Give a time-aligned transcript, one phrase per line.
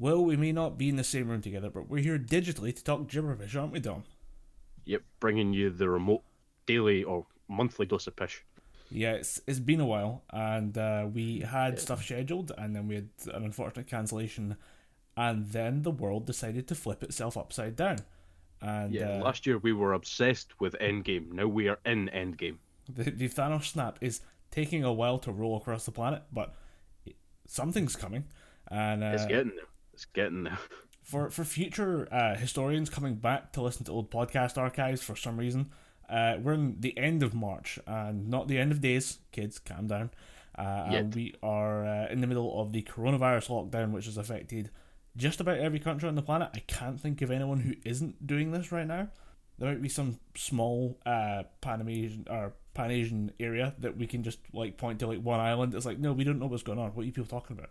[0.00, 2.82] Well, we may not be in the same room together, but we're here digitally to
[2.82, 4.04] talk gibberpish, aren't we, Dom?
[4.86, 6.22] Yep, bringing you the remote
[6.64, 8.42] daily or monthly dose of pish.
[8.90, 12.94] Yeah, it's, it's been a while, and uh, we had stuff scheduled, and then we
[12.94, 14.56] had an unfortunate cancellation,
[15.18, 17.98] and then the world decided to flip itself upside down.
[18.62, 21.30] And Yeah, uh, last year we were obsessed with Endgame.
[21.32, 22.56] Now we are in Endgame.
[22.88, 26.54] the, the Thanos snap is taking a while to roll across the planet, but
[27.46, 28.24] something's coming.
[28.68, 29.66] And uh, It's getting there.
[29.92, 30.58] It's getting there.
[31.02, 35.36] for for future uh, historians coming back to listen to old podcast archives for some
[35.36, 35.70] reason,
[36.08, 39.18] uh, we're in the end of March and not the end of days.
[39.32, 40.10] Kids, calm down.
[40.58, 44.70] Uh, and we are uh, in the middle of the coronavirus lockdown, which has affected
[45.16, 46.50] just about every country on the planet.
[46.54, 49.08] I can't think of anyone who isn't doing this right now.
[49.58, 54.22] There might be some small uh, Pan Asian or Pan Asian area that we can
[54.22, 55.74] just like point to like one island.
[55.74, 56.90] It's like no, we don't know what's going on.
[56.90, 57.70] What are you people talking about?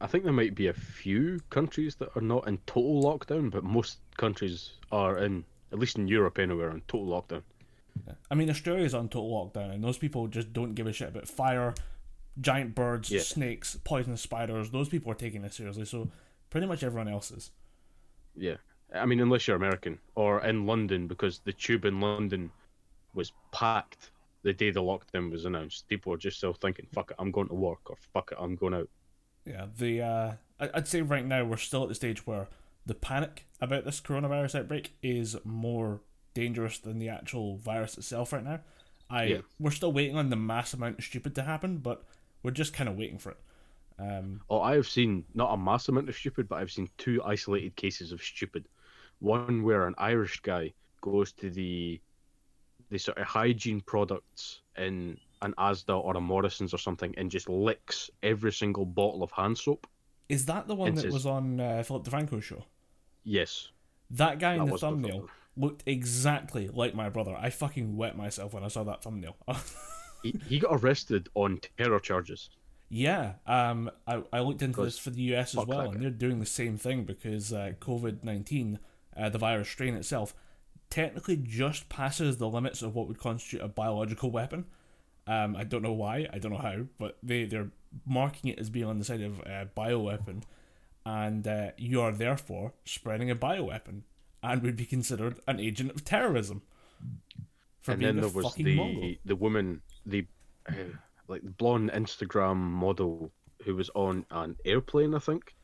[0.00, 3.64] I think there might be a few countries that are not in total lockdown, but
[3.64, 7.42] most countries are in, at least in Europe anywhere, in total lockdown.
[8.30, 11.28] I mean, Australia's on total lockdown, and those people just don't give a shit about
[11.28, 11.74] fire,
[12.40, 13.20] giant birds, Yeah.
[13.20, 14.70] snakes, poisonous spiders.
[14.70, 15.84] Those people are taking this seriously.
[15.84, 16.10] So
[16.50, 17.52] pretty much everyone else is.
[18.34, 18.56] Yeah.
[18.92, 22.50] I mean, unless you're American or in London, because the tube in London
[23.14, 24.10] was packed
[24.42, 25.88] the day the lockdown was announced.
[25.88, 28.56] People were just still thinking, fuck it, I'm going to work, or fuck it, I'm
[28.56, 28.90] going out.
[29.44, 32.48] Yeah, the uh, I'd say right now we're still at the stage where
[32.86, 36.00] the panic about this coronavirus outbreak is more
[36.34, 38.60] dangerous than the actual virus itself right now.
[39.10, 39.40] I Yeah.
[39.58, 42.04] we're still waiting on the mass amount of stupid to happen, but
[42.42, 43.38] we're just kind of waiting for it.
[43.98, 47.22] Um, Oh, I have seen not a mass amount of stupid, but I've seen two
[47.24, 48.68] isolated cases of stupid.
[49.20, 52.00] One where an Irish guy goes to the
[52.90, 57.48] the sort of hygiene products in an Asda or a Morrison's or something and just
[57.48, 59.86] licks every single bottle of hand soap.
[60.28, 62.64] is that the one that was on uh, Philip DeFranco's show?
[63.24, 63.70] Yes.
[64.10, 65.30] That guy in That the the thumbnail thumbnail.
[65.56, 67.36] looked exactly like my brother.
[67.38, 69.36] I fucking wet myself when I saw that thumbnail.
[70.22, 72.48] He, he got arrested on terror charges.
[72.88, 76.40] yeah, um, I, I looked into this for the US as well, and they're doing
[76.40, 78.78] the same thing because uh, COVID 19,
[79.16, 80.34] uh, the virus strain itself,
[80.88, 84.64] technically just passes the limits of what would constitute a biological weapon.
[85.26, 87.70] Um, I don't know why, I don't know how, but they, they're
[88.06, 90.42] marking it as being on the side of a bioweapon,
[91.06, 94.02] and uh, you are therefore spreading a bioweapon
[94.42, 96.62] and would be considered an agent of terrorism.
[97.86, 99.14] And then there was the Mongol.
[99.24, 100.26] the woman, the
[100.68, 100.72] uh,
[101.28, 103.30] like the blonde Instagram model
[103.64, 105.54] who was on an airplane, I think,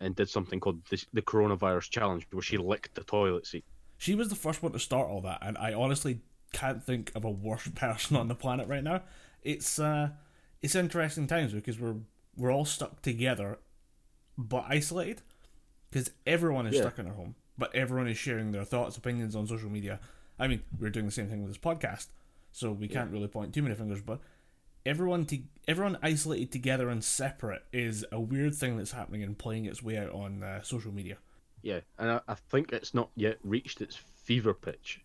[0.00, 3.64] and did something called the, the coronavirus challenge, where she licked the toilet seat.
[3.98, 6.20] She was the first one to start all that, and I honestly
[6.52, 9.02] can't think of a worse person on the planet right now.
[9.42, 10.10] It's uh,
[10.60, 11.96] it's interesting times because we're
[12.36, 13.58] we're all stuck together,
[14.38, 15.22] but isolated,
[15.90, 16.82] because everyone is Yeah.
[16.82, 20.00] stuck in their home, but everyone is sharing their thoughts, opinions on social media.
[20.38, 22.06] I mean, we're doing the same thing with this podcast,
[22.52, 24.20] so we can't really point too many fingers, but
[24.86, 25.38] everyone to
[25.68, 29.96] everyone isolated together and separate is a weird thing that's happening and playing its way
[29.98, 31.16] out on uh, social media.
[31.62, 35.00] Yeah, and I, I think it's not yet reached its fever pitch.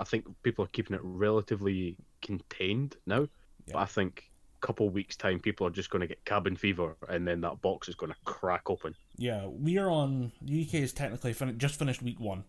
[0.00, 3.28] I think people are keeping it relatively contained now,
[3.66, 4.30] but I think
[4.62, 7.60] a couple weeks time people are just going to get cabin fever, and then that
[7.60, 8.94] box is going to crack open.
[9.16, 10.32] Yeah, we are on.
[10.40, 12.44] The UK is technically fin- just finished week one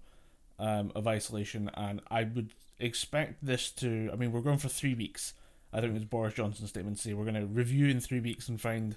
[0.59, 4.09] um, of isolation, and I would expect this to.
[4.13, 5.33] I mean, we're going for three weeks.
[5.73, 8.19] I think it was Boris Johnson's statement to say we're going to review in three
[8.19, 8.95] weeks and find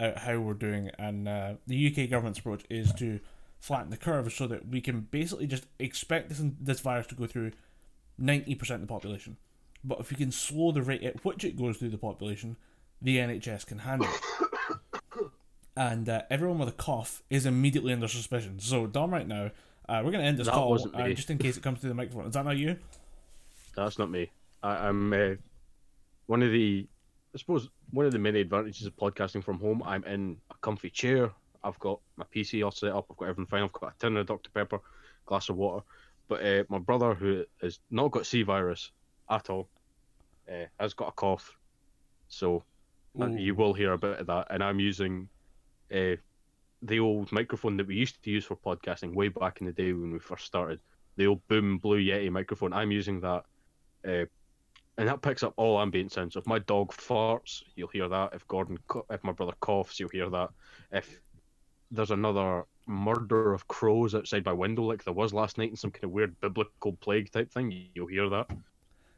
[0.00, 0.90] out how we're doing.
[0.98, 3.20] And uh, the UK government's approach is to
[3.60, 7.26] flatten the curve so that we can basically just expect this this virus to go
[7.26, 7.52] through
[8.20, 9.36] ninety percent of the population.
[9.82, 12.56] But if we can slow the rate at which it goes through the population,
[13.00, 14.50] the NHS can handle it
[15.76, 18.58] and uh, everyone with a cough is immediately under suspicion.
[18.58, 19.50] So, Dom, right now,
[19.88, 21.88] uh, we're going to end this That call, uh, just in case it comes through
[21.88, 22.26] the microphone.
[22.26, 22.76] Is that not you?
[23.74, 24.30] That's not me.
[24.62, 25.34] I, I'm uh,
[26.26, 26.86] one of the,
[27.34, 29.82] I suppose, one of the many advantages of podcasting from home.
[29.84, 31.30] I'm in a comfy chair.
[31.64, 33.06] I've got my PC all set up.
[33.10, 33.62] I've got everything fine.
[33.62, 34.80] I've got a tin of Dr Pepper,
[35.24, 35.84] glass of water.
[36.30, 38.90] But uh, my brother, who has not got C virus
[39.28, 39.68] at all,
[40.50, 41.54] uh, has got a cough.
[42.28, 42.64] So
[43.20, 44.46] uh, you will hear a bit of that.
[44.48, 45.28] And I'm using
[45.92, 46.16] uh,
[46.82, 49.92] the old microphone that we used to use for podcasting way back in the day
[49.92, 50.80] when we first started.
[51.16, 52.72] The old Boom Blue Yeti microphone.
[52.72, 53.44] I'm using that
[54.08, 54.24] uh,
[54.98, 56.34] and that picks up all ambient sounds.
[56.34, 58.34] So if my dog farts, you'll hear that.
[58.34, 58.78] If Gordon,
[59.10, 60.50] if my brother coughs, you'll hear that.
[60.92, 61.20] If
[61.90, 65.90] there's another murder of crows outside my window, like there was last night in some
[65.90, 68.50] kind of weird biblical plague type thing, you'll hear that.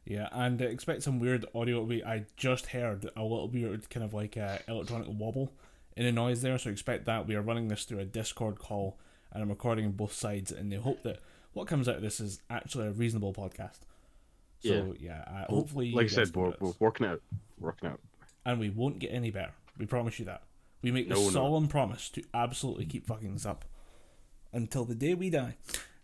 [0.05, 1.83] Yeah, and expect some weird audio.
[1.83, 5.53] We I just heard a little weird kind of like uh, electronic wobble
[5.97, 7.27] in the noise there, so expect that.
[7.27, 8.99] We are running this through a Discord call,
[9.33, 11.21] and I'm recording both sides, in the hope that
[11.53, 13.81] what comes out of this is actually a reasonable podcast.
[14.65, 17.21] So yeah, uh, hopefully, like I said, we're, we're working out.
[17.59, 18.01] Working out.
[18.45, 19.53] and we won't get any better.
[19.79, 20.43] We promise you that.
[20.83, 21.31] We make the No, no.
[21.31, 23.65] solemn promise to absolutely keep fucking this up
[24.53, 25.57] until the day we die.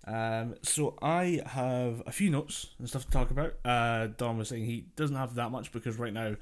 [0.07, 3.55] Um, so I have a few notes and stuff to talk about.
[3.65, 6.37] Uh, Dom was saying he doesn't have that much because right now,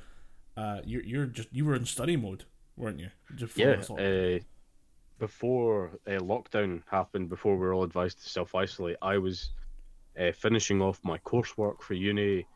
[0.56, 2.44] uh, you're you're just you were in study mode,
[2.76, 3.08] weren't you?
[3.36, 4.36] Before Yeah.
[4.36, 4.38] Uh,
[5.18, 9.50] before uh, lockdown happened, before we were all advised to self isolate, I was
[10.20, 12.46] uh, finishing off my coursework for uni,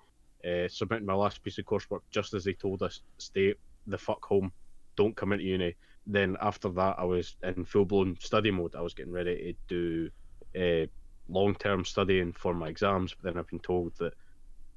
[0.45, 3.55] uh, submitting my last piece of coursework just as they told us stay
[3.87, 4.53] the fuck home,
[4.97, 5.75] don't come into uni.
[6.07, 8.75] Then after that, I was in full blown study mode.
[8.75, 10.11] I was getting ready to
[10.55, 10.87] do uh,
[11.29, 14.13] long term studying for my exams, but then I've been told that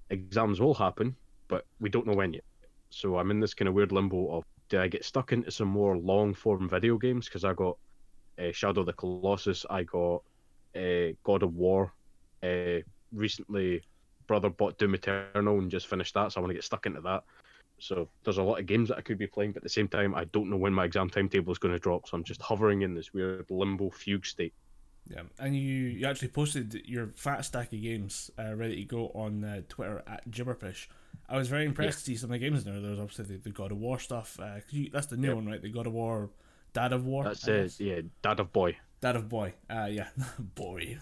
[0.10, 1.16] exams will happen,
[1.48, 2.44] but we don't know when yet.
[2.90, 5.68] So I'm in this kind of weird limbo of do I get stuck into some
[5.68, 7.26] more long form video games?
[7.26, 7.78] Because I got
[8.40, 10.24] uh, Shadow of the Colossus, I got
[10.76, 11.94] uh, God of War.
[13.12, 13.84] Recently,
[14.28, 17.02] brother bought Doom Eternal and just finished that, so I want to get stuck into
[17.02, 17.24] that.
[17.84, 19.88] So there's a lot of games that I could be playing, but at the same
[19.90, 22.08] time, I don't know when my exam timetable is going to drop.
[22.08, 24.54] So I'm just hovering in this weird limbo fugue state.
[25.10, 29.10] Yeah, and you, you actually posted your fat stack of games uh, ready to go
[29.14, 30.88] on uh, Twitter at Gibberpish.
[31.28, 32.82] I was very impressed to see some of the games in there.
[32.82, 34.40] There was obviously the, the God of War stuff.
[34.40, 35.62] Uh, 'cause you, that's the new one, right?
[35.62, 36.30] The God of War,
[36.72, 37.26] Dad of War.
[37.26, 37.80] That's it.
[37.82, 38.78] Yeah, Dad of Boy.
[39.02, 39.54] Dad of Boy.
[39.70, 40.08] Uh, yeah,
[40.40, 41.00] boy,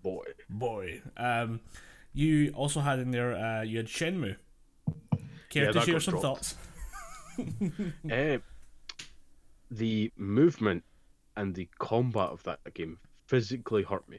[0.00, 0.24] Boy.
[0.48, 1.02] boy.
[1.16, 1.60] Um,
[2.12, 3.34] you also had in there.
[3.34, 4.36] Uh, you had Shenmue.
[5.52, 6.24] Care Yeah, to that share got some dropped.
[6.24, 6.54] thoughts?
[8.10, 8.38] Uh,
[9.70, 10.82] the movement
[11.36, 14.18] and the combat of that game physically hurt me.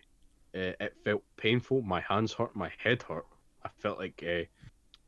[0.56, 1.81] Uh, it felt painful.
[1.81, 2.56] My hands hurt.
[2.56, 3.25] My head hurt.
[3.65, 4.44] I felt like uh,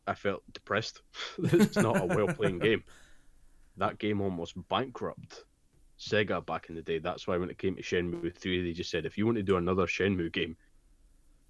[0.07, 1.01] I felt depressed.
[1.43, 2.83] it's not a well playing game.
[3.77, 5.43] That game almost bankrupt
[5.99, 6.97] Sega back in the day.
[6.97, 9.43] That's why when it came to Shenmue 3, they just said if you want to
[9.43, 10.57] do another Shenmue game,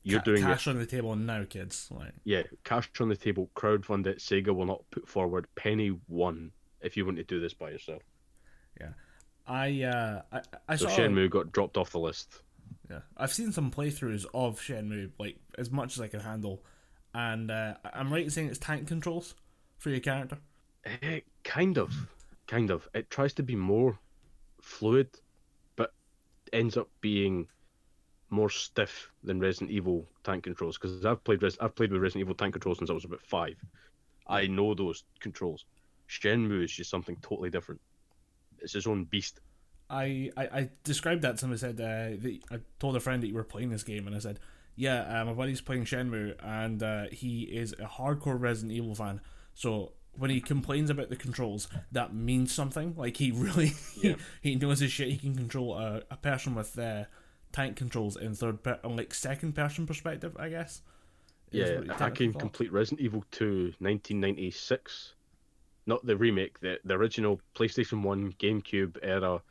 [0.06, 1.90] you're Ca- doing it cash on the table now, kids.
[1.92, 4.20] Like, yeah, cash on the table, crowdfund it.
[4.20, 8.04] Sega will not put forward penny one if you want to do this by yourself.
[8.80, 8.90] Yeah,
[9.48, 10.96] I, uh, I, I So saw.
[10.96, 12.42] Shenmue got dropped off the list.
[12.90, 16.64] Yeah, I've seen some playthroughs of Shenmue, like as much as I can handle,
[17.14, 19.34] and uh, I'm right in saying it's tank controls
[19.80, 20.38] for your character.
[21.02, 21.92] Eh, kind of,
[22.48, 22.88] kind of.
[22.94, 23.98] It tries to be more
[24.62, 25.10] fluid,
[25.76, 25.94] but
[26.54, 27.48] ends up being
[28.36, 30.78] more stiff than Resident Evil tank controls.
[30.78, 33.22] Because I've played Res- I've played with Resident Evil tank controls since I was about
[33.22, 33.56] five.
[34.28, 35.66] I know those controls.
[36.10, 37.82] Shenmue is just something totally different.
[38.60, 39.40] It's his own beast.
[39.90, 41.40] I, I, I described that.
[41.40, 44.16] Somebody said uh, that I told a friend that you were playing this game, and
[44.16, 44.40] I said,
[44.76, 49.22] "Yeah, uh, my buddy's playing Shenmue, and uh, he is a hardcore Resident Evil fan.
[49.54, 52.96] So when he complains about the controls, that means something.
[52.98, 54.16] Like he really, Yeah.
[54.42, 55.10] he knows his shit.
[55.10, 57.04] He can control a, a person with uh,
[57.56, 60.82] tank controls in third, per- like second person perspective, I guess.
[61.52, 65.14] Yeah, I can complete Resident Evil 2 1996.
[65.86, 69.42] Not the remake, the, the original PlayStation 1, GameCube era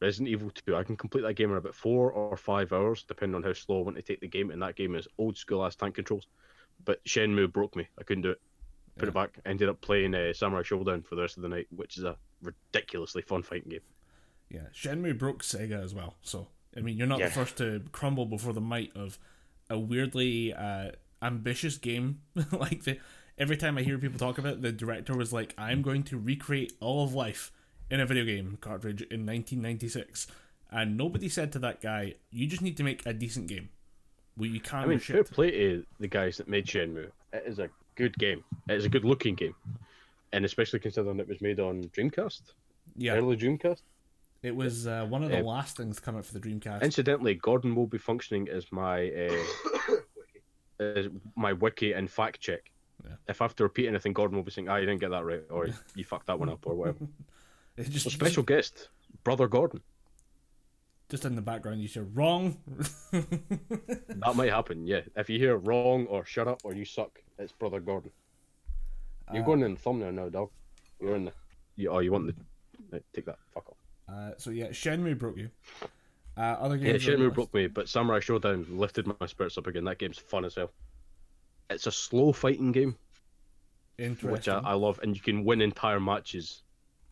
[0.00, 0.74] Resident Evil 2.
[0.74, 3.78] I can complete that game in about four or five hours, depending on how slow
[3.78, 4.50] I want to take the game.
[4.50, 6.26] And that game is old school ass tank controls.
[6.84, 7.86] But Shenmue broke me.
[7.96, 8.40] I couldn't do it.
[8.98, 9.38] Put it back.
[9.46, 12.16] Ended up playing uh, Samurai Shodown for the rest of the night, which is a
[12.42, 13.80] ridiculously fun fighting game.
[14.50, 16.16] Yeah, Shenmue broke Sega as well.
[16.22, 17.26] So I mean, you're not Yeah.
[17.28, 19.18] the first to crumble before the might of
[19.68, 22.20] a weirdly uh, ambitious game.
[22.52, 22.98] like the
[23.38, 26.18] every time I hear people talk about it, the director was like, "I'm going to
[26.18, 27.50] recreate all of life
[27.90, 30.26] in a video game cartridge in 1996,"
[30.70, 33.68] and nobody said to that guy, "You just need to make a decent game."
[34.36, 37.10] Well, you can't I mean, fair play to the guys that made Shenmue.
[37.34, 38.42] It is a good game.
[38.68, 39.54] It is a good looking game.
[40.32, 42.40] And especially considering it was made on Dreamcast,
[42.96, 43.82] Yeah, early Dreamcast.
[44.42, 46.82] It was uh, one of the Uh, last things coming out for the Dreamcast.
[46.82, 49.94] Incidentally, Gordon will be functioning as my uh,
[50.80, 52.70] as my wiki and fact check.
[53.04, 53.16] Yeah.
[53.28, 55.24] If I have to repeat anything, Gordon will be saying, "Ah, you didn't get that
[55.24, 57.06] right," or "You fucked that one up," or whatever.
[57.76, 58.90] It's just So special guest,
[59.24, 59.80] brother Gordon.
[61.08, 62.58] just in the background, you say wrong.
[63.12, 64.86] That might happen.
[64.86, 65.00] Yeah.
[65.16, 68.10] If you hear wrong or shut up or you suck, it's brother Gordon.
[69.32, 70.50] You're Uh, going in the thumbnail now, dog.
[71.00, 71.32] You're in the.
[71.76, 72.26] You, oh, you want
[72.90, 73.00] the?
[73.14, 73.38] Take that.
[73.54, 73.76] Fuck off.
[74.08, 75.50] Uh, so yeah, Shenmue broke you.
[76.36, 77.04] Uh, other games.
[77.04, 79.84] the Shenmue broke me, but Samurai Shodown lifted my spirits up again.
[79.84, 80.70] That game's fun as hell.
[81.70, 82.96] It's a slow fighting game,
[84.22, 86.62] which I, I love, and you can win entire matches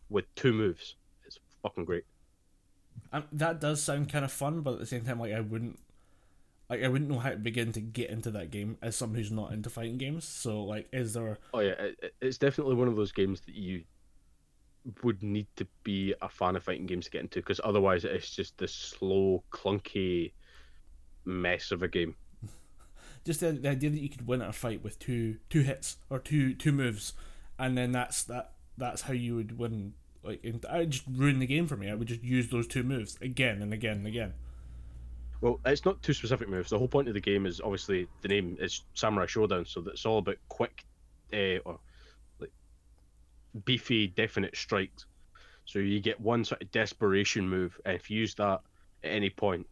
[0.09, 0.95] with two moves.
[1.25, 2.03] It's fucking great.
[3.13, 5.79] Um, that does sound kind of fun, but at the same time, like I wouldn't.
[6.69, 9.31] like I wouldn't know how to begin to get into that game as someone who's
[9.31, 10.25] not into fighting games.
[10.25, 11.39] So like, is there?
[11.53, 13.83] Oh yeah, it, it's definitely one of those games that you
[15.03, 18.35] would need to be a fan of fighting games to get into because otherwise it's
[18.35, 20.31] just this slow, clunky
[21.25, 22.15] mess of a game.
[23.23, 25.97] Just the, the idea that you could win at a fight with two two hits
[26.09, 27.13] or two two moves,
[27.59, 29.93] and then that's that that's how you would win.
[30.23, 31.89] Like, I would just ruin the game for me.
[31.89, 34.33] I would just use those two moves again and again and again.
[35.41, 36.69] Well, it's not two specific moves.
[36.69, 40.05] The whole point of the game is obviously the name is Samurai Shodown, so it's
[40.05, 40.83] all about quick
[41.33, 41.79] uh, or
[43.65, 45.05] beefy, definite strikes.
[45.65, 48.61] So you get one sort of desperation move, and if you use that
[49.03, 49.67] at any point,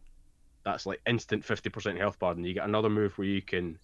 [0.64, 2.32] that's like instant fifty percent health bar.
[2.32, 3.78] And you get another move where you can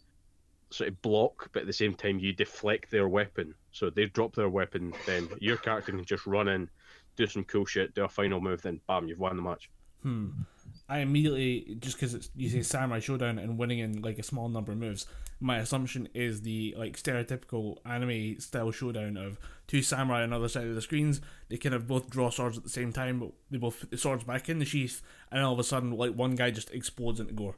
[0.70, 3.54] sort of block, but at the same time you deflect their weapon.
[3.72, 6.68] So they drop their weapon, then your character can just run in,
[7.16, 9.70] do some cool shit, do a final move, then bam, you've won the match.
[10.02, 10.30] Hmm.
[10.88, 14.72] I immediately just because you say samurai showdown and winning in like a small number
[14.72, 15.06] of moves.
[15.38, 20.48] My assumption is the like stereotypical anime style showdown of two samurai on the other
[20.48, 21.20] side of the screens.
[21.48, 23.98] They kind of both draw swords at the same time, but they both put the
[23.98, 27.20] swords back in the sheath, and all of a sudden, like one guy just explodes
[27.20, 27.56] into gore.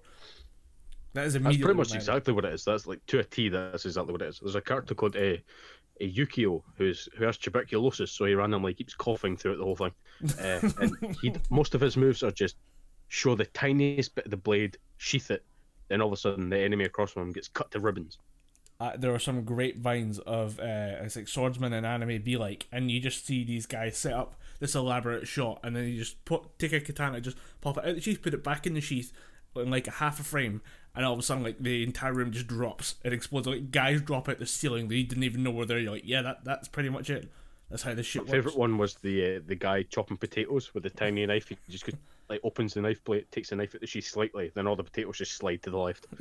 [1.15, 2.65] That is That's immediately pretty much exactly what it is.
[2.65, 3.49] That's like to a T.
[3.49, 4.41] That's exactly what it is.
[4.41, 5.37] There's a character called uh,
[6.01, 9.93] a Ukyo who's who has tuberculosis, so he randomly keeps coughing throughout the whole thing.
[10.41, 12.57] Uh, and he most of his moves are just
[13.09, 15.45] show the tiniest bit of the blade, sheath it,
[15.89, 18.19] then all of a sudden the enemy across from him gets cut to ribbons.
[18.81, 22.67] uh, there are some great vines of uh, it's like swordsman and anime be like,
[22.71, 26.25] and you just see these guys set up this elaborate shot, and then you just
[26.25, 28.81] put take a katana, just pop it out the sheath, put it back in the
[28.81, 29.13] sheath
[29.57, 30.61] in like a half a frame,
[30.95, 33.49] and all of a sudden like the entire room just drops, it explodes.
[33.49, 35.79] Like guys drop out the ceiling, they didn't even know where they're.
[35.81, 37.31] You're like, yeah, that that's pretty much it.
[37.71, 38.33] That's how this shit My works.
[38.33, 41.49] favorite one was the uh, the guy chopping potatoes with the tiny knife.
[41.49, 41.97] He just goes,
[42.29, 44.85] like opens the knife blade, takes the knife at the sheath slightly, then all the
[44.85, 46.07] potatoes just slide to the left.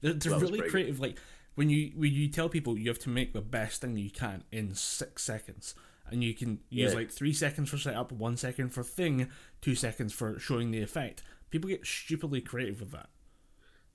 [0.00, 0.70] they're they're really pretty good.
[0.70, 1.00] creative.
[1.00, 1.18] Like
[1.54, 4.44] when you when you tell people you have to make the best thing you can
[4.50, 5.74] in six seconds,
[6.10, 6.98] and you can use Yeah.
[6.98, 9.28] like three seconds for setup, one second for thing,
[9.60, 11.22] two seconds for showing the effect.
[11.50, 13.08] People get stupidly creative with that.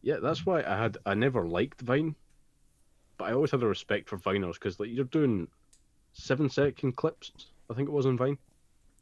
[0.02, 2.16] Yeah, that's why I had I never liked Vine,
[3.18, 5.50] but I always had a respect for Viners because like you're doing
[6.14, 7.32] seven second clips,
[7.70, 8.38] I think it was on Vine,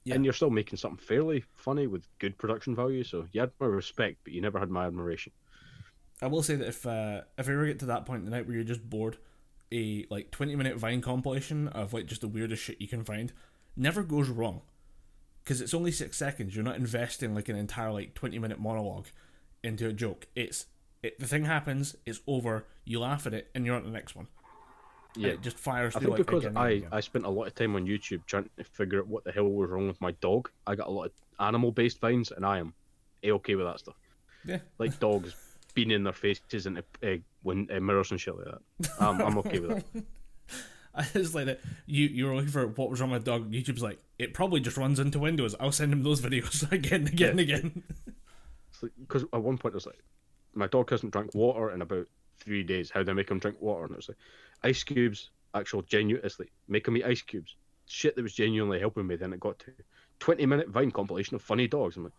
[0.08, 0.16] Yeah.
[0.16, 3.04] and you're still making something fairly funny with good production value.
[3.04, 5.34] So you had my respect, but you never had my admiration.
[6.22, 8.32] I will say that if uh, if you ever get to that point in the
[8.32, 9.18] night where you're just bored,
[9.72, 13.34] a like twenty minute Vine compilation of like just the weirdest shit you can find
[13.76, 14.62] never goes wrong,
[15.44, 16.56] because it's only six seconds.
[16.56, 19.08] You're not investing like an entire like twenty minute monologue
[19.64, 20.28] into a joke.
[20.36, 20.68] It's
[21.04, 22.66] it, the thing happens, it's over.
[22.86, 24.28] You laugh at it, and you're on to the next one.
[25.18, 25.30] Yeah.
[25.30, 26.90] it just fires I through think like because again I, again.
[26.92, 29.50] I spent a lot of time on YouTube trying to figure out what the hell
[29.50, 30.50] was wrong with my dog.
[30.66, 32.74] I got a lot of animal based vines, and I am
[33.24, 33.96] a okay with that stuff.
[34.46, 34.60] yeah.
[34.78, 35.36] Like dogs
[35.74, 37.08] being in their faces and uh,
[37.44, 39.02] when uh, mirrors and shit like that.
[39.02, 40.04] Um, I'm okay with that.
[40.96, 43.52] I just like that you you were looking for what was wrong with dog.
[43.52, 45.56] YouTube's like it probably just runs into Windows.
[45.60, 47.84] I'll send him those videos again and again and again.
[49.00, 50.00] Because at one point it was like,
[50.54, 52.08] my dog hasn't drank water in about
[52.39, 52.89] three days.
[52.89, 53.84] How do I make him drink water?
[53.86, 54.17] And it was like,
[54.63, 56.25] ice cubes, actual genuine.
[56.25, 57.56] It's like make him eat ice cubes.
[57.86, 59.15] Shit that was genuinely helping me.
[59.15, 59.72] Then it got to
[60.20, 61.96] 20 minute Vine compilation of funny dogs.
[61.98, 62.13] I'm like,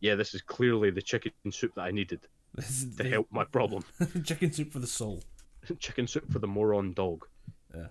[0.00, 2.20] yeah, this is clearly the chicken soup that I needed
[2.54, 3.84] This is to the- help my problem.
[4.24, 5.22] chicken soup for the soul.
[5.78, 7.26] chicken soup for the moron dog.
[7.74, 7.86] Yeah.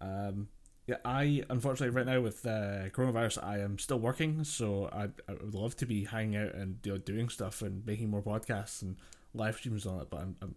[0.00, 0.48] Um,
[0.86, 5.34] yeah, I unfortunately right now with uh, coronavirus, I am still working, so I, I
[5.34, 8.82] would love to be hanging out and you know, doing stuff and making more podcasts
[8.82, 8.96] and
[9.32, 10.10] live streams on it.
[10.10, 10.54] But I'm, I'm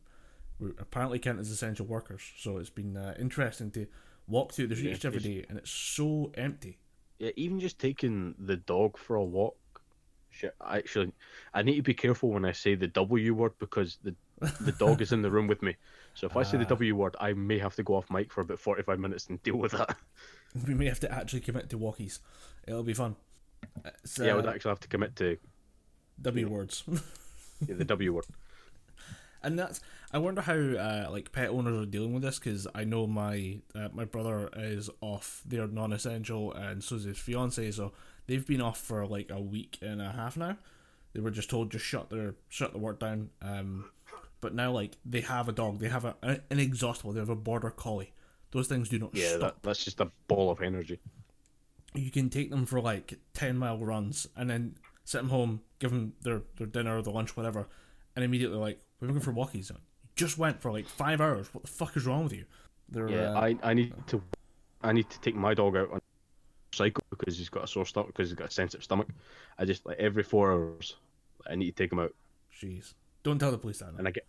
[0.80, 3.88] apparently counted as essential workers, so it's been uh, interesting to
[4.28, 6.80] walk through the streets Yeah, every day, and it's so empty.
[7.20, 9.56] Yeah, even just taking the dog for a walk.
[10.30, 11.14] Shit, actually,
[11.54, 14.16] I need to be careful when I say the W word because the
[14.60, 15.78] the dog is in the room with me.
[16.14, 16.70] So if I say the Ah.
[16.70, 19.42] W word, I may have to go off mic for about forty five minutes and
[19.44, 19.98] deal with that.
[20.66, 22.20] We may have to actually commit to walkies.
[22.66, 23.18] It'll be fun.
[23.84, 25.38] It's, yeah, I uh, would actually have to commit to
[26.22, 26.84] W words.
[27.68, 28.26] yeah, the W word.
[29.46, 29.80] And that's
[30.12, 33.60] I wonder how uh, like pet owners are dealing with this because I know my
[33.74, 37.72] uh, my brother is off; they're non-essential, and so is his fiance.
[37.72, 37.94] So
[38.28, 40.58] they've been off for like a week and a half now.
[41.14, 43.30] They were just told just shut their shut the work down.
[43.42, 43.86] Um,
[44.42, 47.36] but now like they have a dog, they have a, an inexhaustible, they have a
[47.36, 48.12] border collie.
[48.52, 49.40] Those things do not Yeah, stop.
[49.40, 51.00] that, that's just a ball of energy.
[51.94, 54.76] You can take them for like ten mile runs and then
[55.06, 57.68] sit them home, give them their, their dinner or the lunch, whatever,
[58.16, 59.70] and immediately like we're looking for walkies.
[59.70, 59.78] You
[60.16, 61.54] just went for like five hours.
[61.54, 62.46] What the fuck is wrong with you?
[62.90, 64.22] They're, Yeah, uh, I, I need to
[64.84, 66.02] I need to take my dog out on
[66.74, 69.08] cycle because he's got a sore stomach because he's got a sensitive stomach.
[69.58, 70.96] I just like every four hours
[71.50, 72.14] I need to take him out.
[72.62, 72.94] Jeez.
[73.24, 73.94] Don't tell the police that.
[73.98, 74.26] and I get,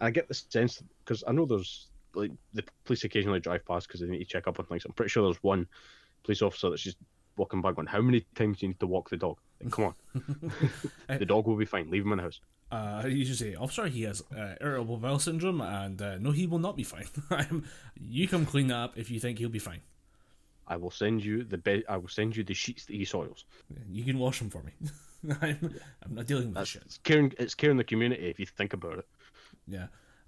[0.00, 3.86] and I get the sense because I know there's like the police occasionally drive past
[3.86, 4.84] because they need to check up on things.
[4.84, 5.66] I'm pretty sure there's one
[6.24, 6.96] police officer that's just
[7.36, 9.38] walking back going, "How many times do you need to walk the dog?
[9.62, 9.94] Like, come on,
[11.18, 11.90] the dog will be fine.
[11.90, 15.18] Leave him in the house." Uh, you should say, officer, he has uh, irritable bowel
[15.18, 17.06] syndrome, and uh, no, he will not be fine.
[17.30, 17.64] I'm-
[18.00, 19.80] you come clean that up if you think he'll be fine.
[20.68, 21.82] I will send you the bed.
[21.88, 23.44] I will send you the sheets that he soils.
[23.90, 24.70] You can wash them for me.
[25.42, 25.74] I'm,
[26.04, 26.82] I'm not dealing with That's shit.
[26.86, 27.32] it's caring.
[27.38, 29.08] It's caring the community if you think about it.
[29.66, 29.86] Yeah,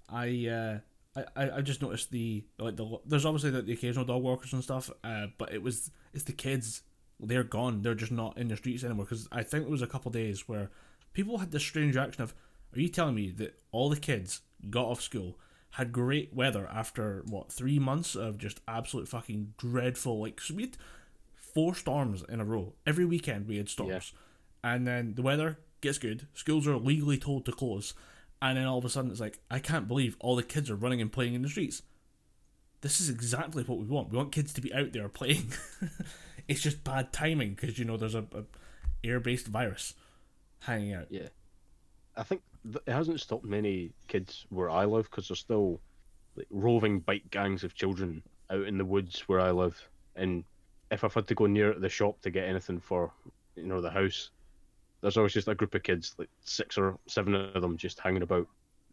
[0.09, 0.79] I uh,
[1.15, 4.51] I I I just noticed the like the there's obviously the, the occasional dog walkers
[4.51, 6.81] and stuff, uh, but it was it's the kids.
[7.21, 7.81] They're gone.
[7.81, 9.05] They're just not in the streets anymore.
[9.05, 10.71] Because I think it was a couple days where
[11.13, 12.33] people had this strange reaction of,
[12.75, 15.39] "Are you telling me that all the kids got off school?"
[15.71, 20.77] Had great weather after what three months of just absolute fucking dreadful like we had
[21.35, 24.13] four storms in a row every weekend we had storms,
[24.63, 26.27] and then the weather gets good.
[26.33, 27.93] Schools are legally told to close,
[28.41, 30.75] and then all of a sudden it's like I can't believe all the kids are
[30.75, 31.81] running and playing in the streets.
[32.81, 34.11] This is exactly what we want.
[34.11, 35.53] We want kids to be out there playing.
[36.47, 38.43] it's just bad timing because you know there's a, a
[39.03, 39.95] air-based virus
[40.65, 41.07] hanging out.
[41.09, 41.27] Yeah,
[42.15, 45.79] I think th- it hasn't stopped many kids where I live because there's still
[46.35, 49.79] like roving bike gangs of children out in the woods where I live.
[50.15, 50.43] And
[50.91, 53.11] if I've had to go near the shop to get anything for
[53.55, 54.31] you know the house,
[55.01, 58.21] there's always just a group of kids, like six or seven of them, just hanging
[58.23, 58.47] about,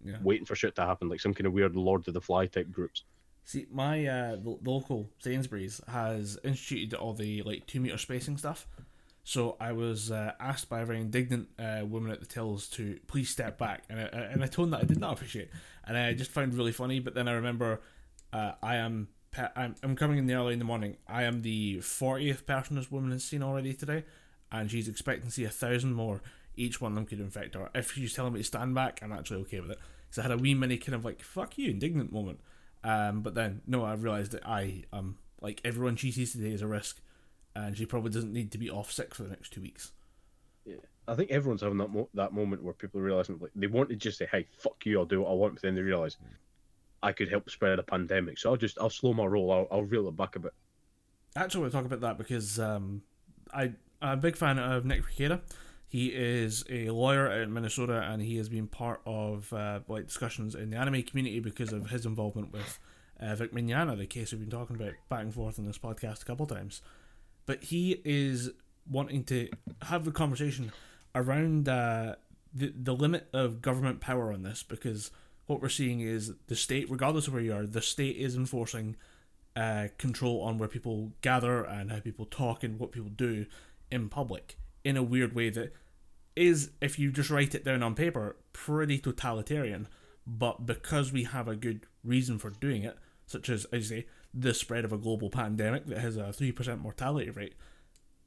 [0.05, 0.17] Yeah.
[0.23, 2.71] waiting for shit to happen, like some kind of weird Lord of the Fly type
[2.71, 3.05] groups.
[3.45, 8.67] See, my uh, the, local Sainsbury's has instituted all the like two meter spacing stuff.
[9.23, 12.99] So I was uh, asked by a very indignant uh, woman at the tills to
[13.07, 15.51] please step back, and I, and a tone that I did not appreciate,
[15.85, 17.01] and I just found really funny.
[17.01, 17.81] But then I remember,
[18.33, 20.97] uh, I am pe- I'm, I'm coming in the early in the morning.
[21.07, 24.05] I am the fortieth person this woman has seen already today,
[24.51, 26.23] and she's expecting to see a thousand more.
[26.57, 27.71] Each one of them could infect her.
[27.75, 29.79] If she's telling me to stand back, I'm actually okay with it.
[30.11, 32.41] So I had a wee mini kind of like fuck you indignant moment.
[32.83, 36.63] Um, but then no, I realised that I um like everyone she sees today is
[36.63, 37.01] a risk,
[37.55, 39.93] and she probably doesn't need to be off sick for the next two weeks.
[40.65, 40.77] Yeah,
[41.09, 43.89] I think everyone's having that mo- that moment where people are realizing like they want
[43.91, 46.17] to just say, "Hey, fuck you, I'll do what I want," but then they realize
[47.03, 49.83] I could help spread a pandemic, so I'll just I'll slow my roll, I'll, I'll
[49.83, 50.53] reel it back a bit.
[51.37, 53.03] Actually, we'll talk about that because um,
[53.53, 55.41] I I'm a big fan of Nick Rekieta.
[55.89, 60.07] He is a lawyer out in Minnesota, and he has been part of uh, like
[60.07, 62.79] discussions in the anime community because of his involvement with
[63.19, 66.23] uh, Vic Mignogna, the case we've been talking about back and forth in this podcast
[66.23, 66.81] a couple times.
[67.51, 68.51] But he is
[68.89, 69.49] wanting to
[69.83, 70.71] have a conversation
[71.17, 72.15] around uh,
[72.55, 75.11] the the limit of government power on this because
[75.47, 78.95] what we're seeing is the state, regardless of where you are, the state is enforcing
[79.57, 83.47] uh, control on where people gather and how people talk and what people do
[83.91, 85.75] in public in a weird way that
[86.37, 89.89] is, if you just write it down on paper, pretty totalitarian.
[90.25, 94.07] But because we have a good reason for doing it, such as, as you say,
[94.33, 97.55] the spread of a global pandemic that has a 3% mortality rate,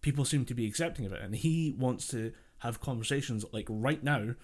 [0.02, 1.22] people seem to be accepting of it.
[1.22, 4.36] And he wants to have conversations like right now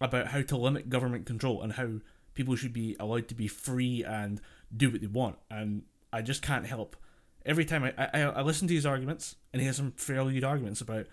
[0.00, 2.00] about how to limit government control and how
[2.34, 4.40] people should be allowed to be free and
[4.74, 5.36] do what they want.
[5.50, 5.82] And
[6.12, 6.96] I just can't help.
[7.44, 10.44] Every time I, I, I listen to his arguments, and he has some fairly good
[10.44, 11.06] arguments about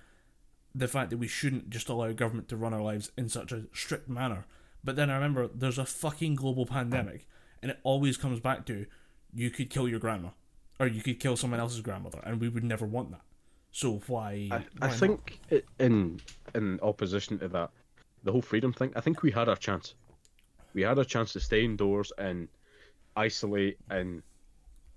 [0.75, 3.63] the fact that we shouldn't just allow government to run our lives in such a
[3.73, 4.45] strict manner.
[4.83, 7.27] But then I remember there's a fucking global pandemic,
[7.61, 8.85] and it always comes back to
[9.33, 10.29] you could kill your grandma,
[10.79, 13.21] or you could kill someone else's grandmother, and we would never want that.
[13.71, 14.47] So why?
[14.51, 16.19] I, why I think i in
[16.55, 17.71] in opposition to that,
[18.23, 18.91] the whole freedom thing.
[18.95, 19.95] I think we had our chance.
[20.73, 22.47] We had a chance to stay indoors and
[23.15, 24.21] isolate and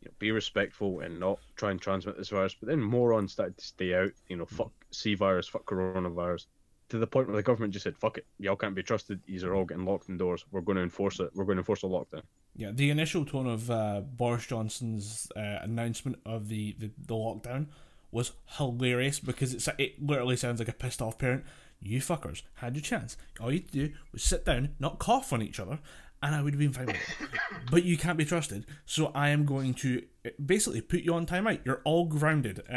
[0.03, 2.55] you know, be respectful and not try and transmit this virus.
[2.55, 4.12] But then morons started to stay out.
[4.29, 4.57] You know, mm.
[4.57, 6.47] fuck C virus, fuck coronavirus.
[6.90, 9.20] To the point where the government just said, "Fuck it, y'all can't be trusted.
[9.26, 10.44] These are all getting locked indoors.
[10.50, 11.31] We're going to enforce it.
[11.35, 12.22] We're going to enforce a lockdown."
[12.57, 17.66] Yeah, the initial tone of uh, Boris Johnson's uh, announcement of the, the, the lockdown
[18.11, 21.44] was hilarious because it's, it literally sounds like a pissed off parent.
[21.81, 23.16] You fuckers had your chance.
[23.40, 25.79] All you had to do was sit down, not cough on each other,
[26.22, 27.29] and I would have been fine with it.
[27.70, 30.03] But you can't be trusted, so I am going to
[30.44, 31.61] basically put you on timeout.
[31.64, 32.62] You're all grounded.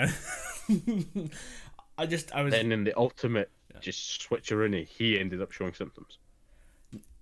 [1.98, 2.52] I just, I was.
[2.52, 3.50] Then in the ultimate
[3.82, 6.18] just switcheroonie, he ended up showing symptoms.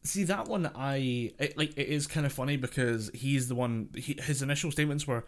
[0.04, 1.78] See that one, I it, like.
[1.78, 3.90] It is kind of funny because he's the one.
[3.96, 5.26] He, his initial statements were,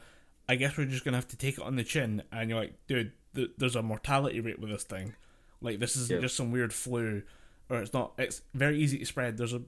[0.49, 2.73] "I guess we're just gonna have to take it on the chin," and you're like,
[2.87, 5.13] "Dude, th- there's a mortality rate with this thing.
[5.61, 6.21] Like this isn't Yeah.
[6.21, 7.21] just some weird flu,
[7.69, 8.13] or it's not.
[8.17, 9.37] It's very easy to spread.
[9.37, 9.61] There's a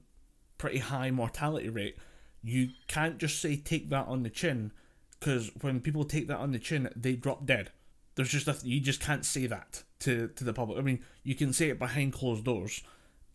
[0.58, 1.98] pretty high mortality rate.
[2.41, 4.72] You can't just say take that on the chin,
[5.20, 7.72] because when people take that on the chin, they drop dead.
[8.15, 10.78] There's just a, you just can't say that to to the public.
[10.78, 12.82] I mean, you can say it behind closed doors,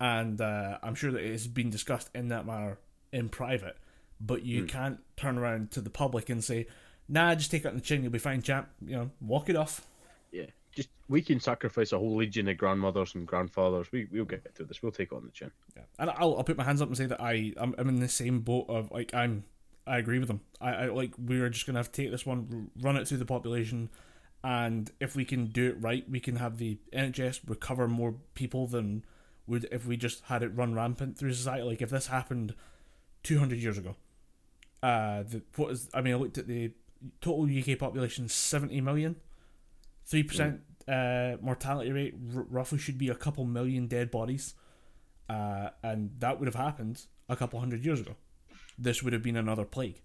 [0.00, 2.78] and uh, I'm sure that it has been discussed in that manner
[3.12, 3.76] in private.
[4.20, 6.66] But you can't turn around to the public and say,
[7.08, 8.02] "Nah, just take it on the chin.
[8.02, 9.86] You'll be fine, champ." You know, walk it off.
[10.30, 13.90] Yeah, just we can sacrifice a whole legion of grandmothers and grandfathers.
[13.92, 14.82] We we'll get through this.
[14.82, 15.50] We'll take it on the chin.
[15.74, 18.00] Yeah, and I'll, I'll put my hands up and say that I I'm, I'm in
[18.00, 19.44] the same boat of like I'm
[19.86, 20.40] I agree with them.
[20.60, 23.24] I, I like we're just gonna have to take this one, run it through the
[23.24, 23.88] population,
[24.42, 28.66] and if we can do it right, we can have the NHS recover more people
[28.66, 29.04] than
[29.46, 31.62] would if we just had it run rampant through society.
[31.62, 32.54] Like if this happened
[33.22, 33.96] two hundred years ago,
[34.82, 36.72] uh, the what is I mean I looked at the
[37.20, 39.16] total UK population seventy million,
[40.06, 44.54] three percent uh mortality rate r- roughly should be a couple million dead bodies
[45.30, 48.16] uh, and that would have happened a couple hundred years ago.
[48.76, 50.00] This would have been another plague.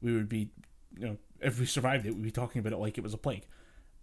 [0.00, 0.50] We would be,
[0.96, 3.18] you know, if we survived it, we'd be talking about it like it was a
[3.18, 3.46] plague.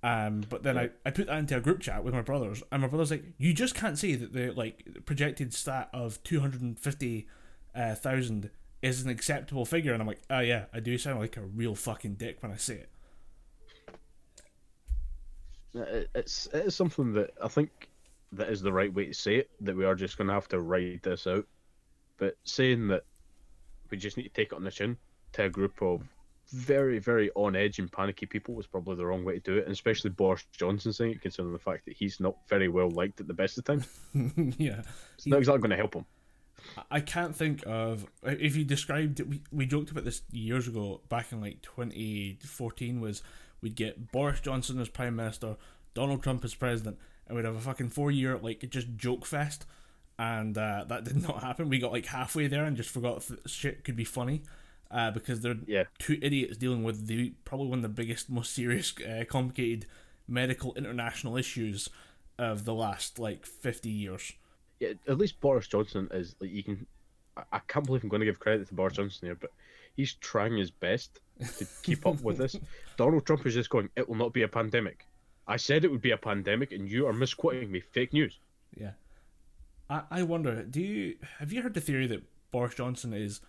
[0.04, 2.82] Um, but then I, I put that into a group chat with my brothers, and
[2.82, 6.62] my brother's like, "You just can't say that the like projected stat of two hundred
[6.62, 7.28] and fifty
[7.76, 7.96] uh,
[8.82, 11.76] is an acceptable figure." And I'm like, "Oh yeah, I do sound like a real
[11.76, 12.90] fucking dick when I say it."
[15.74, 17.90] It- It's it is something that I think
[18.32, 19.52] that is the right way to say it.
[19.62, 21.46] That we are just going to have to ride this out.
[22.18, 23.04] But saying that
[23.92, 24.98] we just need to take it on the chin
[25.34, 26.02] to a group of
[26.52, 29.64] very very on edge and panicky people was probably the wrong way to do it,
[29.64, 33.20] and especially Boris Johnson saying it, considering the fact that he's not very well liked
[33.20, 33.88] at the best of times.
[34.58, 34.82] yeah,
[35.16, 36.06] It's not exactly going to help him.
[36.90, 39.28] I can't think of if you described it.
[39.28, 43.02] We, we joked about this years ago, back in like 2014.
[43.02, 43.24] Was
[43.62, 45.58] we'd get Boris Johnson as prime minister,
[45.94, 49.66] Donald Trump as president, and we'd have a fucking four year like just joke fest,
[50.20, 51.70] and uh, that did not happen.
[51.70, 54.44] We got like halfway there and just forgot that shit could be funny.
[54.92, 55.86] Uh, because they're Yeah.
[56.00, 59.86] two idiots dealing with the probably one of the biggest, most serious, uh, complicated
[60.28, 61.88] medical international issues
[62.38, 64.34] of the last like fifty years.
[64.82, 66.86] Yeah, at least Boris Johnson is like you can.
[67.38, 69.52] I, I can't believe I'm going to give credit to Boris Johnson here, but
[69.96, 71.22] he's trying his best
[71.58, 72.58] to keep up with this.
[72.98, 73.90] Donald Trump is just going.
[73.96, 75.08] It will not be a pandemic.
[75.48, 77.80] I said it would be a pandemic, and you are misquoting me.
[77.80, 78.40] Fake news.
[78.78, 78.92] Yeah.
[79.90, 83.40] I, I wonder, do you have you heard the theory that Boris Johnson is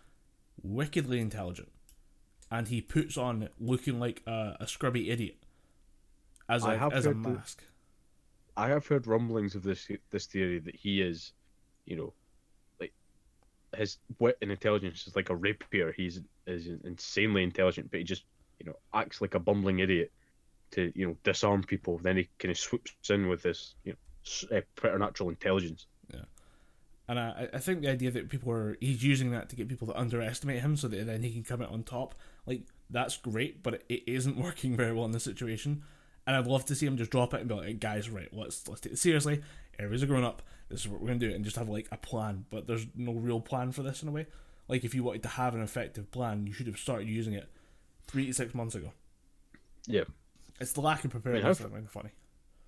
[0.62, 1.70] wickedly intelligent
[2.50, 5.36] and he puts on looking like a, a scrubby idiot
[6.48, 7.62] as a, as a mask?
[8.56, 11.32] I have heard rumblings of this this theory that he is,
[11.86, 12.12] you know,
[12.78, 12.92] like
[13.74, 15.92] his wit and intelligence is like a rapier.
[15.92, 18.24] He's is insanely intelligent, but he just
[18.58, 20.12] you know acts like a bumbling idiot
[20.72, 21.98] to you know disarm people.
[21.98, 25.86] Then he kind of swoops in with this you know s- uh, preternatural intelligence.
[27.12, 29.86] And I, I think the idea that people are he's using that to get people
[29.88, 32.14] to underestimate him so that then he can come out on top,
[32.46, 35.82] like that's great, but it, isn't working very well in this situation.
[36.26, 38.66] And I'd love to see him just drop it and be like, guys, right, let's
[38.66, 39.42] let's take it seriously.
[39.78, 40.42] Everybody's a grown up.
[40.68, 42.46] This is what we're gonna do, and just have like a plan.
[42.48, 44.26] But there's no real plan for this in a way.
[44.68, 47.48] Like if you wanted to have an effective plan, you should have started using it
[48.06, 48.92] three to six months ago.
[49.86, 50.04] Yeah,
[50.60, 52.10] It's the lack of preparedness how- that makes it funny.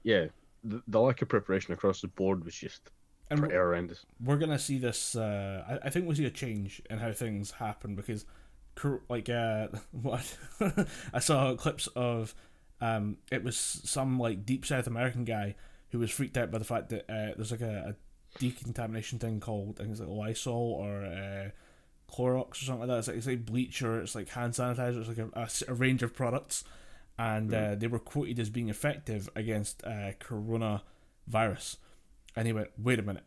[0.03, 0.27] yeah.
[0.67, 2.91] The, the lack of preparation across the board was just
[3.35, 4.07] And pretty horrendous.
[4.23, 5.17] we're gonna see this.
[5.17, 8.25] Uh, I, I think we'll see a change in how things happen because,
[9.09, 10.37] like, uh, what
[11.13, 12.35] I saw clips of,
[12.81, 15.55] um, it was some like deep South American guy
[15.91, 19.41] who was freaked out by the fact that uh, there's like a, a decontamination thing
[19.41, 21.51] called things like Lysol or uh,
[22.13, 22.99] Clorox or something like that.
[22.99, 24.99] It's like, it's like bleach or it's like hand sanitizer.
[24.99, 26.65] It's like a range of products,
[27.19, 31.77] and uh, they were quoted as being effective against uh, coronavirus.
[32.37, 33.25] And he went, "Wait a minute."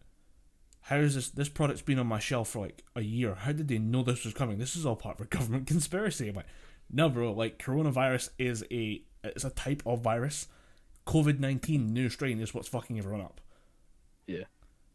[0.88, 3.67] how is this this product's been on my shelf for like a year how did
[3.67, 6.46] they know this was coming this is all part of a government conspiracy i'm like
[6.89, 10.48] no bro like coronavirus is a it's a type of virus
[11.06, 13.41] covid-19 new strain is what's fucking everyone up
[14.28, 14.43] Yeah.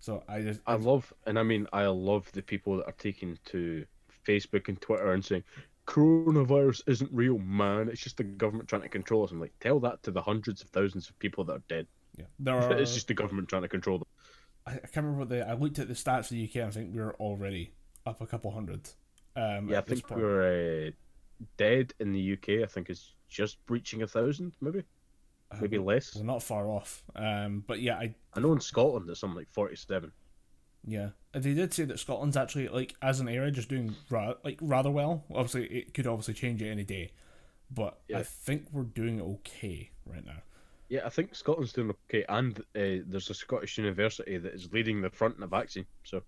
[0.01, 3.39] so i just I love, and I mean, I love the people that are taking
[3.47, 3.85] to
[4.27, 5.45] Facebook and Twitter and saying,
[5.87, 7.89] coronavirus isn't real, man.
[7.89, 9.31] It's just the government trying to control us.
[9.31, 11.87] I'm like, tell that to the hundreds of thousands of people that are dead.
[12.17, 14.09] Yeah there are It's just the government trying to control them.
[14.67, 16.65] I, I can't remember what the i looked at the stats for the uk and
[16.67, 17.73] i think we were already
[18.07, 18.89] up a couple hundred
[19.37, 20.21] um Yeah, I think point.
[20.21, 20.91] we're uh,
[21.57, 22.63] dead in the UK.
[22.63, 24.85] I think is just breaching a thousand, maybe,
[25.61, 26.15] maybe Um, less.
[26.15, 29.51] we're not far off um but yeah i I know in Scotland there's something like
[29.53, 30.13] forty-seven.
[30.85, 34.35] Yeah, And they did say that Scotland's actually like as an area just doing ra-
[34.43, 35.25] like rather well.
[35.31, 37.13] Obviously, it could obviously change at any day,
[37.71, 40.43] but I think we're doing okay right now.
[40.93, 45.01] Yeah, I think Scotland's doing okay, and uh, there's a Scottish university that is leading
[45.01, 45.87] the front in the vaccine.
[46.05, 46.23] So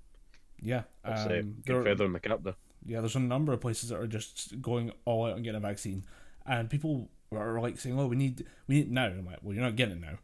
[0.63, 2.55] Yeah, that's a um, good feather in the cap there.
[2.87, 3.01] yeah.
[3.01, 6.03] There's a number of places that are just going all out and getting a vaccine,
[6.47, 9.53] and people are like saying, "Oh, we need we need it now." I'm like, "Well,
[9.55, 10.17] you're not getting it now.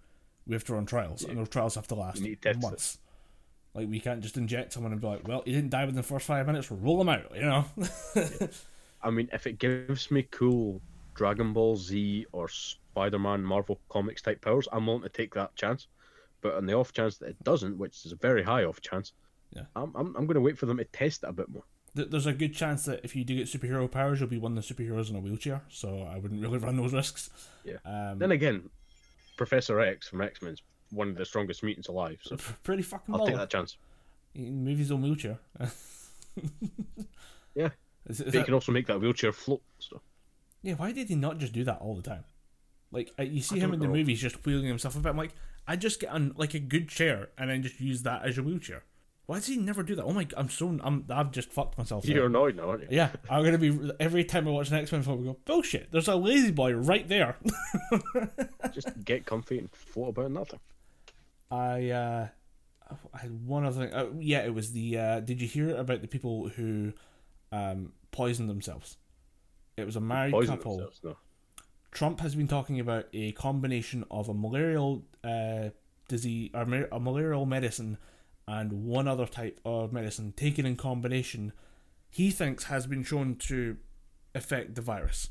[0.46, 2.62] We have to run trials, and those trials have to last test it.
[2.62, 2.96] months."
[3.74, 6.02] Like we can't just inject someone and be like, well, he didn't die within the
[6.02, 6.70] first five minutes.
[6.70, 7.66] Roll him out, you know.
[9.02, 10.80] I mean, if it gives me cool
[11.20, 15.54] Dragon Ball Z or Spider Man Marvel Comics type powers, I'm willing to take that
[15.54, 15.86] chance.
[16.40, 19.12] But on the off chance that it doesn't, which is a very high off chance,
[19.54, 19.64] Yeah.
[19.76, 21.64] I'm, I'm, I'm going to wait for them to test it a bit more.
[21.94, 24.66] There's a good chance that if you do get superhero powers, you'll be one of
[24.66, 25.60] the superheroes in a wheelchair.
[25.68, 27.28] So I wouldn't really run those risks.
[27.64, 27.74] Yeah.
[27.84, 28.70] Um, Then again,
[29.36, 33.14] Professor X from X Men's one of the strongest mutants alive, so pretty fucking.
[33.14, 33.76] I'll take that chance.
[34.34, 35.38] Moves his own wheelchair.
[37.54, 37.70] Yeah.
[38.08, 39.60] Is, is They that- can also make that wheelchair float.
[39.78, 40.00] So
[40.62, 42.24] yeah, why did he not just do that all the time?
[42.92, 43.92] Like you see I him in the know.
[43.92, 45.10] movies just wheeling himself about.
[45.10, 45.34] I'm like,
[45.66, 48.44] I just get on like a good chair and then just use that as your
[48.44, 48.82] wheelchair.
[49.26, 50.02] Why does he never do that?
[50.02, 50.26] Oh my!
[50.36, 52.04] I'm so I'm I've just fucked myself.
[52.04, 52.88] you're annoyed now, aren't you?
[52.90, 55.92] Yeah, I'm gonna be every time I watch an X Men film, I go bullshit.
[55.92, 57.36] There's a lazy boy right there.
[58.72, 60.58] Just get comfy and float about nothing.
[61.48, 62.28] I uh,
[63.14, 63.94] I had one other thing.
[63.94, 64.98] Uh, yeah, it was the.
[64.98, 66.92] Uh, did you hear about the people who
[67.52, 68.96] um, poisoned themselves?
[69.80, 70.90] It was a married couple.
[71.02, 71.16] No.
[71.90, 75.70] Trump has been talking about a combination of a malarial uh,
[76.08, 77.98] disease, or a malarial medicine,
[78.46, 81.52] and one other type of medicine taken in combination.
[82.08, 83.76] He thinks has been shown to
[84.34, 85.30] affect the virus.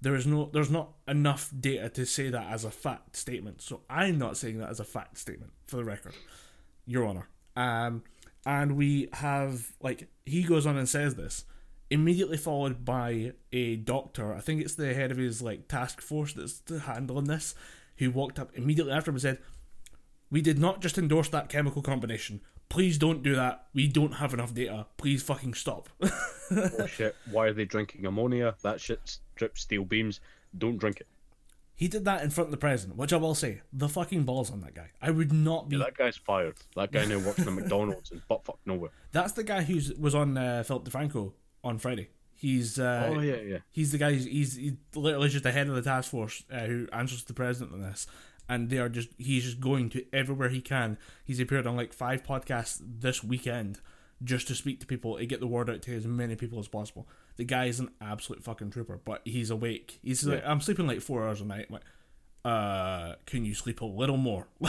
[0.00, 3.62] There is no, there's not enough data to say that as a fact statement.
[3.62, 6.14] So I'm not saying that as a fact statement, for the record,
[6.84, 7.28] Your Honor.
[7.56, 8.02] Um,
[8.46, 11.44] and we have like he goes on and says this
[11.94, 14.34] immediately followed by a doctor.
[14.34, 17.54] I think it's the head of his like task force that's handling this,
[17.96, 19.38] who walked up immediately after him and said,
[20.30, 22.40] "We did not just endorse that chemical combination.
[22.68, 23.66] Please don't do that.
[23.72, 24.86] We don't have enough data.
[24.96, 25.88] Please fucking stop."
[26.50, 27.14] oh shit!
[27.30, 28.56] Why are they drinking ammonia?
[28.62, 30.20] That shit drips steel beams.
[30.58, 31.06] Don't drink it.
[31.76, 34.50] he did that in front of the president, which I will say, the fucking balls
[34.52, 34.90] on that guy.
[35.02, 35.76] I would not be.
[35.76, 36.56] Yeah, that guy's fired.
[36.76, 38.90] That guy now works in McDonald's in buttfuck nowhere.
[39.12, 41.32] That's the guy who was on uh, Philip DeFranco
[41.64, 42.08] on Friday.
[42.36, 43.58] He's uh, oh yeah, yeah.
[43.70, 44.12] He's the guy.
[44.12, 47.34] He's he's literally just the head of the task force uh, who answers to the
[47.34, 48.06] president on this,
[48.48, 50.98] and they are just he's just going to everywhere he can.
[51.24, 53.80] He's appeared on like five podcasts this weekend
[54.22, 56.68] just to speak to people and get the word out to as many people as
[56.68, 57.08] possible.
[57.36, 59.98] The guy is an absolute fucking trooper, but he's awake.
[60.02, 61.66] He's like, I'm sleeping like four hours a night.
[61.68, 61.82] I'm like,
[62.44, 64.48] uh, can you sleep a little more?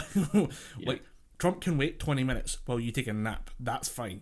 [0.86, 1.04] like
[1.38, 3.50] Trump can wait twenty minutes while you take a nap.
[3.60, 4.22] That's fine.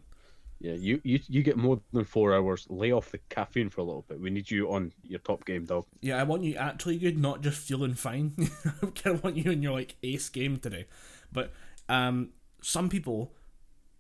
[0.63, 2.65] Yeah, you, you you get more than four hours.
[2.69, 4.21] Lay off the caffeine for a little bit.
[4.21, 5.87] We need you on your top game, dog.
[5.99, 8.33] Yeah, I want you actually good, not just feeling fine.
[8.81, 10.85] I kind of want you in your like ace game today.
[11.33, 11.51] But
[11.89, 12.29] um,
[12.61, 13.33] some people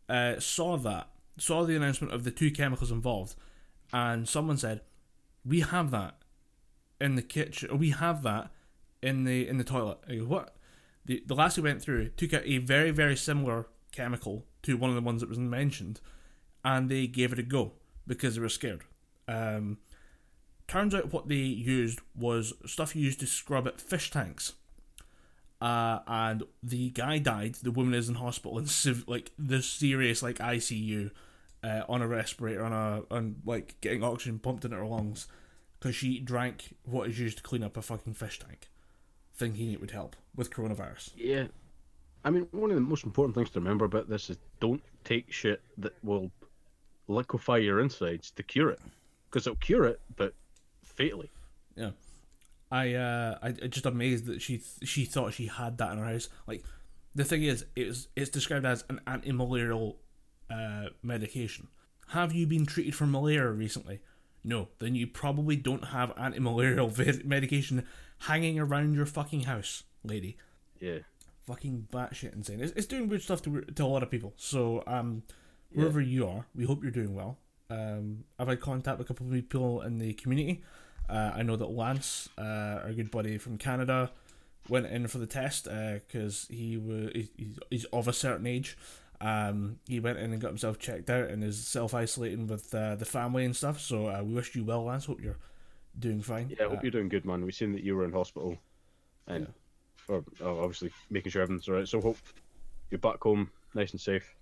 [0.07, 3.35] uh, saw that, saw the announcement of the two chemicals involved,
[3.91, 4.79] and someone said,
[5.43, 6.15] "We have that
[7.01, 7.77] in the kitchen.
[7.77, 8.51] We have that
[9.01, 10.55] in the in the toilet." I go, "What?"
[11.03, 14.89] The the last we went through took out a very very similar chemical to one
[14.89, 15.99] of the ones that was mentioned,
[16.63, 17.73] and they gave it a go
[18.07, 18.83] because they were scared.
[19.27, 19.77] Um,
[20.67, 24.53] turns out what they used was stuff used to scrub at fish tanks.
[25.61, 27.55] Uh, and the guy died.
[27.55, 31.11] The woman is in hospital in civ- like the serious like ICU,
[31.63, 35.27] uh, on a respirator, on a on like getting oxygen pumped in her lungs,
[35.79, 38.69] because she drank what is used to clean up a fucking fish tank,
[39.33, 41.11] thinking it would help with coronavirus.
[41.15, 41.47] Yeah.
[42.25, 45.31] I mean, one of the most important things to remember about this is don't take
[45.31, 46.31] shit that will
[47.07, 48.79] liquefy your insides to cure it,
[49.29, 50.33] because it'll cure it, but
[50.83, 51.31] fatally.
[51.75, 51.91] Yeah,
[52.71, 55.97] I uh, I I just amazed that she th- she thought she had that in
[55.97, 56.29] her house.
[56.47, 56.63] Like,
[57.15, 59.97] the thing is, it's it's described as an anti-malarial
[60.49, 61.67] uh, medication.
[62.09, 63.99] Have you been treated for malaria recently?
[64.43, 66.91] No, then you probably don't have anti-malarial
[67.25, 67.85] medication
[68.19, 70.37] hanging around your fucking house, lady.
[70.79, 70.99] Yeah.
[71.47, 72.61] Fucking batshit insane.
[72.61, 74.33] It's, it's doing weird stuff to to a lot of people.
[74.37, 75.23] So um,
[75.73, 77.37] wherever you are, we hope you're doing well.
[77.69, 80.63] Um, I've had contact with a couple of people in the community.
[81.09, 84.11] Uh, I know that Lance, uh, our good buddy from Canada,
[84.69, 88.77] went in for the test because he was he's, he's of a certain age.
[89.19, 92.95] Um, he went in and got himself checked out and is self isolating with uh,
[92.95, 93.79] the family and stuff.
[93.79, 95.05] So uh, we wish you well, Lance.
[95.05, 95.37] Hope you're
[95.97, 96.49] doing fine.
[96.49, 97.43] Yeah, I hope Uh, you're doing good, man.
[97.43, 98.57] We've seen that you were in hospital,
[99.27, 99.47] and
[100.07, 101.87] or, oh, obviously making sure everything's alright.
[101.87, 102.17] So hope
[102.89, 104.35] you're back home, nice and safe.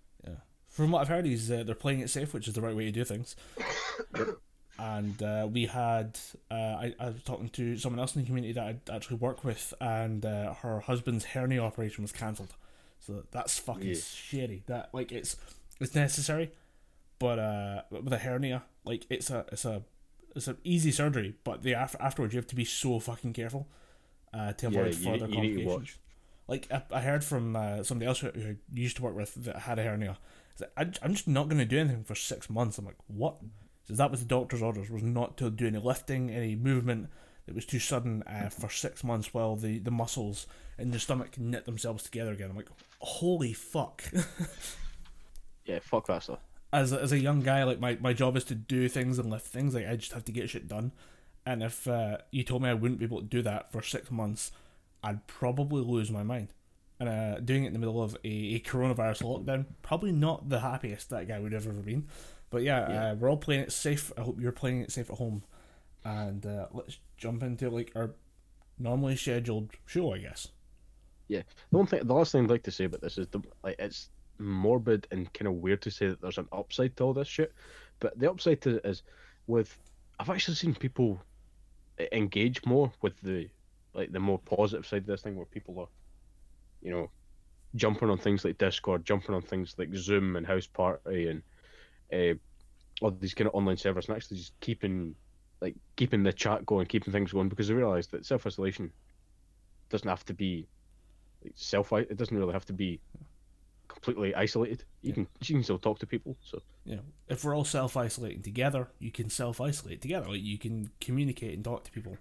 [0.71, 2.85] From what I've heard, he's uh, they're playing it safe, which is the right way
[2.85, 3.35] to do things.
[4.79, 6.17] and uh, we had
[6.49, 9.43] uh, I, I was talking to someone else in the community that I actually work
[9.43, 12.53] with, and uh, her husband's hernia operation was cancelled.
[12.99, 13.93] So that's fucking Yeah.
[13.95, 14.65] shitty.
[14.67, 15.35] That like it's
[15.79, 16.51] it's necessary,
[17.19, 19.83] but uh, with a hernia, like it's a it's a
[20.35, 23.67] it's an easy surgery, but the af- afterwards you have to be so fucking careful
[24.33, 25.97] uh, to Yeah, avoid you, further need- you to complications.
[26.47, 29.55] Like I, I heard from uh, somebody else who, who used to work with that
[29.59, 30.17] had a hernia.
[30.59, 32.77] Like, I, I'm just not going to do anything for six months.
[32.77, 33.37] I'm like, what?
[33.85, 37.09] So that was the doctor's orders was not to do any lifting, any movement
[37.45, 40.45] that was too sudden uh, for six months while the, the muscles
[40.77, 42.49] in the stomach knit themselves together again.
[42.51, 44.03] I'm like, holy fuck.
[45.65, 46.39] Yeah, fuck that stuff.
[46.73, 49.29] as a, as a young guy, like my, my job is to do things and
[49.29, 49.75] lift things.
[49.75, 50.91] Like I just have to get shit done.
[51.45, 54.11] And if uh, you told me I wouldn't be able to do that for six
[54.11, 54.51] months,
[55.03, 56.49] I'd probably lose my mind.
[56.99, 60.59] And uh, doing it in the middle of a, a coronavirus lockdown, probably not the
[60.59, 62.07] happiest that guy would have ever been.
[62.51, 63.11] But yeah, Yeah.
[63.11, 64.11] Uh, we're all playing it safe.
[64.17, 65.43] I hope you're playing it safe at home.
[66.03, 68.11] And uh, let's jump into like our
[68.77, 70.47] normally scheduled show, I guess.
[71.27, 73.39] Yeah, the one thing, the last thing I'd like to say about this is the
[73.63, 77.13] like it's morbid and kind of weird to say that there's an upside to all
[77.13, 77.53] this shit,
[77.99, 79.03] but the upside to it is
[79.47, 79.77] with
[80.19, 81.21] I've actually seen people
[82.11, 83.47] engage more with the
[83.93, 85.87] like the more positive side of this thing where people are,
[86.81, 87.11] you know,
[87.75, 91.43] jumping on things like Discord, jumping on things like Zoom and House Party and
[92.13, 92.37] uh,
[93.01, 95.15] all these kind of online servers, and actually just keeping
[95.61, 98.91] like keeping the chat going, keeping things going because they realise that self isolation
[99.89, 100.67] doesn't have to be
[101.43, 101.91] like self.
[101.93, 102.99] It doesn't really have to be
[103.87, 104.83] completely isolated.
[105.01, 105.15] You Yeah.
[105.15, 106.37] can you can still talk to people.
[106.41, 110.27] So yeah, if we're all self isolating together, you can self isolate together.
[110.29, 112.17] Like you can communicate and talk to people.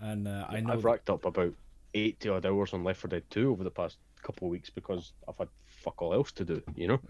[0.00, 1.54] And uh, I know I've racked up about
[1.94, 5.12] eighty odd hours on Left 4 Dead 2 over the past couple of weeks because
[5.28, 6.62] I've had fuck all else to do.
[6.76, 7.00] You know.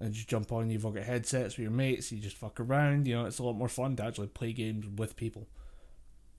[0.00, 0.70] and just jump on.
[0.70, 2.10] You've all got headsets with your mates.
[2.12, 3.06] You just fuck around.
[3.06, 5.46] You know, it's a lot more fun to actually play games with people.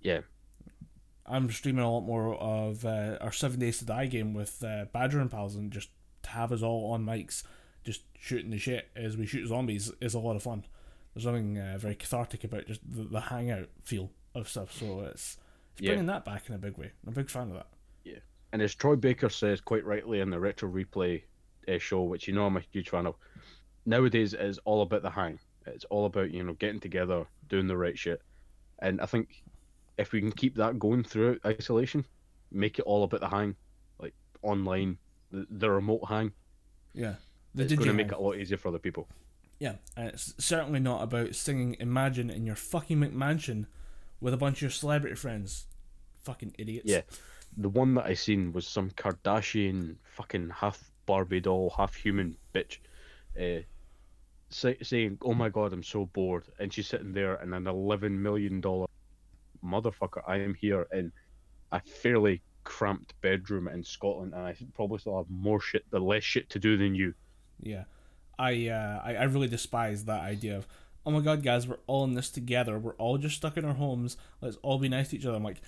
[0.01, 0.21] Yeah.
[1.25, 4.85] I'm streaming a lot more of uh, our Seven Days to Die game with uh,
[4.91, 5.89] Badger and pals, and just
[6.23, 7.43] to have us all on mics,
[7.83, 10.65] just shooting the shit as we shoot zombies is a lot of fun.
[11.13, 14.73] There's something uh, very cathartic about just the, the hangout feel of stuff.
[14.73, 15.37] So it's
[15.73, 15.91] it's Yeah.
[15.91, 16.91] bringing that back in a big way.
[17.05, 17.67] I'm a big fan of that.
[18.03, 18.19] Yeah.
[18.51, 21.23] And as Troy Baker says quite rightly in the Retro Replay
[21.67, 23.15] uh, show, which you know I'm a huge fan of,
[23.85, 25.39] nowadays it is all about the hang.
[25.65, 28.21] It's all about you know getting together, doing the right shit,
[28.79, 29.43] and I think
[29.97, 32.03] if we can keep that going throughout isolation,
[32.51, 33.55] make it all about the hang,
[33.99, 34.97] like online,
[35.31, 36.31] the, the remote hang.
[36.93, 37.15] Yeah,
[37.53, 38.19] the it's going to make hang.
[38.19, 39.07] it a lot easier for other people.
[39.59, 43.67] Yeah, and it's certainly not about singing Imagine in your fucking McMansion
[44.21, 45.65] with a bunch of your celebrity friends.
[46.23, 46.89] Fucking idiots.
[46.89, 47.01] Yeah.
[47.57, 52.77] The one that I seen was some Kardashian fucking half Barbie doll, half human bitch,
[53.37, 53.63] uh,
[54.49, 58.21] say, saying, "Oh my god, I'm so bored," and she's sitting there in an eleven
[58.21, 58.87] million dollar
[59.63, 60.21] motherfucker.
[60.25, 61.11] I am here in
[61.71, 66.23] a fairly cramped bedroom in Scotland, and I probably still have more shit, the less
[66.23, 67.13] shit to do than you.
[67.61, 67.83] Yeah.
[68.39, 70.67] I, uh, I I really despise that idea of
[71.05, 73.73] oh my god guys we're all in this together we're all just stuck in our
[73.73, 75.61] homes let's all be nice to each other I'm like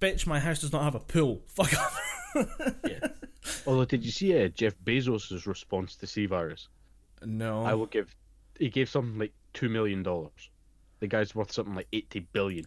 [0.00, 2.00] bitch my house does not have a pool fuck off
[2.86, 3.08] yeah.
[3.66, 6.68] Although, did you see uh, Jeff Bezos' response to C virus?
[7.24, 8.14] no I will give.
[8.58, 10.50] He gave something like two million dollars.
[11.00, 12.66] The guy's worth something like eighty billion.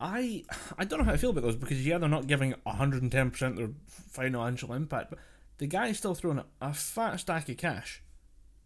[0.00, 0.44] I
[0.78, 3.70] I don't know how I feel about those because yeah they're not giving 110% their
[3.86, 5.18] financial impact but
[5.58, 8.13] the guy's still throwing a, a fat stack of cash at a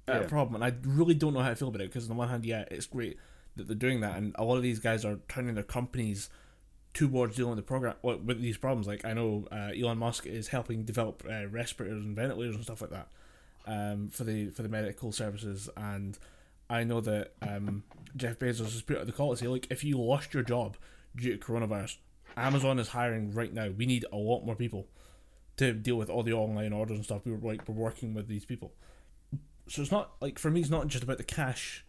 [0.08, 0.26] Yeah.
[0.26, 2.28] problem and I really don't know how I feel about it because on the one
[2.28, 3.18] hand yeah it's great
[3.56, 6.30] that they're doing that and a lot of these guys are turning their companies
[6.94, 10.48] towards dealing with the program with these problems like I know uh, Elon Musk is
[10.48, 13.08] helping develop uh, respirators and ventilators and stuff like that
[13.66, 16.18] um, for the for the medical services and
[16.70, 17.82] I know that um,
[18.16, 20.76] Jeff Bezos has put out the call to say, like, if you lost your job
[21.16, 21.96] due to coronavirus,
[22.36, 23.70] Amazon is hiring right now.
[23.70, 24.86] We need a lot more people
[25.56, 27.22] to deal with all the online orders and stuff.
[27.24, 28.72] We were like, we're working with these people.
[29.68, 31.84] So it's not like for me, it's not just about the cash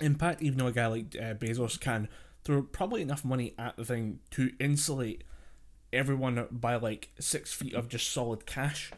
[0.00, 0.42] impact.
[0.42, 2.08] Even though a guy like uh, Bezos can
[2.44, 5.24] throw probably enough money at the thing to insulate
[5.92, 8.90] everyone by like six feet of just solid cash.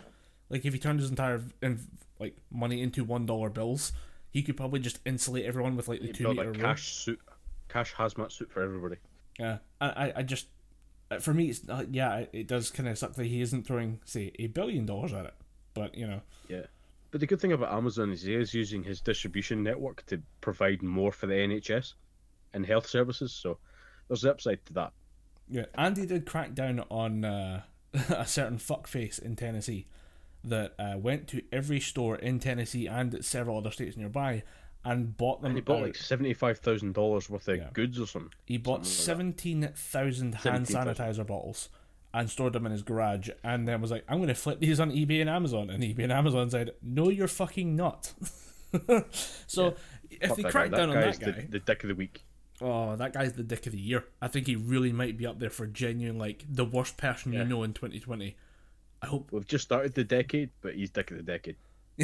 [0.48, 1.80] Like if he turned his entire in,
[2.20, 3.92] like money into one dollar bills,
[4.30, 7.20] he could probably just insulate everyone with like the He two meter a cash suit,
[7.68, 8.96] cash hazmat suit for everybody.
[9.38, 10.46] Yeah, I, I, I just
[11.10, 14.00] uh, for me, it's uh, yeah, it does kind of suck that he isn't throwing
[14.04, 15.34] say a billion dollars at it.
[15.72, 16.66] But you know, Yeah.
[17.14, 20.82] But the good thing about Amazon is he is using his distribution network to provide
[20.82, 21.94] more for the NHS
[22.52, 23.32] and health services.
[23.32, 23.58] So
[24.08, 24.92] there's the upside to that.
[25.48, 27.62] yeah, Andy did crack down on uh,
[28.10, 29.86] a certain fuckface in Tennessee
[30.42, 34.42] that uh, went to every store in Tennessee and several other states nearby
[34.84, 35.50] and bought them.
[35.52, 35.82] And he bought out.
[35.84, 37.68] like seventy-five thousand dollars worth of Yeah.
[37.72, 38.32] goods or something.
[38.44, 40.94] He bought Something like seventeen thousand hand 17,000.
[40.96, 41.68] sanitizer bottles
[42.14, 44.80] and stored them in his garage, and then was like, "I'm going to flip these
[44.80, 48.12] on eBay and Amazon." And eBay and Amazon said, "No, you're fucking not."
[49.46, 49.74] so
[50.10, 50.76] if Fuck they crack guy.
[50.78, 52.24] down on that guy, the, the dick of the week.
[52.62, 54.04] oh, that guy's the dick of the year.
[54.22, 57.42] I think he really might be up there for genuine, like the worst person Yeah.
[57.42, 58.36] you know in 2020.
[59.02, 59.28] I hope.
[59.32, 61.56] We've just started the decade, but he's dick of the decade.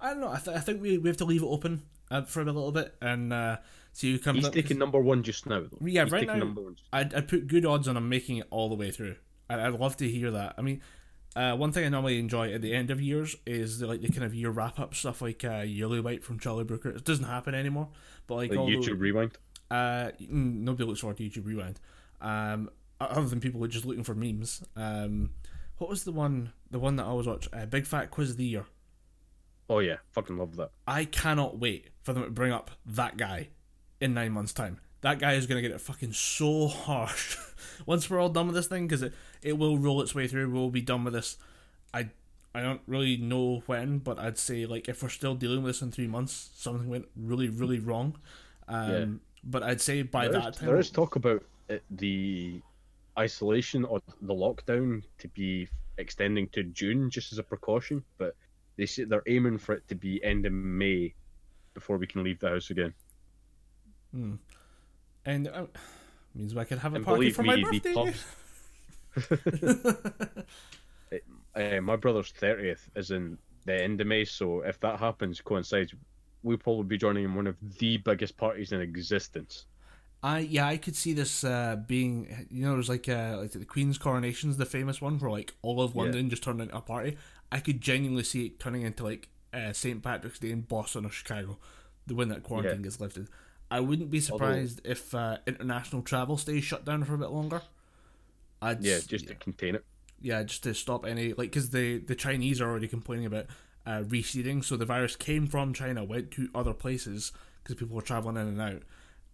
[0.00, 0.30] I don't know.
[0.32, 2.72] I, th- I think we, we have to leave it open uh, for a little
[2.72, 3.56] bit and uh,
[3.92, 4.52] see who comes He's up.
[4.54, 5.86] taking number one just now, though.
[5.86, 6.54] Yeah, he's right now-
[6.92, 9.16] I'd, I'd put good odds on him making it all the way through.
[9.48, 10.54] I'd, I'd love to hear that.
[10.58, 10.80] I mean,
[11.36, 14.08] uh, one thing I normally enjoy at the end of years is the, like the
[14.08, 16.90] kind of year wrap up stuff, like uh, Yearly Wipe from Charlie Brooker.
[16.90, 17.88] It doesn't happen anymore,
[18.26, 19.38] but like, Like the- YouTube Rewind.
[19.70, 21.80] uh, nobody looks forward to YouTube Rewind,
[22.20, 22.70] um,
[23.00, 24.62] other than people who are just looking for memes.
[24.76, 25.30] Um,
[25.78, 26.52] what was the one?
[26.70, 28.66] The one that I always watch, uh, Big Fat Quiz of the Year.
[29.70, 30.70] Oh yeah, fucking love that.
[30.86, 33.48] I cannot wait for them to bring up that guy
[34.02, 34.78] in nine months' time.
[35.00, 37.36] That guy is going to get it fucking so harsh
[37.86, 40.50] once we're all done with this thing because it, it will roll its way through.
[40.50, 41.36] We'll be done with this.
[41.94, 42.10] I
[42.54, 45.82] I don't really know when, but I'd say like if we're still dealing with this
[45.82, 48.18] in three months, something went really really wrong.
[48.68, 49.06] Um, Yeah.
[49.44, 52.60] But I'd say by There that is, time, there is talk about it, the
[53.18, 58.36] isolation or the lockdown to be extending to June just as a precaution, but
[58.76, 61.14] they say they're aiming for it to be end of May
[61.74, 62.94] before we can leave the house again.
[64.12, 65.66] And uh,
[66.34, 67.92] means I could have a And party for me, my the birthday.
[67.94, 68.24] pubs.
[71.54, 75.94] uh, my brother's thirtieth is in the end of May, so if that happens, coincides,
[76.42, 79.66] we'll probably be joining in one of the biggest parties in existence.
[80.24, 83.64] I yeah, I could see this uh, being you know, there's like uh, like the
[83.64, 86.02] Queen's coronation's the famous one where like all of Yeah.
[86.02, 87.16] London just turned into a party.
[87.50, 90.02] I could genuinely see it turning into like uh, St.
[90.02, 91.58] Patrick's Day in Boston or Chicago,
[92.06, 92.82] the when that quarantine Yeah.
[92.84, 93.28] gets lifted.
[93.72, 97.62] I wouldn't be surprised if uh, international travel stays shut down for a bit longer.
[98.60, 99.84] I'd Yeah, just to contain it.
[100.20, 103.46] yeah, just to stop any like because the the Chinese are already complaining about
[103.86, 104.62] uh, reseeding.
[104.62, 108.46] So the virus came from China, went to other places because people were traveling in
[108.46, 108.82] and out,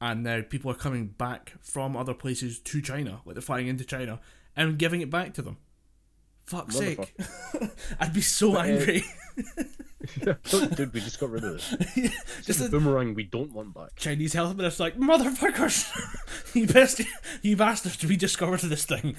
[0.01, 3.85] and now people are coming back from other places to China, like they're flying into
[3.85, 4.21] China
[4.57, 5.57] and giving it back to them.
[6.47, 7.13] Fuck's sake!
[8.01, 9.03] I'd be so uh, angry.
[10.75, 11.71] Dude, we just got rid of this.
[11.95, 13.97] just Just a a boomerang we don't want back.
[13.97, 15.87] Chinese health minister's like motherfuckers,
[16.55, 17.01] you best
[17.43, 19.17] you bastards, we discovered this thing.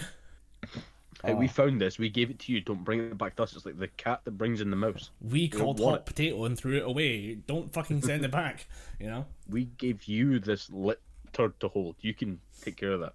[1.23, 1.99] Hey, we found this.
[1.99, 2.61] We gave it to you.
[2.61, 3.53] Don't bring it back to us.
[3.53, 5.11] It's like the cat that brings in the mouse.
[5.21, 6.05] We don't called hot it.
[6.05, 7.35] potato and threw it away.
[7.35, 8.67] Don't fucking send it back.
[8.99, 9.25] You know.
[9.49, 11.01] We gave you this lit
[11.33, 11.97] turd to hold.
[11.99, 13.13] You can take care of that.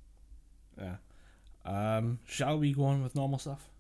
[0.79, 0.97] Yeah.
[1.65, 3.71] Um, shall we go on with normal stuff?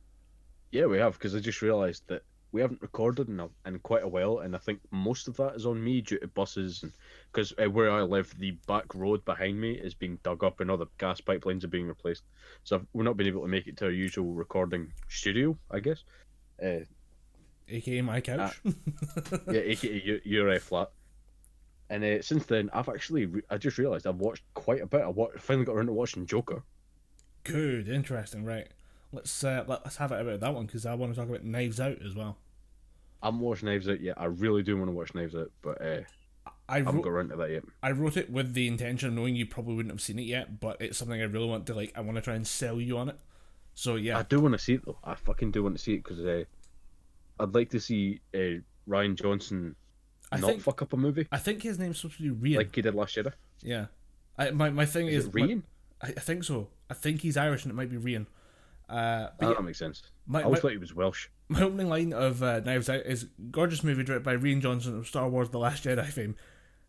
[0.71, 2.23] Yeah, we have because I just realised that
[2.55, 5.57] we haven't recorded in, a, in quite a while, and I think most of that
[5.57, 6.93] is on me due to buses and
[7.33, 10.71] because uh, where I live, the back road behind me is being dug up and
[10.71, 12.23] all the gas pipelines are being replaced.
[12.63, 15.81] So I've, we're not been able to make it to our usual recording studio, I
[15.81, 16.05] guess.
[16.63, 16.85] Uh,
[17.69, 18.61] AKA my couch.
[19.51, 20.91] yeah, aka your, your uh, flat.
[21.91, 25.01] And uh, since then, I've actually re- I just realised I've watched quite a bit.
[25.01, 26.63] I wa- finally got around to watching Joker.
[27.43, 28.45] Good, interesting.
[28.45, 28.69] Right.
[29.11, 31.81] Let's uh, let's have it about that one because I want to talk about Knives
[31.81, 32.37] Out as well.
[33.25, 34.15] I haven't watched Knives Out yet.
[34.21, 36.01] I really do want to watch Knives Out, but uh,
[36.69, 37.63] I I haven't got around to that yet.
[37.83, 40.61] I wrote it with the intention of knowing you probably wouldn't have seen it yet,
[40.61, 41.93] but it's something I really want to like.
[41.97, 43.19] I want to try and sell you on it.
[43.75, 44.99] So yeah, I do want to see it though.
[45.03, 46.45] I fucking do want to see it because uh,
[47.41, 49.75] I'd like to see uh, Ryan Johnson
[50.31, 52.57] I not think fuck up a movie I think his name's supposed to be Rian.
[52.59, 53.35] like he did last year.
[53.63, 53.87] yeah.
[54.39, 55.63] I, my my thing Is is, it Rian?
[56.03, 56.69] I, I think so.
[56.91, 58.27] I think he's Irish and it might be Rian.
[58.89, 60.03] Uh, Oh, yeah, that makes sense.
[60.27, 61.29] my- I always my- thought he was Welsh.
[61.49, 65.07] My opening line of uh, Knives Out is gorgeous movie directed by Rian Johnson of
[65.07, 66.37] Star Wars: The Last Jedi fame,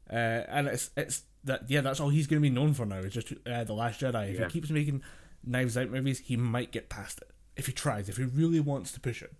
[0.10, 2.98] uh, and it's it's that yeah that's all he's going to be known for now
[3.00, 4.30] is just uh, The Last Jedi.
[4.32, 4.46] If Yeah.
[4.46, 5.04] he keeps making
[5.44, 8.92] Knives Out movies, he might get past it if he tries, if he really wants
[8.94, 9.34] to push it.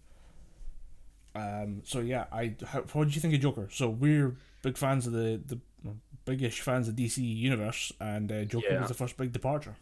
[1.34, 1.82] Um.
[1.86, 3.68] So yeah, I how, what did you think of Joker?
[3.72, 5.96] So we're big fans of the the well,
[6.26, 8.80] biggish fans of DC universe, and uh, Joker Yeah.
[8.80, 9.76] was the first big departure.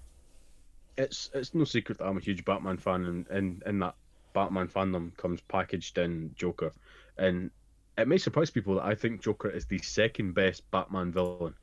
[0.97, 3.95] It's it's no secret that I'm a huge Batman fan, and and in that
[4.33, 6.71] Batman fandom comes packaged in Joker,
[7.17, 7.51] and
[7.97, 11.53] it may surprise people that I think Joker is the second best Batman villain.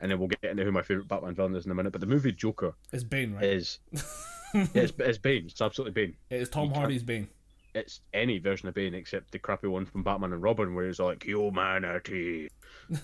[0.00, 1.92] And then we'll get into who my favorite Batman villain is in a minute.
[1.92, 3.44] But the movie Joker is Bane, right?
[3.44, 4.02] is yeah,
[4.74, 5.46] it's, it's Bane.
[5.46, 6.16] It's absolutely Bane.
[6.30, 7.28] it is Tom you Hardy's Bane.
[7.74, 11.00] It's any version of Bane except the crappy one from Batman and Robin, where he's
[11.00, 12.50] like humanity.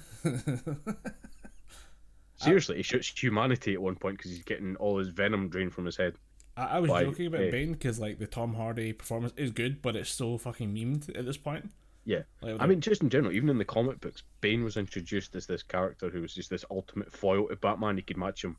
[2.37, 5.87] Seriously, he shoots humanity at one point because he's getting all his venom drained from
[5.87, 6.15] his head.
[6.61, 7.51] I, I was Why, joking about eh.
[7.51, 11.25] Bane because like the Tom Hardy performance is good, but it's so fucking memed at
[11.25, 11.71] this point.
[12.05, 12.23] Yeah.
[12.41, 15.47] Like, I mean, just in general, even in the comic books, Bane was introduced as
[15.47, 17.97] this character who was just this ultimate foil to Batman.
[17.97, 18.57] He could match him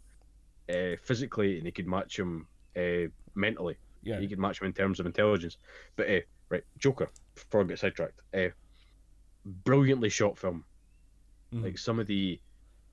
[0.69, 2.47] uh, physically and he could match him
[2.77, 3.77] uh, mentally.
[4.03, 5.57] yeah, He could match him in terms of intelligence.
[5.95, 8.49] But, uh, right, Joker, before I get sidetracked, uh,
[9.45, 10.63] brilliantly shot film.
[11.53, 11.63] Mhm.
[11.63, 12.39] Like some of the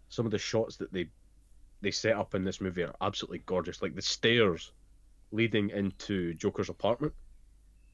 [0.09, 1.09] some of the shots that they
[1.81, 3.83] they set up in this movie are absolutely gorgeous.
[3.83, 4.73] Like the stairs
[5.31, 7.12] leading into Joker's apartment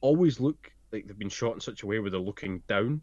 [0.01, 3.01] always look like they've been shot in such a way where they're looking down.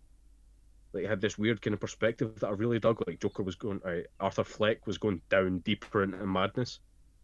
[0.94, 3.02] Like, had this weird kind of perspective that I really dug.
[3.08, 6.80] Like, Joker was going, uh, Arthur Fleck was going down deeper into madness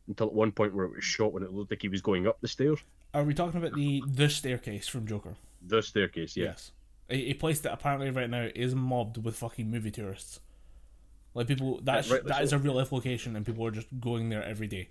[0.07, 2.27] until at one point where it was shot when it looked like he was going
[2.27, 2.79] up the stairs.
[3.13, 5.35] Are we talking about the the staircase from Joker?
[5.67, 6.45] The staircase, yeah.
[6.45, 6.71] Yes.
[7.09, 10.39] A, a place that apparently right now is mobbed with fucking movie tourists.
[11.33, 14.29] Like people, that's right, that is a real life location, and people are just going
[14.29, 14.89] there every day.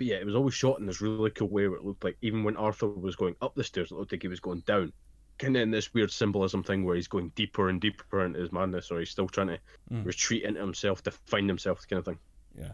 [0.00, 2.16] But yeah, it was always shot in this really cool way where it looked like
[2.22, 4.94] even when Arthur was going up the stairs, it looked like he was going down.
[5.38, 8.50] Kind of in this weird symbolism thing where he's going deeper and deeper into his
[8.50, 9.58] madness, or he's still trying to
[9.92, 10.06] Mm.
[10.06, 12.18] retreat into himself to find himself, kind of thing.
[12.58, 12.72] Yeah.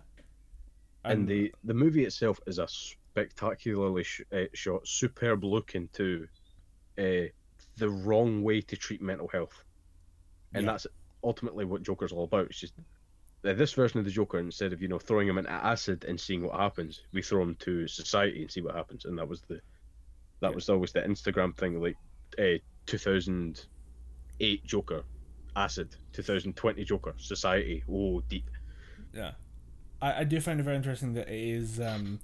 [1.02, 6.28] and the the movie itself is a spectacularly sh- uh, shot, superb look into
[6.96, 7.26] uh,
[7.76, 9.64] the wrong way to treat mental health,
[10.54, 10.72] and Yeah.
[10.72, 10.86] that's
[11.24, 12.46] ultimately what Joker's all about.
[12.46, 12.74] It's just
[13.54, 16.42] this version of the Joker, instead of you know throwing him into acid and seeing
[16.42, 19.60] what happens, we throw him to society and see what happens, and that was the
[20.40, 20.54] that Yeah.
[20.54, 21.96] was always the Instagram thing, like
[22.38, 25.02] uh, 2008 Joker,
[25.54, 28.50] acid, 2020 Joker, society, oh deep.
[29.12, 29.32] Yeah,
[30.02, 32.20] I, I do find it very interesting that it is um,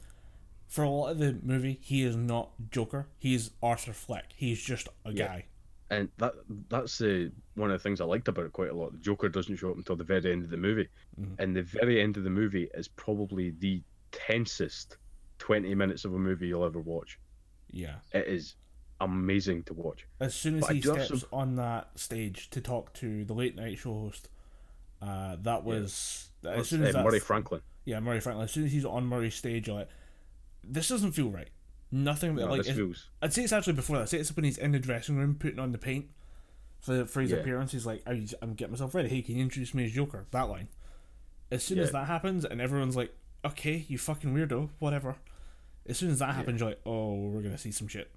[0.68, 3.06] for a lot of the movie he is not Joker.
[3.18, 4.26] He's Arthur Fleck.
[4.34, 5.26] He's just a Yeah.
[5.26, 5.44] guy.
[5.93, 6.32] And that
[6.68, 8.93] that's uh, one of the things I liked about it quite a lot.
[8.93, 10.88] The Joker doesn't show up until the very end of the movie,
[11.20, 11.34] Mhm.
[11.38, 14.97] and the very end of the movie is probably the tensest
[15.38, 17.18] twenty minutes of a movie you'll ever watch.
[17.70, 17.97] Yeah.
[18.12, 18.55] It is
[19.01, 20.07] amazing to watch.
[20.20, 23.57] As soon as But he steps some- on that stage to talk to the late
[23.57, 24.28] night show host,
[25.01, 27.61] uh, that was as soon as Uh, Murray Franklin.
[27.84, 28.45] yeah Murray Franklin.
[28.45, 29.88] As soon as he's on Murray's stage, you're like,
[30.64, 31.51] this doesn't feel right.
[31.95, 34.03] Nothing No, like this feels I'd say it's actually before that.
[34.05, 36.07] I'd say it's when he's in the dressing room putting on the paint
[36.80, 37.36] for for his Yeah.
[37.38, 37.72] appearance.
[37.72, 39.11] He's like, oh, "I'm I'm getting myself ready.
[39.11, 40.68] Hey, can you introduce me as Joker?" That line.
[41.51, 43.14] As soon as that happens, and everyone's like,
[43.45, 45.16] "Okay, you fucking weirdo, whatever."
[45.86, 48.11] As soon as that happens, you're like, "Oh, we're gonna see some shit."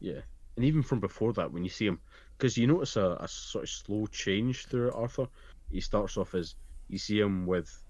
[0.00, 0.20] yeah,
[0.56, 1.98] and even from before that, when you see him,
[2.36, 5.28] because you notice a, a sort of slow change through Arthur.
[5.70, 6.56] He starts off as
[6.88, 7.82] you see him with,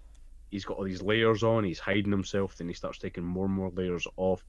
[0.51, 1.65] he's got all these layers on.
[1.65, 2.57] He's hiding himself.
[2.57, 4.45] Then he starts taking more and more layers off,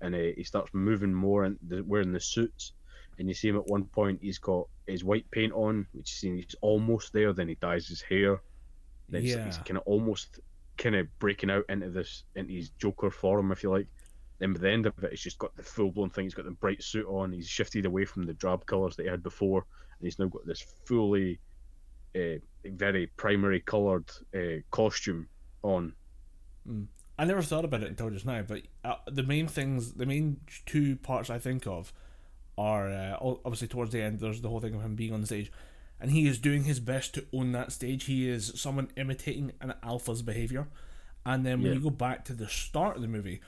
[0.00, 2.72] and uh, he starts moving more and the, wearing the suits.
[3.18, 4.20] And you see him at one point.
[4.22, 7.32] He's got his white paint on, which you see he's almost there.
[7.34, 8.40] Then he dyes his hair.
[9.10, 9.44] Then he's, Yeah.
[9.44, 10.40] he's kind of almost
[10.78, 13.86] kind of breaking out into this into his Joker form, if you like.
[14.38, 16.24] Then by the end of it, he's just got the full blown thing.
[16.24, 17.30] He's got the bright suit on.
[17.32, 19.66] He's shifted away from the drab colours that he had before,
[19.98, 21.38] and he's now got this fully,
[22.16, 25.28] uh, very primary coloured uh, costume
[25.62, 25.92] on.
[27.20, 30.40] I never thought about it until just now, but uh, the main things, the main
[30.64, 31.92] two parts I think of
[32.56, 34.20] are uh, obviously towards the end.
[34.20, 35.52] There's the whole thing of him being on stage,
[36.00, 38.04] and he is doing his best to own that stage.
[38.04, 40.68] He is someone imitating an alpha's behavior,
[41.26, 41.74] and then when Yeah.
[41.76, 43.40] you go back to the start of the movie,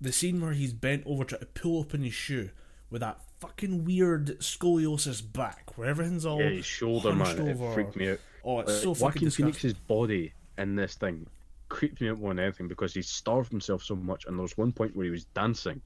[0.00, 2.50] the scene where he's bent over trying to pull open his shoe
[2.90, 7.74] with that fucking weird scoliosis back, where everything's all Yeah, his shoulder, man, hunched it
[7.74, 8.18] freaked me out.
[8.44, 9.44] Oh, it's Like, so fucking Joaquin disgusting.
[9.52, 11.26] Phoenix's body in this thing
[11.68, 14.24] creeped me out more than anything because he starved himself so much.
[14.26, 15.80] And there was one point where he was dancing,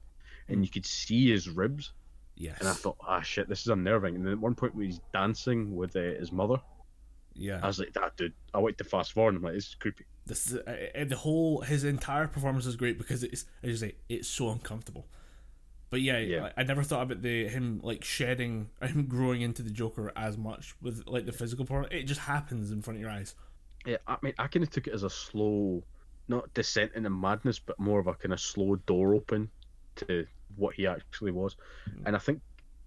[0.47, 1.93] and you could see his ribs,
[2.35, 2.57] Yes.
[2.59, 4.15] and I thought, ah, shit, this is unnerving.
[4.15, 6.57] And then at one point where he's dancing with uh, his mother,
[7.33, 7.59] yeah.
[7.63, 9.35] I was like, that dude, I went to fast forward.
[9.35, 10.05] and I'm like, this is creepy.
[10.25, 13.95] This is, uh, uh, the whole his entire performance is great because it's you say
[14.09, 15.07] it's so uncomfortable.
[15.89, 16.49] But yeah, Yeah.
[16.57, 20.37] I, I never thought about the him like shedding him growing into the Joker as
[20.37, 21.91] much with like the physical part.
[21.91, 23.33] It just happens in front of your eyes.
[23.85, 25.83] Yeah, I mean, I kind of took it as a slow,
[26.27, 29.49] not descent into madness, but more of a kind of slow door open
[29.95, 30.25] to
[30.55, 31.55] what he actually was.
[31.85, 32.07] Hmm.
[32.07, 32.41] And I think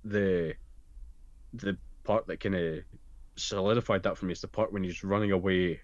[0.04, 0.54] the
[1.52, 2.84] the part that kind of
[3.36, 5.80] solidified that for me is the part when he's running away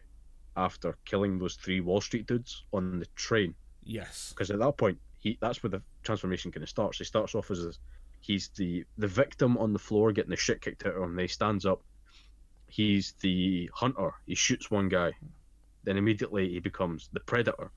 [0.57, 3.55] after killing those three Wall Street dudes on the train.
[3.83, 4.31] Yes.
[4.31, 6.99] Because at that point, he that's where the transformation kind of starts.
[6.99, 7.73] He starts off as a,
[8.21, 11.17] he's the the victim on the floor getting the shit kicked out of him.
[11.17, 11.83] Then he stands up.
[12.71, 14.11] He's the hunter.
[14.27, 15.13] He shoots one guy.
[15.85, 17.71] Then immediately he becomes the predator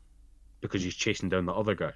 [0.61, 1.93] because he's chasing down the other guy.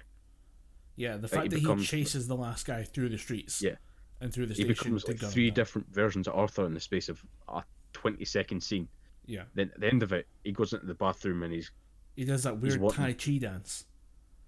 [0.96, 3.62] Yeah, the Like, fact he that he chases the last guy through the streets.
[3.62, 3.76] Yeah.
[4.20, 7.22] And through the He becomes like three different versions of Arthur in the space of
[7.48, 8.88] a twenty second scene.
[9.26, 9.44] Yeah.
[9.54, 11.70] Then at the end of it, he goes into the bathroom and he's
[12.16, 13.84] He does that weird Tai Chi dance.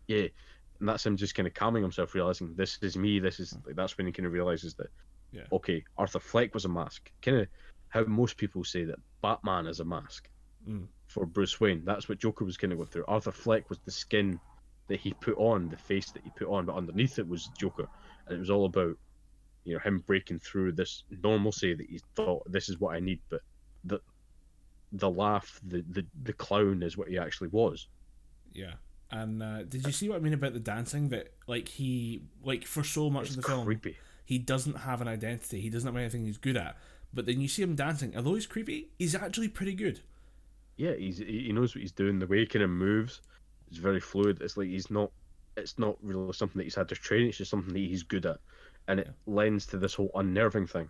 [0.08, 0.26] yeah,
[0.80, 3.20] and that's him just kind of calming himself, realizing this is me.
[3.20, 4.88] This is like, that's when he kind of realizes that
[5.30, 5.42] Yeah.
[5.52, 7.12] okay, Arthur Fleck was a mask.
[7.22, 7.48] Kind of
[7.90, 10.28] how most people say that Batman is a mask
[10.68, 10.86] Mm.
[11.06, 11.84] for Bruce Wayne.
[11.86, 13.04] That's what Joker was kind of going through.
[13.08, 14.38] Arthur Fleck was the skin
[14.88, 17.88] that he put on, the face that he put on, but underneath it was Joker,
[18.26, 18.96] and it was all about
[19.64, 23.20] you know him breaking through this normalcy that he thought this is what I need,
[23.28, 23.40] but
[23.84, 24.00] the
[24.92, 27.88] the laugh, the the, the clown is what he actually was.
[28.52, 28.74] Yeah.
[29.12, 31.08] And uh, did you see what I mean about the dancing?
[31.08, 33.80] That like he like for so much It's of the film.
[34.24, 35.60] He doesn't have an identity.
[35.60, 36.76] He doesn't have anything he's good at.
[37.12, 38.16] But then you see him dancing.
[38.16, 40.00] Although he's creepy, he's actually pretty good.
[40.76, 42.18] Yeah, he's he he knows what he's doing.
[42.18, 43.20] The way he kind of moves
[43.70, 44.40] is very fluid.
[44.40, 45.10] It's like he's not.
[45.56, 47.26] It's not really something that he's had to train.
[47.28, 48.38] It's just something that he's good at,
[48.88, 50.88] and it lends to this whole unnerving thing,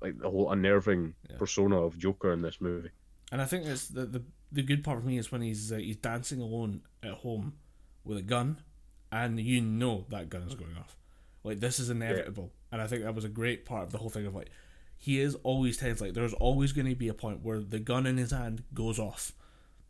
[0.00, 1.36] like the whole unnerving Yeah.
[1.36, 2.90] persona of Joker in this movie.
[3.32, 5.76] And I think that's the the, the good part for me is when he's uh,
[5.76, 7.54] he's dancing alone at home
[8.04, 8.62] with a gun,
[9.12, 10.96] and you know that gun is going off.
[11.44, 14.08] Like this is inevitable, and I think that was a great part of the whole
[14.10, 14.48] thing of like
[14.98, 16.00] he is always tense.
[16.00, 18.98] Like there's always going to be a point where the gun in his hand goes
[18.98, 19.32] off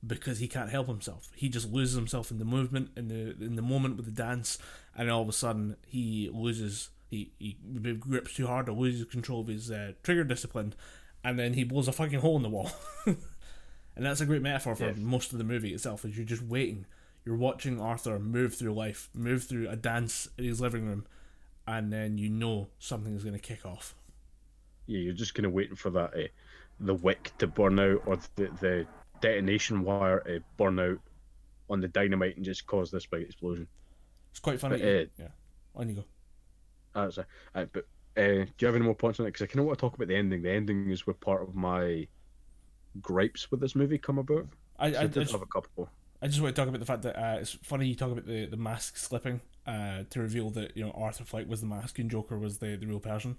[0.06, 1.30] because he can't help himself.
[1.34, 4.58] He just loses himself in the movement in the in the moment with the dance,
[4.96, 6.90] and all of a sudden he loses.
[7.10, 7.54] He, he
[7.94, 10.74] grips too hard or loses control of his uh, trigger discipline,
[11.24, 12.70] and then he blows a fucking hole in the wall.
[13.06, 13.16] and
[13.96, 14.92] that's a great metaphor for Yeah.
[14.98, 16.04] most of the movie itself.
[16.04, 16.84] Is you're just waiting,
[17.24, 21.06] you're watching Arthur move through life, move through a dance in his living room,
[21.66, 23.94] and then you know something is going to kick off.
[24.88, 26.28] Yeah, you're just kind of waiting for that, uh,
[26.80, 28.86] the wick to burn out or the the
[29.20, 30.98] detonation wire to burn out
[31.70, 33.66] on the dynamite and just cause this big explosion.
[34.30, 34.78] It's quite funny.
[34.78, 35.28] But, uh, yeah,
[35.76, 36.04] on you go.
[36.94, 37.86] That's a, uh, but
[38.16, 39.30] uh, do you have any more points on it?
[39.30, 40.42] Because I kind of want to talk about the ending.
[40.42, 42.06] The ending is where part of my
[43.00, 44.46] gripes with this movie come about.
[44.78, 45.88] I, So I, I I, just, have a couple.
[46.22, 48.26] I just want to talk about the fact that uh, it's funny you talk about
[48.26, 51.98] the, the mask slipping uh, to reveal that you know Arthur Fleck was the mask
[51.98, 53.36] and Joker was the, the real person.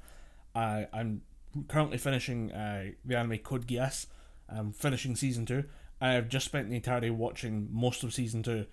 [0.55, 1.21] Uh, I'm
[1.67, 4.07] currently finishing uh, the anime Code Geass.
[4.47, 5.65] I'm finishing season two.
[6.01, 8.65] I've just spent the entirety watching most of season two,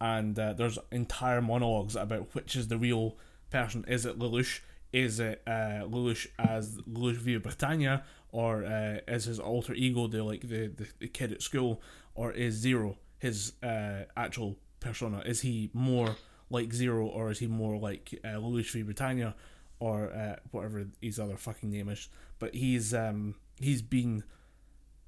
[0.00, 3.16] and uh, there's entire monologues about which is the real
[3.50, 3.84] person.
[3.88, 4.60] Is it Lelouch?
[4.92, 10.22] Is it uh, Lelouch as Lelouch vi Britannia, or uh, is his alter ego the
[10.22, 11.82] like the, the, the kid at school,
[12.14, 15.20] or is Zero his uh, actual persona?
[15.26, 16.16] Is he more
[16.48, 19.34] like Zero, or is he more like uh, Lelouch vi Britannia,
[19.80, 22.08] or uh, whatever his other fucking name is?
[22.38, 24.24] But he's um he's been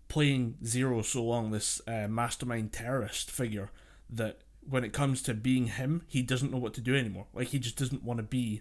[0.08, 3.70] playing Zero so long, this uh, mastermind terrorist figure,
[4.10, 7.26] that when it comes to being him, he doesn't know what to do anymore.
[7.32, 8.60] Like he just doesn't want to be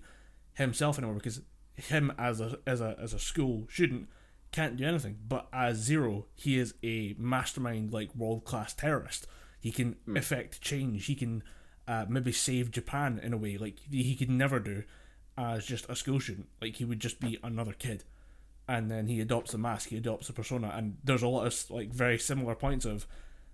[0.53, 1.41] himself anymore because
[1.75, 4.07] him as a as a as a school student
[4.51, 5.17] can't do anything.
[5.27, 9.27] But as Zero, he is a mastermind like world class terrorist.
[9.59, 11.07] He can effect change.
[11.07, 11.43] He can
[11.87, 14.83] uh, maybe save Japan in a way like he could never do
[15.39, 16.47] as just a school student.
[16.61, 18.03] Like he would just be another kid
[18.69, 21.71] and then he adopts a mask, he adopts a persona, and there's a lot of
[21.71, 23.07] like very similar points of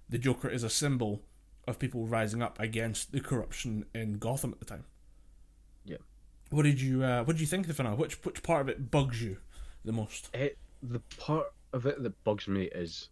[0.09, 1.21] the Joker is a symbol
[1.65, 4.83] of people rising up against the corruption in Gotham at the time.
[5.85, 5.97] Yeah.
[6.49, 7.95] What did you uh, What did you think of the finale?
[7.95, 9.37] Which which part of it bugs you
[9.85, 10.29] the most?
[10.33, 13.07] It, the part of it that bugs me is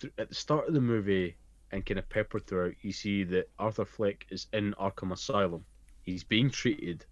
[0.00, 1.36] th- at the start of the movie
[1.70, 5.64] and kind of peppered throughout, you see that Arthur Fleck is in Arkham Asylum.
[6.02, 7.06] He's being treated,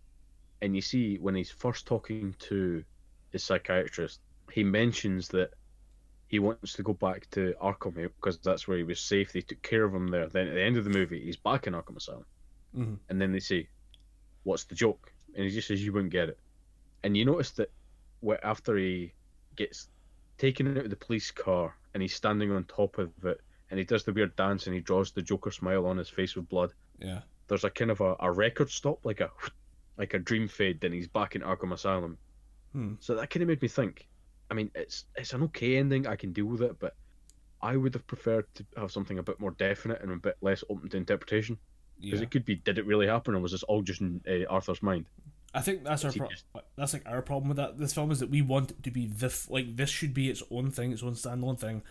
[0.62, 2.82] and you see when he's first talking to
[3.30, 5.50] his psychiatrist, he mentions that
[6.28, 9.32] he wants to go back to Arkham because that's where he was safe.
[9.32, 10.28] They took care of him there.
[10.28, 12.24] Then at the end of the movie, he's back in Arkham Asylum,
[12.74, 12.98] Mhm.
[13.08, 13.68] and then they say,
[14.44, 16.38] "What's the joke?" And he just says, "You wouldn't get it."
[17.02, 17.70] And you notice that
[18.42, 19.12] after he
[19.56, 19.88] gets
[20.38, 23.40] taken out of the police car and he's standing on top of it
[23.70, 26.34] and he does the weird dance and he draws the Joker smile on his face
[26.36, 26.72] with blood.
[26.98, 29.30] Yeah, There's a kind of a, a record stop, like a
[29.98, 32.18] like a dream fade, then he's back in Arkham Asylum.
[32.72, 32.94] Hmm.
[33.00, 34.08] So that kind of made me think.
[34.50, 36.06] I mean, it's it's an okay ending.
[36.06, 36.94] I can deal with it, but
[37.60, 40.64] I would have preferred to have something a bit more definite and a bit less
[40.68, 41.58] open to interpretation.
[42.00, 42.24] Because yeah.
[42.24, 44.82] it could be, did it really happen, or was this all just in uh, Arthur's
[44.82, 45.06] mind?
[45.54, 46.44] I think that's our pro- just-
[46.76, 49.06] that's like our problem with that this film is that we want it to be
[49.06, 51.82] the f- like this should be its own thing, its own standalone thing.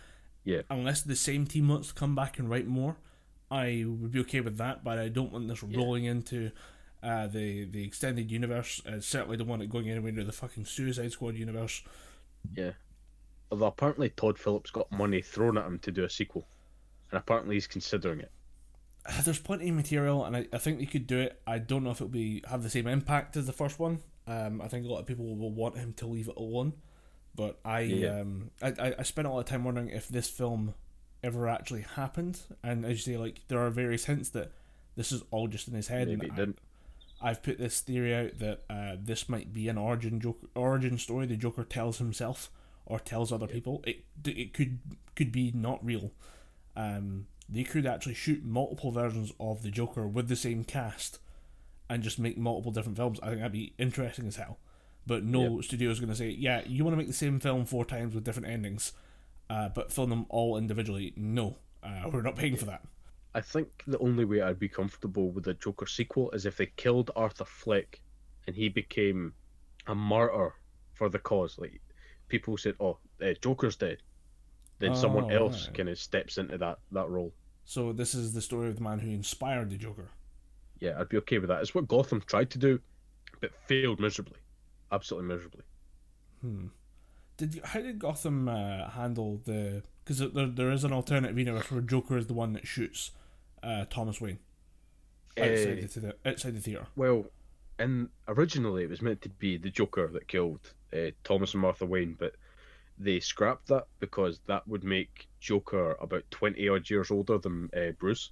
[0.44, 0.62] Yeah.
[0.68, 2.96] Unless the same team wants to come back and write more,
[3.50, 4.82] I would be okay with that.
[4.82, 5.78] But I don't want this Yeah.
[5.78, 6.50] rolling into
[7.02, 8.80] uh, the the extended universe.
[8.86, 11.82] Uh, certainly don't want it going anywhere near the fucking Suicide Squad universe.
[12.54, 12.72] Yeah.
[13.50, 16.46] Although apparently Todd Phillips got money thrown at him to do a sequel,
[17.10, 18.30] and apparently he's considering it.
[19.04, 21.40] Uh, There's plenty of material, and I, I think they could do it.
[21.46, 23.98] I don't know if it'll be have the same impact as the first one.
[24.26, 26.74] Um, I think a lot of people will want him to leave it alone,
[27.34, 28.20] but I Yeah.
[28.20, 30.74] um I, I, I spent a lot of time wondering if this film
[31.24, 32.40] ever actually happened.
[32.62, 34.52] And as you say, like there are various hints that
[34.96, 36.06] this is all just in his head.
[36.08, 36.58] Maybe it didn't.
[37.22, 41.26] I've put this theory out that uh, this might be an origin Joker origin story.
[41.26, 42.50] The Joker tells himself
[42.84, 43.82] or tells other people.
[43.86, 44.78] It it could
[45.14, 46.12] could be not real.
[46.76, 51.18] Um, they could actually shoot multiple versions of the Joker with the same cast
[51.88, 53.20] and just make multiple different films.
[53.22, 54.58] I think that'd be interesting as hell.
[55.06, 57.64] But no studio is going to say, yeah, you want to make the same film
[57.64, 58.92] four times with different endings,
[59.50, 61.12] uh, but film them all individually.
[61.16, 62.82] No, uh, we're not paying for that.
[63.34, 66.66] I think the only way I'd be comfortable with a Joker sequel is if they
[66.66, 68.00] killed Arthur Fleck
[68.46, 69.34] and he became
[69.86, 70.54] a martyr
[70.94, 71.58] for the cause.
[71.58, 71.80] Like
[72.28, 74.02] people said, "Oh, uh, Joker's dead,"
[74.78, 75.74] then someone Oh, else right.
[75.74, 77.34] kind of steps into that that role.
[77.64, 80.10] So this is the story of the man who inspired the Joker.
[80.80, 81.62] Yeah, I'd be okay with that.
[81.62, 82.80] It's what Gotham tried to do,
[83.40, 84.38] but failed miserably,
[84.90, 85.62] absolutely miserably.
[86.40, 86.66] Hmm.
[87.36, 89.82] Did you, how did Gotham uh, handle the?
[90.04, 93.12] Because there, there is an alternative universe where Joker is the one that shoots
[93.62, 94.38] uh, Thomas Wayne
[95.38, 96.86] outside, Uh, the, thea- outside the theater.
[96.96, 97.26] Well,
[97.78, 100.60] and originally it was meant to be the Joker that killed
[100.92, 102.34] uh, Thomas and Martha Wayne, but
[102.98, 107.92] they scrapped that because that would make Joker about twenty odd years older than uh,
[107.98, 108.30] Bruce.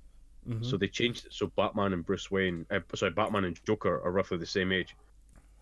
[0.48, 0.64] Mhm.
[0.64, 4.12] So they changed it so Batman and Bruce Wayne, uh, sorry, Batman and Joker are
[4.12, 4.94] roughly the same age.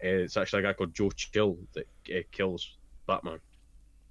[0.03, 3.41] Uh, it's actually a guy called Joe Chill that uh, kills Batman,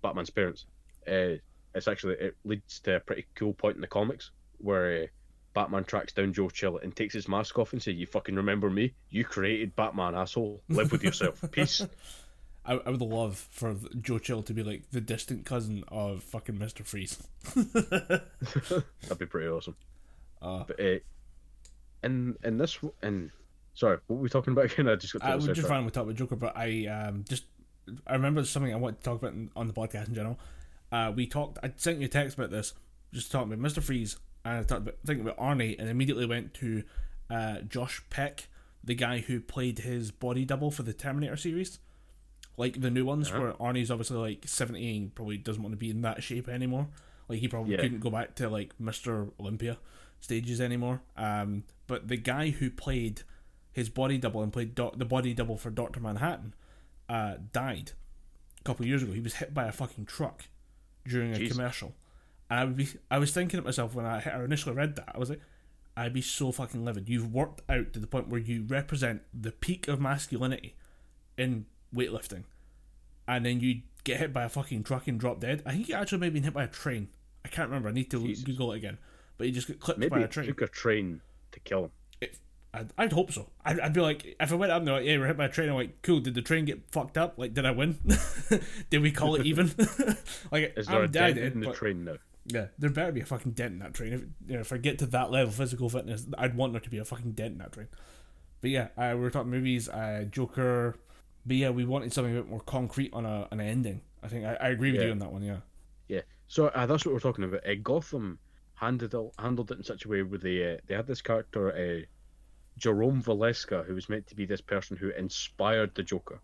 [0.01, 0.65] Batman's parents.
[1.07, 1.35] Uh,
[1.75, 5.07] it's actually it leads to a pretty cool point in the comics where uh,
[5.57, 8.69] Batman tracks down Joe Chill and takes his mask off and says, "You fucking remember
[8.69, 8.93] me?
[9.09, 10.61] You created Batman, asshole.
[10.69, 11.43] Live with yourself.
[11.51, 11.81] Peace."
[12.63, 16.59] I, I would love for Joe Chill to be like the distant cousin of fucking
[16.59, 17.17] Mister Freeze.
[17.55, 19.75] That'd be pretty awesome.
[20.43, 20.99] Uh, But uh,
[22.03, 23.31] in in this and
[23.73, 24.87] sorry, what were we talking about again?
[24.87, 25.23] I just got.
[25.23, 27.45] I was just trying talk about Joker, but I um just
[28.05, 30.37] I remember something I want to talk about in, on the podcast in general.
[30.91, 31.57] Uh, we talked.
[31.63, 32.75] I sent you a text about this,
[33.11, 34.17] just talking about Mister Freeze,
[34.49, 36.83] and I started about thinking about Arnie, and immediately went to
[37.29, 38.47] uh, Josh Peck,
[38.83, 41.79] the guy who played his body double for the Terminator series,
[42.55, 43.39] like the new ones Uh-huh.
[43.41, 46.87] where Arnie's obviously like seventy and probably doesn't want to be in that shape anymore.
[47.27, 47.81] Like he probably Yeah.
[47.81, 49.77] couldn't go back to like Mister Olympia
[50.21, 51.01] stages anymore.
[51.17, 53.21] Um, but the guy who played
[53.71, 56.53] his body double and played doc- the body double for Doctor Manhattan,
[57.09, 57.91] uh, died
[58.59, 59.11] a couple of years ago.
[59.13, 60.45] He was hit by a fucking truck
[61.05, 61.55] during a Jesus.
[61.55, 61.93] commercial,
[62.49, 65.17] and I would be I was thinking to myself when I, initially read that I
[65.17, 65.41] was like,
[65.95, 67.09] I'd be so fucking livid.
[67.09, 70.75] You've worked out to the point where you represent the peak of masculinity
[71.37, 72.43] in weightlifting,
[73.27, 75.61] and then you get hit by a fucking truck and drop dead.
[75.65, 77.09] I think he actually may have been hit by a train.
[77.43, 77.89] I can't remember.
[77.89, 78.43] I need to Jesus.
[78.43, 78.97] Google it again.
[79.37, 80.47] But he just got clipped Maybe by a train.
[80.47, 81.21] took a train
[81.51, 81.91] to kill him.
[82.73, 83.49] I'd, I'd hope so.
[83.65, 85.45] I'd, I'd be like, if I went up and they're like, yeah, we're hit by
[85.45, 87.35] a train, I'm like, cool, did the train get fucked up?
[87.37, 87.97] Like, did I win?
[88.89, 89.73] did we call it even?
[90.51, 92.17] like, Is there I'm a dead, dent in the but- train now?
[92.47, 94.13] Yeah, there better be a fucking dent in that train.
[94.13, 96.79] If, you know, if I get to that level of physical fitness, I'd want there
[96.81, 97.87] to be a fucking dent in that train.
[98.61, 100.95] But yeah, uh, we were talking movies, uh, Joker.
[101.45, 104.01] But yeah, we wanted something a bit more concrete on a an ending.
[104.23, 105.07] I think I, I agree with Yeah.
[105.07, 105.43] you on that one.
[105.43, 105.57] Yeah.
[106.07, 106.21] Yeah.
[106.47, 107.67] So uh, that's what we're talking about.
[107.67, 108.39] Uh, Gotham
[108.75, 111.71] handled it, handled it in such a way where they uh, they had this character,
[111.75, 112.05] uh,
[112.77, 116.39] Jerome Valeska, who was meant to be this person who inspired the Joker,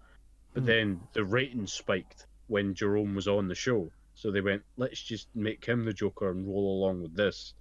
[0.54, 0.68] but Hmm.
[0.68, 3.90] then the ratings spiked when Jerome was on the show.
[4.24, 7.56] So they went, let's just make him the Joker and roll along with this.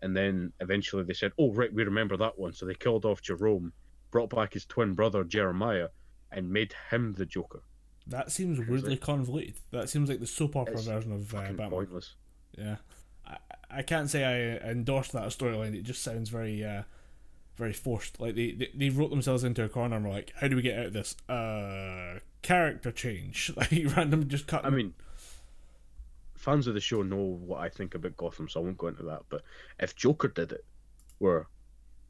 [0.00, 2.52] And then eventually they said, oh right, we remember that one.
[2.52, 3.72] So they killed off Jerome,
[4.12, 5.88] brought back his twin brother Jeremiah,
[6.30, 7.64] and made him the Joker.
[8.06, 9.56] That seems weirdly like- convoluted.
[9.72, 11.70] That seems like the soap opera version of uh, Batman.
[11.70, 12.14] pointless.
[12.56, 12.76] Yeah,
[13.26, 13.38] I,
[13.68, 15.74] I can't say I endorse that storyline.
[15.74, 16.82] It just sounds very, uh,
[17.56, 18.20] very forced.
[18.20, 20.62] Like they, they they wrote themselves into a corner and were like, "How do we
[20.62, 23.50] get out of this?" Uh, character change.
[23.56, 24.64] Like random, just cut.
[24.64, 24.94] I mean,
[26.44, 29.02] fans of the show know what I think about Gotham, so I won't go into
[29.04, 29.22] that.
[29.28, 29.42] But
[29.80, 30.64] if Joker did it,
[31.18, 31.46] where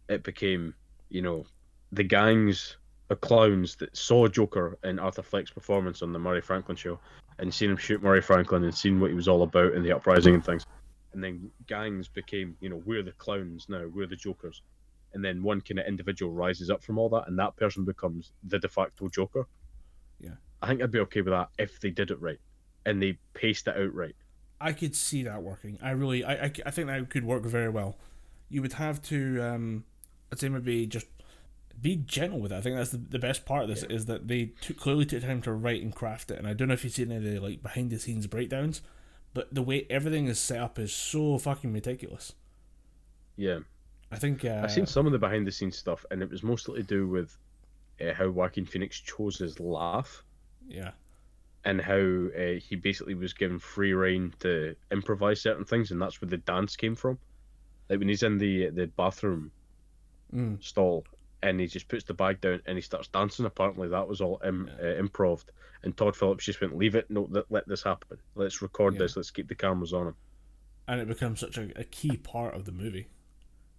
[0.09, 0.75] it became,
[1.09, 1.47] you know,
[1.93, 2.77] the gangs
[3.11, 6.99] of clowns that saw Joker in Arthur Fleck's performance on the Murray Franklin show
[7.39, 9.93] and seen him shoot Murray Franklin and seen what he was all about in the
[9.93, 10.67] uprising and things.
[11.13, 14.63] And then gangs became, you know, we're the clowns now, we're the Jokers.
[15.13, 18.33] And then one kind of individual rises up from all that, and that person becomes
[18.45, 19.47] the de facto Joker.
[20.21, 20.35] Yeah.
[20.61, 22.41] I think I'd be okay with that if they did it right
[22.87, 24.17] and they paced it out right.
[24.65, 25.79] I could see that working.
[25.83, 27.97] I really, I, I, I think that could work very well.
[28.49, 29.85] You would have to, um,
[30.33, 31.07] I'd say maybe just
[31.81, 32.57] be gentle with it.
[32.57, 35.23] I think that's the, the best part of this is that they took, clearly took
[35.23, 36.39] time to write and craft it.
[36.39, 38.81] And I don't know if you've seen any of the like behind the scenes breakdowns,
[39.35, 42.33] but the way everything is set up is so fucking meticulous.
[43.37, 43.61] Yeah.
[44.11, 46.43] I think uh, I've seen some of the behind the scenes stuff, and it was
[46.43, 47.37] mostly to do with
[48.01, 50.25] uh, how Joaquin Phoenix chose his laugh
[50.69, 50.93] yeah,
[51.65, 56.21] and how uh, he basically was given free reign to improvise certain things, and that's
[56.21, 57.19] where the dance came from.
[57.89, 59.51] Like when he's in the the bathroom
[60.35, 61.05] mm, stall
[61.43, 63.45] and he just puts the bag down and he starts dancing.
[63.45, 64.89] Apparently, that was all Im- Yeah.
[64.91, 65.45] uh, improv.
[65.83, 67.11] And Todd Phillips just went, "Leave it.
[67.11, 68.17] No, let, let this happen.
[68.35, 69.01] Let's record Yeah.
[69.01, 69.17] this.
[69.17, 70.17] Let's keep the cameras on him."
[70.87, 73.09] and it becomes such a, a key part of the movie,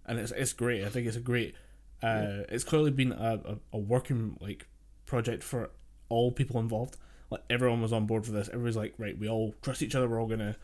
[0.06, 0.84] and it's it's great.
[0.84, 1.54] I think it's a great.
[2.02, 4.66] Uh, It's clearly been a, a, a working like
[5.06, 5.70] project for
[6.08, 6.96] all people involved.
[7.30, 8.48] Like everyone was on board for this.
[8.48, 10.08] Everybody's like, right, we all trust each other.
[10.08, 10.56] We're all gonna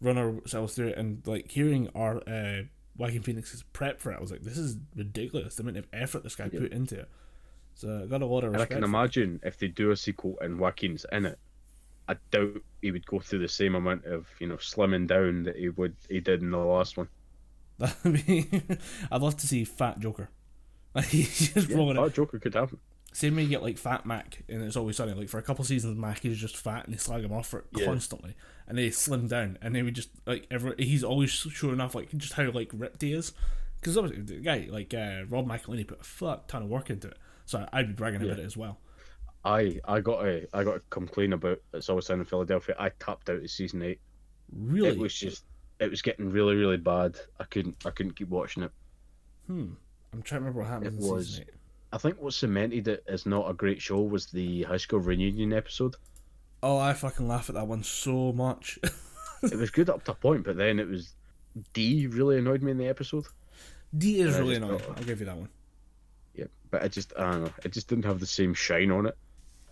[0.00, 0.98] run ourselves through it.
[0.98, 2.62] And like hearing our uh,
[2.96, 5.54] Joaquin Phoenix's prep for it, I was like, this is ridiculous.
[5.54, 6.60] The amount of effort this guy Yeah.
[6.60, 7.08] put into it.
[7.74, 10.36] So I got a lot of And I can imagine if they do a sequel
[10.40, 11.38] and Joaquin's in it,
[12.08, 15.56] I doubt he would go through the same amount of you know slimming down that
[15.56, 17.08] he would he did in the last one.
[17.80, 20.30] I'd love to see Fat Joker.
[21.08, 22.00] He's just rolling it.
[22.02, 22.78] that Joker could happen.
[23.18, 25.12] Same way you get like Fat Mac and it's always sunny.
[25.12, 27.58] Like for a couple seasons, Mac is just fat and they slag him off for
[27.58, 27.86] it Yeah.
[27.86, 28.36] constantly,
[28.68, 32.16] and they slim down and they would just like every he's always sure enough like
[32.16, 33.32] just how like ripped he is.
[33.80, 37.08] Because obviously the guy like uh, Rob McElhenney put a fuck ton of work into
[37.08, 38.78] it, so I'd be bragging about it as well.
[39.44, 42.76] I I got a I got a complaint about it's always Sunny in Philadelphia.
[42.78, 43.98] I tapped out of season eight.
[44.52, 44.90] Really?
[44.90, 45.42] It was just
[45.80, 47.16] it was getting really really bad.
[47.40, 48.70] I couldn't I couldn't keep watching it.
[49.48, 49.70] Hmm.
[50.12, 51.54] I'm trying to remember what happened It in was- season eight.
[51.92, 55.52] I think what cemented it as not a great show was the high school reunion
[55.52, 55.96] episode.
[56.62, 58.78] Oh, I fucking laugh at that one so much.
[59.42, 61.14] it was good up to a point, but then it was
[61.72, 63.26] D really annoyed me in the episode.
[63.96, 64.82] D is really annoying.
[64.96, 65.48] I'll give you that one.
[66.34, 67.52] Yeah, but I just I don't know.
[67.64, 69.16] It just didn't have the same shine on it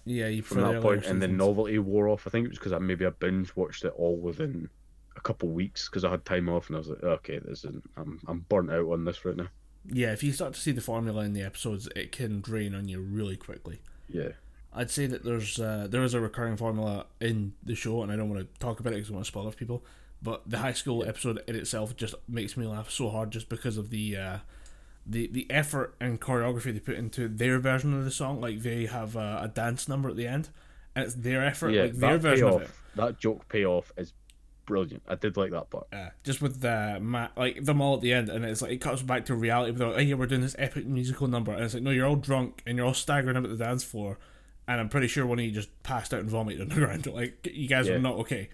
[0.04, 2.26] Yeah, you from that point, and the novelty wore off.
[2.26, 4.68] I think it was because I maybe I binge watched it all within
[5.16, 7.76] a couple weeks because I had time off, and I was like, okay, this is
[7.96, 9.48] I'm I'm burnt out on this right now.
[9.92, 12.88] Yeah, if you start to see the formula in the episodes, it can drain on
[12.88, 13.80] you really quickly.
[14.08, 14.30] Yeah,
[14.72, 18.16] I'd say that there's uh, there is a recurring formula in the show, and I
[18.16, 19.84] don't want to talk about it because I want to spoil it for people.
[20.22, 23.76] But the high school episode in itself just makes me laugh so hard just because
[23.76, 24.38] of the uh,
[25.06, 28.40] the the effort and choreography they put into their version of the song.
[28.40, 30.50] Like they have a, a dance number at the end,
[30.94, 31.82] and it's their effort, yeah.
[31.82, 32.74] like their version payoff, of it.
[32.96, 34.12] that joke payoff is
[34.66, 35.02] brilliant.
[35.08, 35.86] I did like that part.
[35.92, 38.78] Uh, just with the Matt, like them all at the end, and it's like it
[38.80, 39.72] cuts back to reality.
[39.72, 42.06] But they're like, "Hey, we're doing this epic musical number," and it's like, "No, you're
[42.06, 44.18] all drunk and you're all staggering about the dance floor."
[44.68, 47.06] And I'm pretty sure one of you just passed out and vomited on the ground.
[47.06, 47.94] Like you guys Yeah.
[47.94, 48.48] are not okay.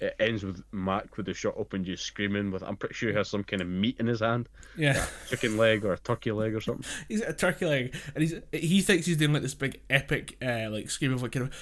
[0.00, 2.50] It ends with Mac with the shot open, just screaming.
[2.50, 5.56] With I'm pretty sure he has some kind of meat in his hand, Yeah, chicken
[5.58, 6.84] leg or a turkey leg or something.
[7.08, 10.68] he's a turkey leg, and he's he thinks he's doing like this big epic, uh,
[10.70, 11.54] like scream of like kind of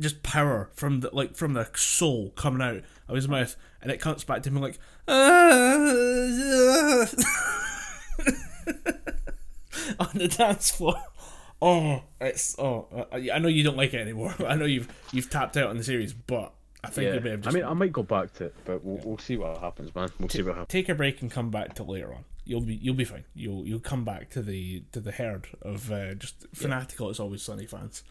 [0.00, 4.00] just power from the like from the soul coming out of his mouth, and it
[4.00, 4.78] cuts back to him like.
[9.98, 10.96] on the dance floor.
[11.60, 14.34] Oh, it's oh, I I know you don't like it anymore.
[14.46, 16.52] I know you've you've tapped out on the series, but
[16.84, 17.14] I think Yeah.
[17.14, 19.36] you may have I mean, I might go back to it, but we'll, we'll see
[19.36, 20.10] what happens, man.
[20.20, 20.68] We'll see what happens.
[20.68, 22.24] take a break and come back to later on.
[22.44, 23.24] You'll be you'll be fine.
[23.34, 27.10] You'll you'll come back to the to the herd of uh, just fanatical.
[27.10, 28.04] It's always sunny fans.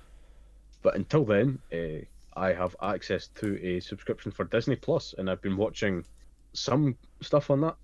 [0.81, 2.05] But until then, uh,
[2.39, 6.05] I have access to a subscription for Disney Plus, and I've been watching
[6.53, 7.75] some stuff on that.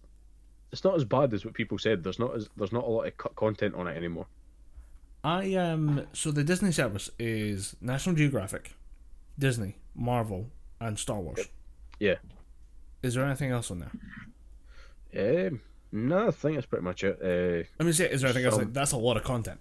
[0.72, 2.04] It's not as bad as what people said.
[2.04, 4.26] There's not as there's not a lot of cut content on it anymore.
[5.24, 8.76] I um so the Disney service is National Geographic,
[9.38, 10.48] Disney, Marvel,
[10.80, 11.48] and Star Wars.
[12.00, 12.16] Yeah.
[13.02, 13.80] Is there anything else on
[15.12, 15.48] there?
[15.48, 17.20] Um, no, I think that's pretty much it.
[17.22, 18.58] Uh, I mean, say, is there anything else?
[18.58, 19.60] Like, that's a lot of content.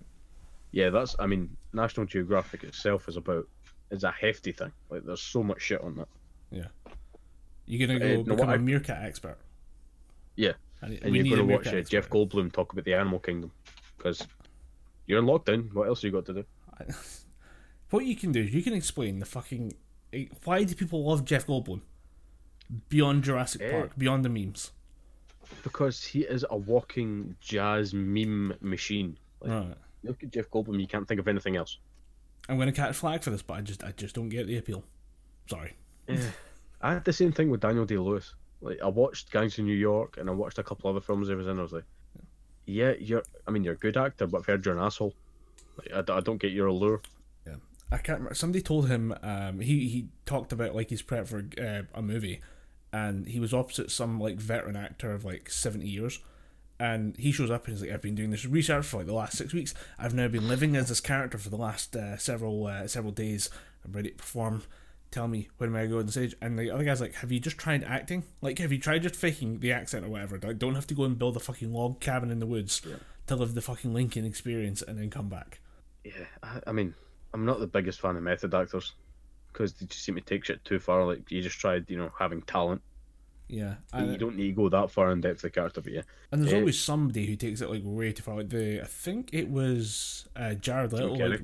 [0.73, 1.15] Yeah, that's.
[1.19, 3.47] I mean, National Geographic itself is about
[3.91, 4.73] is a hefty thing.
[4.91, 6.09] Like, there's so much shit on that.
[6.51, 6.67] Yeah.
[7.67, 9.39] You're gonna Uh, go no, become a I- mearcat expert.
[10.35, 12.09] Yeah, And, and you're to watch uh, Jeff.
[12.09, 13.53] Goldblum talk about the animal kingdom
[13.99, 14.27] because
[15.07, 15.71] you're in lockdown.
[15.75, 16.45] What else you got to do?
[17.91, 19.75] What you can do is you can explain the fucking
[20.15, 21.83] eh, why do people love Jeff Goldblum
[22.89, 23.71] beyond Jurassic.
[23.71, 24.71] Park, beyond the memes.
[25.63, 29.19] Because he is a walking jazz meme machine.
[29.41, 29.77] Like, Right.
[30.05, 30.81] Look at Jeff Goldblum.
[30.81, 31.79] You can't think of anything else.
[32.49, 34.83] I'm gonna catch flag for this, but I just I just don't get the appeal.
[35.49, 35.75] Sorry.
[36.81, 38.35] I had the same thing with Daniel Day Lewis.
[38.61, 41.35] Like I watched Gangs of New York and I watched a couple other films he
[41.35, 41.59] was in.
[41.59, 41.85] I was like,
[42.67, 43.23] yeah, you're.
[43.47, 45.15] I mean, you're a good actor, but I've heard you're an asshole.
[45.77, 47.01] Like, I, I don't get your allure.
[47.47, 47.57] Yeah,
[47.91, 48.35] I can't remember.
[48.35, 52.41] Somebody told him um, he he talked about like his prep for uh, a movie,
[52.93, 56.21] and he was opposite some like veteran actor of like seventy years,
[56.83, 59.15] and he shows up and he's like, I've been doing this research for like the
[59.15, 59.73] last six weeks.
[60.01, 63.51] I've now been living as this character for the last uh, several uh, several days.
[63.85, 64.65] I'm ready to perform.
[65.13, 66.35] Tell me when may I go on stage?
[66.43, 68.25] And the other guy's like, Have you just tried acting?
[68.41, 70.41] Like, have you tried just faking the accent or whatever?
[70.43, 72.83] Like, don't have to go and build a fucking log cabin in the woods
[73.29, 75.61] to live the fucking Lincoln experience and then come back.
[76.03, 76.95] Yeah, I, I mean,
[77.33, 78.95] I'm not the biggest fan of method actors
[79.53, 81.07] because they just seem to take shit too far.
[81.07, 82.83] Like you just tried, you know, having talent.
[83.49, 86.03] Yeah, you don't need to go that far in depth of the character, but yeah,
[86.31, 86.59] And there's Eh.
[86.59, 88.37] always somebody who takes it like way too far.
[88.37, 91.15] Like the I think it was uh, Jared Leto.
[91.15, 91.43] Like,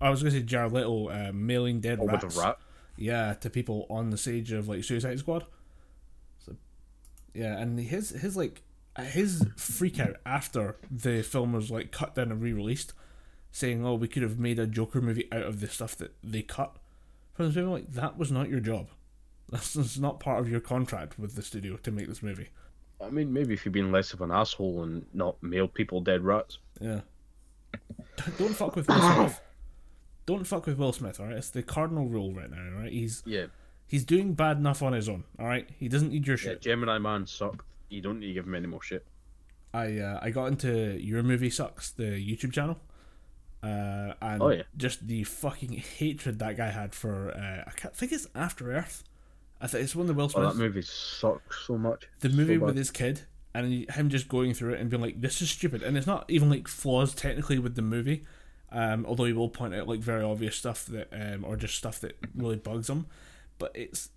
[0.00, 2.36] I was gonna say Jared Leto uh, mailing dead or rats.
[2.36, 2.56] rat.
[2.96, 5.44] Yeah, to people on the stage of like Suicide Squad.
[6.38, 6.54] So,
[7.34, 8.62] yeah, and his his like
[9.00, 12.92] his freak out after the film was like cut down and re-released,
[13.50, 16.42] saying, "Oh, we could have made a Joker movie out of the stuff that they
[16.42, 16.76] cut."
[17.32, 18.88] From this movie, like that was not your job.
[19.50, 22.48] That's, that's not part of your contract with the studio to make this movie.
[23.00, 26.22] I mean, maybe if you've been less of an asshole and not mailed people dead
[26.22, 26.58] rats.
[26.80, 27.00] Yeah.
[28.38, 29.40] don't fuck with Will Smith.
[30.26, 31.18] Don't fuck with Will Smith.
[31.18, 32.62] All right, it's the cardinal rule right now.
[32.76, 33.46] All right, he's Yeah,
[33.88, 35.24] he's doing bad enough on his own.
[35.40, 36.42] All right, he doesn't need your yeah.
[36.42, 36.60] shit.
[36.62, 37.64] Gemini Man sucked.
[37.88, 39.04] You don't need to give him any more shit.
[39.74, 42.78] I uh, I got into Your Movie Sucks, the YouTube channel,
[43.64, 44.62] uh, and Oh, yeah.
[44.76, 49.02] just the fucking hatred that guy had for uh, I can't think it's After Earth.
[49.60, 52.08] I think it's one of the Will Oh, that movie sucks so much.
[52.20, 55.20] the movie So with his kid, and him just going through it and being like,
[55.20, 58.24] "This is stupid," and it's not even like flaws technically with the movie.
[58.72, 61.98] Um, although he will point out like very obvious stuff that, um, or just stuff
[62.00, 63.06] that really bugs him,
[63.58, 64.10] but it's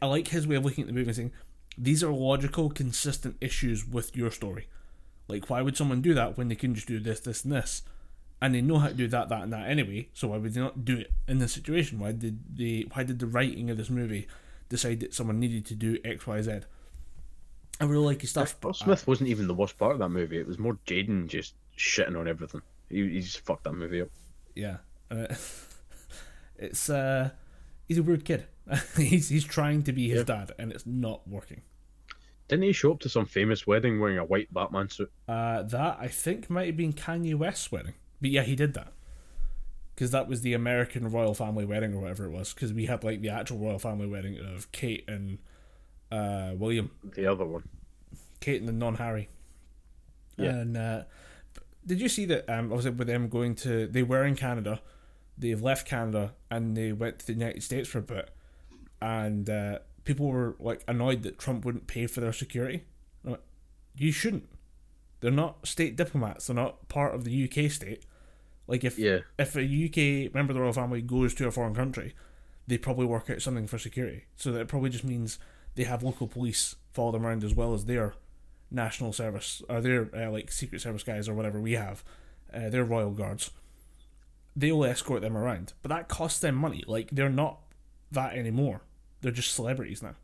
[0.00, 1.32] I like his way of looking at the movie and saying
[1.76, 4.68] these are logical, consistent issues with your story.
[5.26, 7.82] Like, why would someone do that when they can just do this, this, and this?
[8.40, 10.08] And they know how to do that, that, and that anyway.
[10.14, 11.98] So why would they not do it in this situation?
[11.98, 12.86] Why did they?
[12.92, 14.26] Why did the writing of this movie
[14.72, 16.60] decide that someone needed to do X, Y, Z?
[17.80, 18.56] I really like his stuff.
[18.60, 20.38] But I- Smith wasn't even the worst part of that movie.
[20.38, 22.62] It was more Jaden just shitting on everything.
[22.90, 24.08] He, he just fucked that movie up.
[24.54, 24.78] yeah,
[25.10, 25.26] uh,
[26.58, 27.30] it's uh,
[27.88, 28.46] he's a weird kid.
[28.96, 30.24] he's he's trying to be his Yeah.
[30.24, 31.62] dad, and it's not working.
[32.48, 35.10] Didn't he show up to some famous wedding wearing a white Batman suit?
[35.26, 38.92] Uh, that I think might have been Kanye West's wedding, but yeah, he did that
[40.02, 42.52] because that was the American royal family wedding or whatever it was.
[42.52, 45.38] Because we had like the actual royal family wedding of Kate and
[46.10, 47.62] uh, William, The other one.
[48.40, 49.28] Kate and the non-Harry.
[50.36, 50.48] Yeah.
[50.48, 51.02] And uh,
[51.86, 52.50] did you see that?
[52.50, 54.82] Um, obviously with them going to, they were in Canada,
[55.38, 58.30] they've left Canada and they went to the United States for a bit,
[59.00, 62.82] and uh, people were like annoyed that Trump wouldn't pay for their security.
[63.22, 63.38] Like,
[63.96, 64.48] you shouldn't.
[65.20, 66.48] They're not state diplomats.
[66.48, 68.04] They're not part of the UK state.
[68.72, 69.18] Like if Yeah.
[69.38, 72.14] if a UK member of the royal family goes to a foreign country,
[72.66, 74.24] they probably work out something for security.
[74.34, 75.38] So that probably just means
[75.74, 78.14] they have local police follow them around as well as their
[78.70, 82.02] national service or their uh, like secret service guys or whatever we have,
[82.50, 83.50] uh, their royal guards.
[84.56, 86.82] They'll escort them around, but that costs them money.
[86.86, 87.58] Like they're not
[88.10, 88.80] that anymore.
[89.20, 90.14] They're just celebrities now.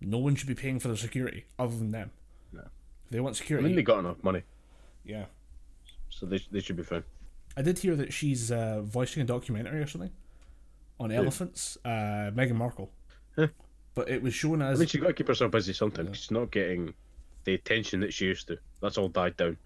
[0.00, 2.12] No one should be paying for their security other than them.
[2.52, 2.60] No.
[3.06, 3.64] If they want security.
[3.64, 4.44] I mean, they got enough money,
[5.04, 5.24] yeah.
[6.10, 7.02] so they, they should be fine.
[7.56, 10.10] I did hear that she's uh, voicing a documentary or something
[10.98, 11.76] on elephants.
[11.84, 12.90] Uh, Meghan Markle.
[13.36, 13.48] Huh.
[13.94, 16.16] But it was shown I as mean, she's got to keep herself busy sometimes.
[16.16, 16.94] She's not getting
[17.44, 18.58] the attention that she used to.
[18.80, 19.58] That's all died down.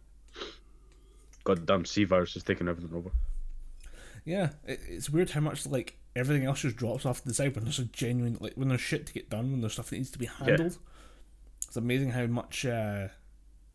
[1.45, 3.11] Goddamn C virus is taking everything over.
[4.25, 4.51] yeah.
[4.67, 7.65] It, it's weird how much like everything else just drops off to the side when
[7.65, 10.11] there's a genuine like when there's shit to get done when there's stuff that needs
[10.11, 10.79] to be handled.
[11.69, 13.09] It's amazing how much uh,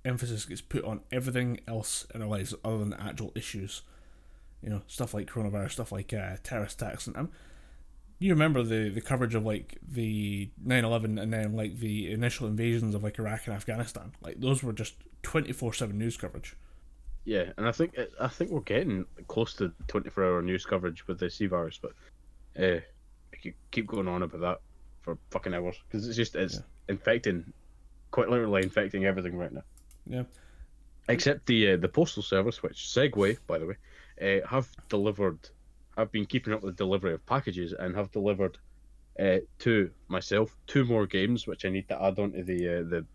[0.03, 3.83] emphasis gets put on everything else in our lives other than actual issues.
[4.63, 7.29] You know, stuff like coronavirus, stuff like uh, terrorist attacks, and um,
[8.19, 12.93] you remember the the coverage of like the 9-11 and then like the initial invasions
[12.93, 14.11] of like Iraq and Afghanistan.
[14.21, 14.93] Like those were just
[15.23, 16.55] twenty four seven news coverage.
[17.23, 21.19] Yeah, and I think I think we're getting close to 24 hour news coverage with
[21.19, 21.91] the C virus, but
[22.59, 22.79] uh,
[23.33, 24.61] I could keep going on about that
[25.01, 27.53] for fucking hours because it's just it's infecting,
[28.09, 29.63] quite literally infecting everything right now.
[30.07, 30.23] Yeah.
[31.09, 33.75] Except the uh, the postal service, which segue, by the way,
[34.21, 35.39] uh, have delivered,
[35.97, 38.57] have been keeping up with the delivery of packages and have delivered
[39.19, 42.83] uh, to myself two more games, which I need to add on to the uh,
[42.83, 43.05] the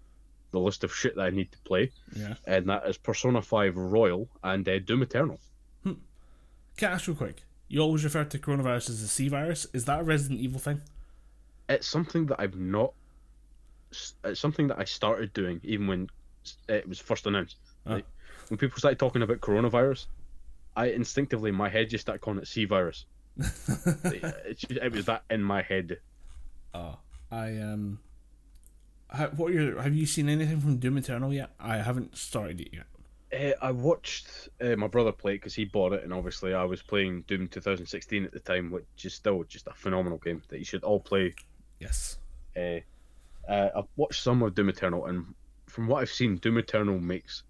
[0.52, 2.34] the list of shit that I need to play, Yeah.
[2.46, 5.38] and that is Persona Five Royal and uh, Doom Eternal.
[5.84, 7.42] Can I ask real quick?
[7.68, 9.66] You always refer to coronavirus as the C virus.
[9.72, 10.82] Is that a Resident Evil thing?
[11.68, 12.92] It's something that I've not.
[14.24, 16.10] It's something that I started doing even when
[16.68, 17.56] it was first announced.
[17.86, 17.94] Ah.
[17.94, 18.04] Like,
[18.48, 20.06] when people started talking about coronavirus,
[20.76, 23.06] I instinctively my head just started calling it C virus.
[24.04, 25.98] it, it was that in my head.
[26.74, 26.98] Oh,
[27.30, 27.98] I um.
[29.08, 31.50] ha- What are your, have you seen anything from Doom Eternal yet?
[31.58, 32.86] I haven't started it yet.
[33.32, 36.80] Uh, I watched uh, my brother play because he bought it, and obviously I was
[36.82, 40.64] playing Doom 2016 at the time, which is still just a phenomenal game that you
[40.64, 41.34] should all play.
[41.80, 42.18] Yes.
[42.56, 42.80] Uh,
[43.48, 45.34] uh, I've watched some of Doom Eternal, and
[45.66, 47.42] from what I've seen, Doom Eternal makes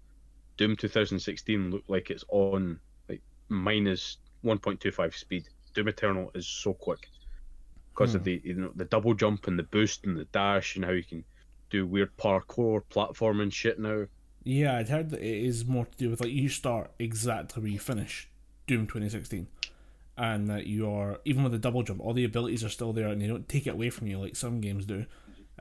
[0.57, 2.79] Doom 2016 look like it's on
[3.49, 5.45] minus 1.25 speed.
[5.73, 7.09] Doom Eternal is so quick
[7.97, 10.85] because of the you know the double jump and the boost and the dash and
[10.85, 11.23] how you can
[11.69, 14.05] do weird parkour platforming shit now.
[14.43, 17.71] Yeah, I'd heard that it is more to do with like you start exactly where
[17.71, 18.29] you finish
[18.65, 19.47] Doom 2016,
[20.17, 23.07] and that you are even with the double jump, all the abilities are still there,
[23.07, 25.05] and they don't take it away from you like some games do,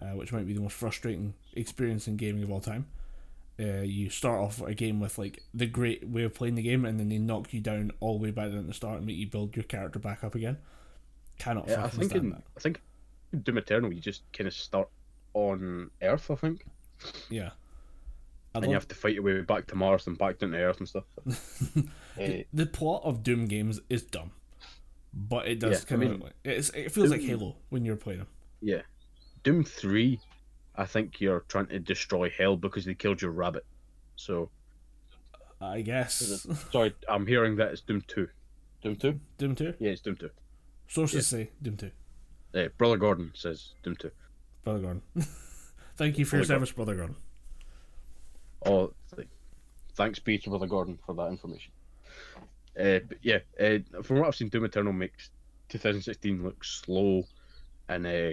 [0.01, 2.87] uh, which might be the most frustrating experience in gaming of all time.
[3.59, 6.84] Uh, you start off a game with like the great way of playing the game,
[6.84, 9.07] and then they knock you down all the way back down at the start and
[9.07, 10.59] make you build your character back up again.
[11.38, 12.42] Cannot Yeah, I think in that.
[12.57, 12.80] I think
[13.42, 14.88] Doom Eternal you just kind of start
[15.34, 16.30] on Earth.
[16.30, 16.66] I think.
[17.30, 17.50] Yeah.
[18.54, 20.59] I and you have to fight your way back to Mars and back down to
[20.59, 21.04] Earth and stuff.
[22.18, 24.30] Eh, the plot of Doom games is dumb,
[25.12, 27.96] but it does Yeah, kind of mean, like it's, it feels like Halo when you're
[27.96, 28.28] playing them.
[28.62, 28.80] yeah,
[29.42, 30.18] Doom Three,
[30.77, 33.64] I think you're trying to destroy Hell because they killed your rabbit.
[34.16, 34.51] So
[35.61, 38.29] I guess sorry, I'm hearing that it's Doom Two.
[38.83, 39.20] Doom Two?
[39.39, 39.74] Doom Two.
[39.79, 40.31] Yeah, it's Doom Two.
[40.89, 41.91] Sources say Doom Two.
[42.55, 44.11] Uh, Brother Gordon says Doom Two.
[44.64, 45.03] Brother Gordon.
[45.97, 47.16] Thank you for your Brother service, Brother Gordon.
[48.64, 49.29] Oh, th-
[49.95, 51.72] thanks be to Brother Gordon for that information.
[52.79, 55.31] Uh, but yeah, uh, from what I've seen, Doom Eternal makes
[55.68, 57.24] 2016 look slow
[57.89, 58.33] and uh,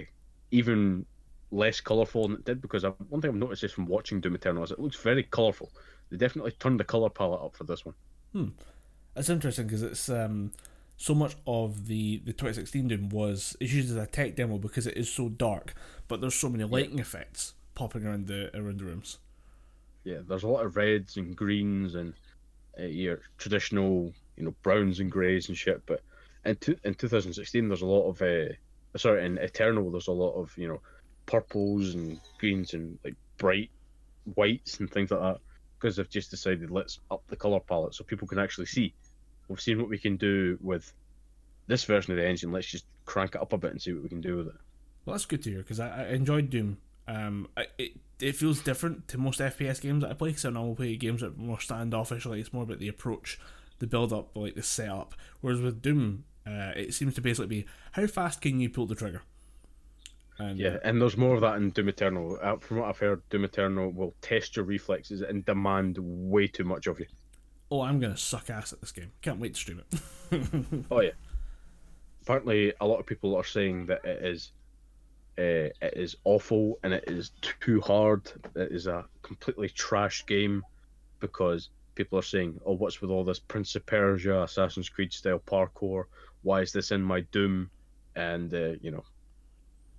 [0.50, 1.06] even
[1.54, 2.60] less colourful than it did.
[2.60, 5.22] Because I, one thing I've noticed just from watching Doom Eternal is it looks very
[5.22, 5.70] colourful.
[6.10, 7.94] They definitely turned the colour palette up for this one.
[9.16, 10.52] It's interesting because it's um,
[10.96, 14.86] so much of the, the 2016 Doom was it's used as a tech demo because
[14.86, 15.74] it is so dark,
[16.08, 19.18] but there's so many lighting effects popping around the around the rooms.
[20.04, 22.12] Yeah, there's a lot of reds and greens and
[22.78, 25.84] uh, your traditional, you know, browns and greys and shit.
[25.86, 26.02] But
[26.44, 28.52] in two, in 2016, there's a lot of uh,
[28.96, 30.80] sorry, in Eternal, there's a lot of you know,
[31.26, 33.70] purples and greens and like bright
[34.34, 35.38] whites and things like that
[35.78, 38.94] because they've just decided let's up the color palette so people can actually see.
[39.48, 40.92] We've seen what we can do with
[41.66, 42.52] this version of the engine.
[42.52, 44.54] Let's just crank it up a bit and see what we can do with it.
[45.04, 46.78] Well, that's good to hear because I, I enjoyed Doom.
[47.06, 50.50] Um, I, it it feels different to most FPS games that I play because I
[50.50, 52.24] normally play games that are more standoffish.
[52.24, 53.38] Like it's more about the approach,
[53.78, 55.14] the build up, like the setup.
[55.42, 58.94] Whereas with Doom, uh, it seems to basically be how fast can you pull the
[58.94, 59.22] trigger.
[60.38, 62.38] And Yeah, and there's more of that in Doom Eternal.
[62.42, 66.64] Uh, from what I've heard, Doom Eternal will test your reflexes and demand way too
[66.64, 67.06] much of you.
[67.70, 69.10] oh, I'm gonna suck ass at this game.
[69.22, 70.00] Can't wait to stream it.
[70.90, 71.10] Oh yeah.
[72.22, 74.52] Apparently, a lot of people are saying that it is,
[75.38, 78.30] uh, it is awful and it is too hard.
[78.56, 80.62] It is a completely trash game,
[81.20, 85.38] because people are saying, "Oh, what's with all this Prince of Persia, Assassin's Creed style
[85.38, 86.04] parkour?
[86.42, 87.70] Why is this in my Doom?"
[88.16, 89.04] And uh, you know,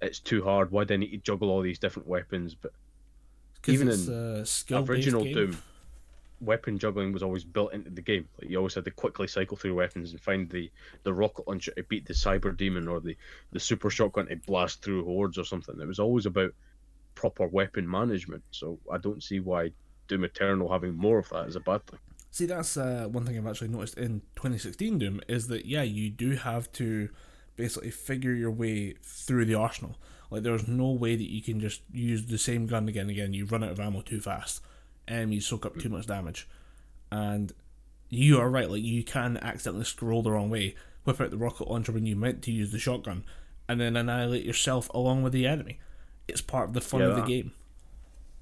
[0.01, 0.71] it's too hard.
[0.71, 2.55] Why do I need to juggle all these different weapons?
[2.55, 2.71] But
[3.67, 5.33] Even in original game.
[5.33, 5.57] Doom,
[6.41, 8.27] weapon juggling was always built into the game.
[8.39, 10.71] Like you always had to quickly cycle through weapons and find the,
[11.03, 13.17] the rocket launcher to beat the cyber demon or the,
[13.51, 15.79] the super shotgun to blast through hordes or something.
[15.79, 16.53] It was always about
[17.15, 18.43] proper weapon management.
[18.51, 19.71] So I don't see why
[20.07, 21.99] Doom Eternal having more of that is a bad thing.
[22.31, 26.09] See, that's uh, one thing I've actually noticed in 2016 Doom is that yeah, you
[26.09, 27.09] do have to
[27.55, 29.97] basically figure your way through the arsenal.
[30.29, 33.33] Like there's no way that you can just use the same gun again and again.
[33.33, 34.61] You run out of ammo too fast.
[35.07, 36.47] Enemies soak up too much damage,
[37.11, 37.51] and
[38.09, 38.69] you are right.
[38.69, 42.15] Like you can accidentally scroll the wrong way, whip out the rocket launcher when you
[42.15, 43.23] meant to use the shotgun,
[43.69, 45.79] and then annihilate yourself along with the enemy.
[46.27, 47.51] It's part of the fun Yeah, of the that- game.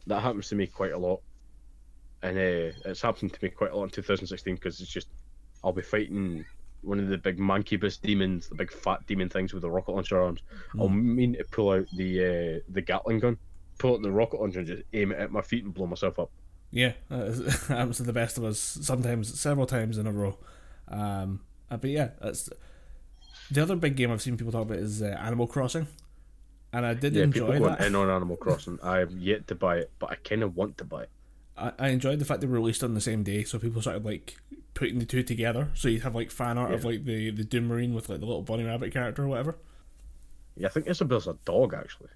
[0.07, 1.22] That happens to me quite a lot.
[2.22, 5.07] And uh, it's happened to me quite a lot in 2016 because it's just,
[5.64, 6.45] I'll be fighting
[6.84, 10.21] one of the big mancubus demons, the big fat demon things with the rocket launcher
[10.21, 10.41] arms.
[10.79, 12.19] I'll mean to pull out the
[12.57, 13.38] uh, the Gatling gun,
[13.77, 16.19] pull out the rocket launcher and just aim it at my feet and blow myself
[16.19, 16.29] up.
[16.71, 18.59] Yeah, that is- happens to the best of us.
[18.59, 20.38] Sometimes, several times in a row.
[20.88, 21.41] Um,
[21.72, 22.49] uh, but yeah, that's
[23.51, 25.88] the other big game I've seen people talk about is uh, Animal Crossing,
[26.72, 27.81] and I did Yeah, enjoy people that.
[27.81, 28.80] in on Animal Crossing.
[28.84, 31.10] I have yet to buy it, but I kind of want to buy it.
[31.57, 34.05] I, I enjoyed the fact they were released on the same day, so people started
[34.05, 34.38] like
[34.73, 35.69] putting the two together.
[35.73, 38.25] So you'd have like fan art of like the the Doom Marine with like the
[38.25, 39.57] little bunny rabbit character or whatever.
[40.55, 42.09] Yeah, I think Isabelle's a dog actually.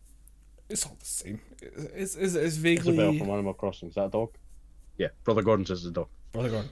[0.69, 1.41] It's all the same.
[1.61, 3.89] It's it's, it's vaguely Isabelle from Animal Crossing.
[3.89, 4.31] Is that a dog?
[4.97, 6.07] Yeah, Brother Gordon says it's a dog.
[6.31, 6.69] brother Gordon.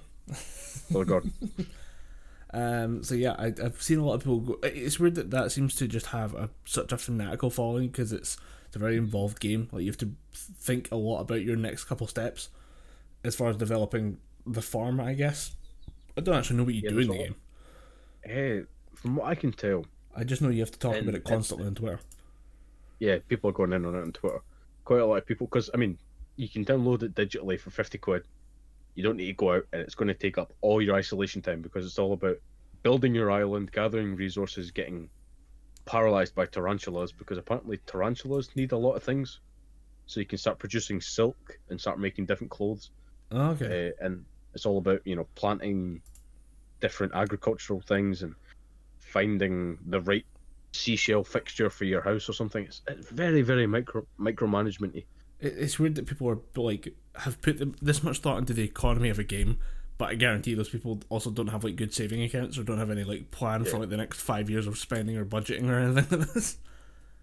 [0.91, 1.33] Brother Gordon.
[2.55, 4.57] Um, so yeah, I, I've seen a lot of people go.
[4.63, 8.37] It's weird that that seems to just have a such a fanatical following because it's
[8.75, 9.69] it's a very involved game.
[9.71, 12.49] Like you have to think a lot about your next couple steps
[13.23, 14.99] as far as developing the farm.
[14.99, 15.55] I guess
[16.17, 17.35] I don't actually know what you Yeah, do in the game.
[18.23, 18.65] hey,
[18.95, 19.85] from what I can tell,
[20.15, 21.99] I just know you have to talk And about it constantly on Twitter.
[22.99, 24.41] yeah, people are going in on it on Twitter.
[24.83, 25.97] Quite a lot of people, because I mean,
[26.35, 28.27] you can download it digitally for fifty quid.
[28.95, 31.41] You don't need to go out, and it's going to take up all your isolation
[31.41, 32.37] time because it's all about
[32.83, 35.09] building your island, gathering resources, getting
[35.85, 39.39] paralyzed by tarantulas because apparently tarantulas need a lot of things,
[40.05, 42.91] so you can start producing silk and start making different clothes.
[43.31, 43.89] Oh, okay.
[43.99, 46.01] uh, and it's all about you know planting
[46.79, 48.35] different agricultural things and
[48.99, 50.25] finding the right
[50.73, 52.65] seashell fixture for your house or something.
[52.65, 55.05] It's, it's very very micro micromanagementy.
[55.39, 58.63] It, it's weird that people are like have put them, this much thought into the
[58.63, 59.57] economy of a game,
[59.97, 62.91] but I guarantee those people also don't have like good saving accounts or don't have
[62.91, 66.19] any like plan for like the next five years of spending or budgeting or anything
[66.19, 66.57] like this.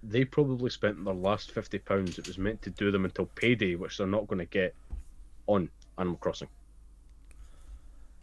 [0.03, 2.19] They probably spent their last fifty pounds.
[2.19, 4.75] It was meant to do them until payday, which they're not going to get
[5.47, 5.69] on
[5.99, 6.49] Animal Crossing.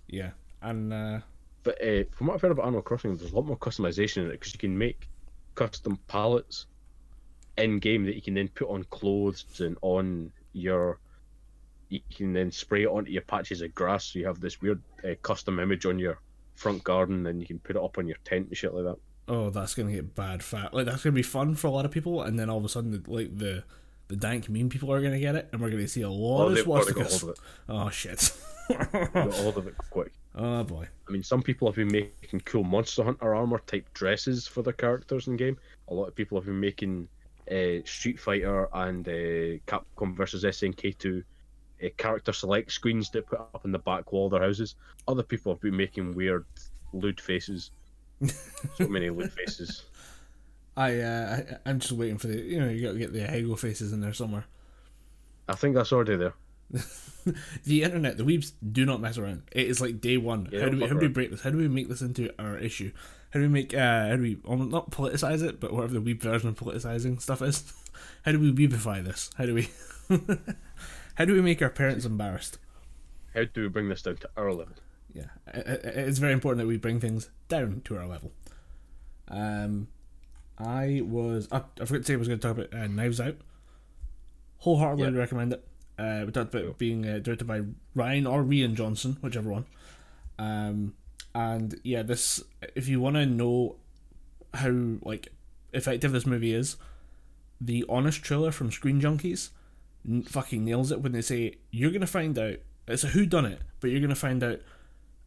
[0.07, 0.31] Yeah,
[0.61, 1.19] and uh,
[1.63, 4.27] But uh, from what I've heard about Animal Crossing, there's a lot more customization in
[4.27, 5.07] it because you can make
[5.55, 6.65] custom palettes
[7.57, 10.99] in game that you can then put on clothes and on your.
[11.89, 14.81] You can then spray it onto your patches of grass, so you have this weird
[15.03, 16.19] uh, custom image on your
[16.55, 18.97] front garden, and you can put it up on your tent and shit like that.
[19.27, 20.73] oh, that's gonna get bad fat.
[20.73, 22.69] Like that's gonna be fun for a lot of people, and then all of a
[22.69, 23.63] sudden, like the
[24.07, 26.57] the dank mean people are gonna get it, and we're gonna see a lot Well,
[26.57, 27.23] of swastikas.
[27.23, 27.39] of it.
[27.67, 28.31] Oh shit!
[28.69, 30.11] Got hold of it quick.
[30.35, 30.87] oh boy.
[31.07, 34.73] I mean, some people have been making cool Monster Hunter armor type dresses for their
[34.73, 35.57] characters in game.
[35.87, 37.07] A lot of people have been making
[37.51, 41.23] uh, Street Fighter and uh, Capcom versus SNK 2
[41.83, 44.75] uh, character select screens that put up in the back wall of their houses.
[45.07, 46.45] Other people have been making weird
[46.93, 47.71] lewd faces.
[48.75, 49.83] so many lewd faces.
[50.77, 53.19] I uh, I, I'm just waiting for the you know you got to get the
[53.19, 54.45] ahegao faces in there somewhere.
[55.47, 56.33] I think that's already there.
[57.63, 59.43] The internet, the weebs do not mess around.
[59.51, 60.49] It is like day one.
[60.51, 61.41] Yeah, how do we fuck how do we break this?
[61.41, 62.91] How do we make this into our issue?
[63.31, 66.01] How do we make uh how do we almost not politicize it, but whatever the
[66.01, 67.71] weeb version of politicizing stuff is?
[68.23, 69.29] How do we weebify this?
[69.37, 69.69] How do we
[71.19, 72.57] how do we make our parents embarrassed?
[73.35, 74.73] How do we bring this down to our level?
[75.13, 78.31] Yeah, it's very important that we bring things down to our level.
[79.27, 79.87] Um,
[80.57, 83.19] I was I, I forgot to say I was going to talk about uh, Knives
[83.21, 83.35] Out.
[84.59, 85.17] Wholeheartedly Yeah.
[85.19, 85.65] recommend it.
[85.97, 86.71] Uh, we talked about Cool.
[86.71, 87.61] it being uh, directed by
[87.95, 89.65] Ryan or Rian Johnson, whichever one.
[90.37, 90.93] Um,
[91.35, 92.41] and yeah, this
[92.75, 93.75] if you want to know
[94.53, 94.69] how
[95.03, 95.29] like
[95.73, 96.77] effective this movie is,
[97.61, 99.49] the honest trailer from Screen Junkies
[100.27, 102.55] fucking nails it when they say you're gonna find out
[102.87, 104.59] it's a who done it, but you're gonna find out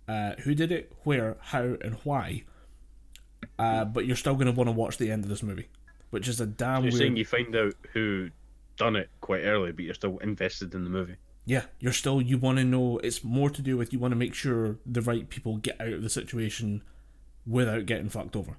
[0.08, 2.42] uh, who did it, where, how, and why.
[3.58, 5.68] Uh, but you're still gonna want to watch the end of this movie,
[6.10, 6.94] which is a damn You're weird.
[6.94, 8.30] saying you find out who
[8.76, 11.16] done it quite early, but you're still invested in the movie.
[11.44, 12.98] Yeah, you're still you want to know.
[12.98, 15.92] It's more to do with you want to make sure the right people get out
[15.92, 16.82] of the situation
[17.46, 18.56] without getting fucked over.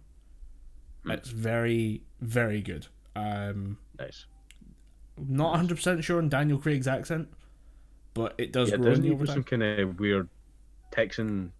[1.05, 2.87] It's very very good.
[3.15, 4.25] Um, Nice.
[5.17, 7.29] Not 100 percent sure on Daniel Craig's accent,
[8.13, 10.29] but it does Yeah, grow doesn't the he do some kind of weird
[10.91, 11.51] Texan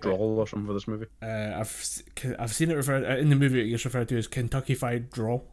[0.00, 1.06] drawl or something for this movie?
[1.22, 2.02] Uh, I've
[2.38, 3.60] I've seen it referred uh, in the movie.
[3.66, 5.44] It gets referred to as Kentucky Fried Drawl.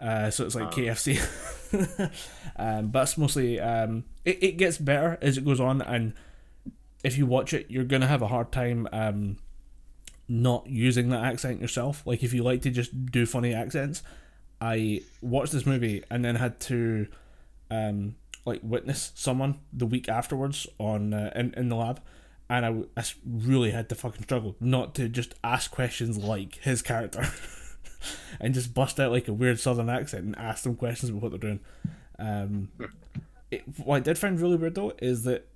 [0.00, 0.70] Uh, so it's like Ah.
[0.72, 1.18] KFC.
[2.56, 6.12] um, but it's mostly um, it, it gets better as it goes on, and
[7.04, 9.38] if you watch it, you're gonna have a hard time um,
[10.28, 12.02] not using that accent yourself.
[12.06, 14.02] Like if you like to just do funny accents,
[14.60, 17.06] I watched this movie and then had to
[17.70, 22.00] um, like witness someone the week afterwards on uh, in in the lab,
[22.48, 27.28] and I, really had to fucking struggle not to just ask questions like his character,
[28.40, 31.30] and just bust out like a weird southern accent and ask them questions about what
[31.32, 31.60] they're doing.
[32.18, 32.70] Um,
[33.50, 35.48] it, what I did find really weird though is that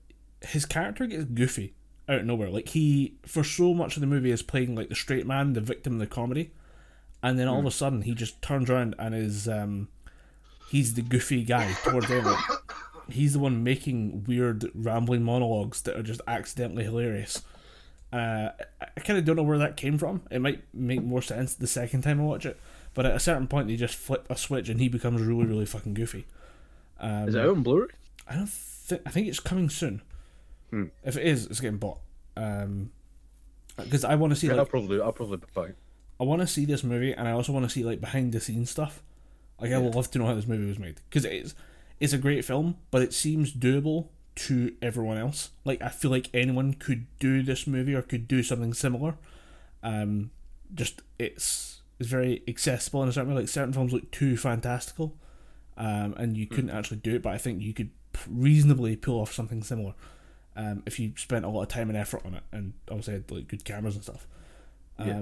[0.42, 1.74] his character gets goofy
[2.08, 2.50] out of nowhere.
[2.50, 5.60] Like he, for so much of the movie, is playing like the straight man, the
[5.60, 6.50] victim of the comedy,
[7.22, 9.88] and then all of a sudden he just turns around and is um,
[10.70, 12.26] he's the goofy guy toward the end.
[13.08, 17.42] He's the one making weird rambling monologues that are just accidentally hilarious.
[18.12, 20.22] Uh, I, I kind of don't know where that came from.
[20.30, 22.56] It might make more sense the second time I watch it,
[22.94, 25.66] but at a certain point they just flip a switch and he becomes really, really
[25.66, 26.24] fucking goofy.
[27.00, 27.88] Um, Is it out on Blu-ray?
[28.28, 29.02] I don't think.
[29.04, 30.02] I think it's coming soon.
[30.70, 30.84] Hmm.
[31.04, 31.98] If it is, it's getting bought.
[32.36, 32.92] Um,
[33.76, 35.70] because I want to see Yeah, like I'll probably I'll probably buy.
[36.20, 38.40] I want to see this movie, and I also want to see like behind the
[38.40, 39.02] scenes stuff.
[39.60, 41.54] Like I would love to know how this movie was made because it's
[41.98, 45.50] it's a great film, but it seems doable to everyone else.
[45.64, 49.16] Like I feel like anyone could do this movie or could do something similar.
[49.82, 50.30] Um,
[50.74, 53.40] just it's it's very accessible in a certain way.
[53.40, 55.16] Like certain films look too fantastical,
[55.76, 57.22] um, and you couldn't actually do it.
[57.22, 59.94] But I think you could p- reasonably pull off something similar.
[60.56, 63.30] Um, if you spent a lot of time and effort on it, and obviously had
[63.30, 64.26] like good cameras and stuff.
[64.98, 65.20] Yeah.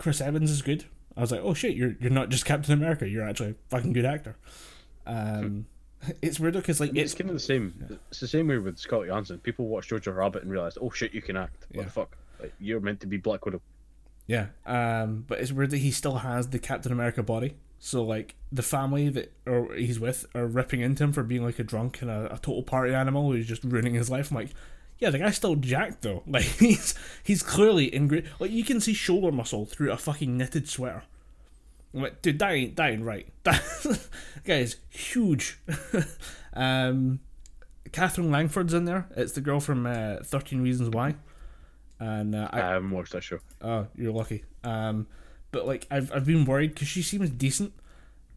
[0.00, 0.84] Chris Evans is good.
[1.16, 3.08] I was like, oh shit, you're you're not just Captain America.
[3.08, 4.34] You're actually a fucking good actor.
[5.06, 5.66] Um,
[6.22, 7.98] it's weird because like It's it's kind of the same.
[8.10, 9.38] It's the same way with Scott Johansson.
[9.38, 11.66] People watch Jojo Rabbit and realize, oh shit, you can act.
[11.70, 11.84] What Yeah.
[11.84, 12.16] the fuck?
[12.40, 13.60] Like, you're meant to be Black Widow.
[14.26, 14.46] yeah.
[14.64, 17.56] Um, but it's weird that he still has the Captain America body.
[17.78, 21.58] So like the family that or he's with are ripping into him for being like
[21.58, 24.30] a drunk and a, a total party animal who's just ruining his life.
[24.30, 24.50] I'm like,
[25.00, 26.22] yeah, the guy's still jacked though.
[26.26, 28.26] Like he's he's clearly in great.
[28.38, 31.02] Like you can see shoulder muscle through a fucking knitted sweater.
[31.92, 33.26] I'm like, dude, that ain't that ain't right.
[33.44, 34.00] That
[34.44, 35.58] guy is huge.
[36.54, 37.20] um,
[37.92, 39.08] Katherine Langford's in there.
[39.16, 41.16] It's the girl from uh, Thirteen Reasons Why.
[41.98, 43.40] And uh, I I, haven't watched that show.
[43.60, 44.44] Oh, you're lucky.
[44.64, 45.06] Um,
[45.50, 47.72] but like I've I've been worried because she seems decent,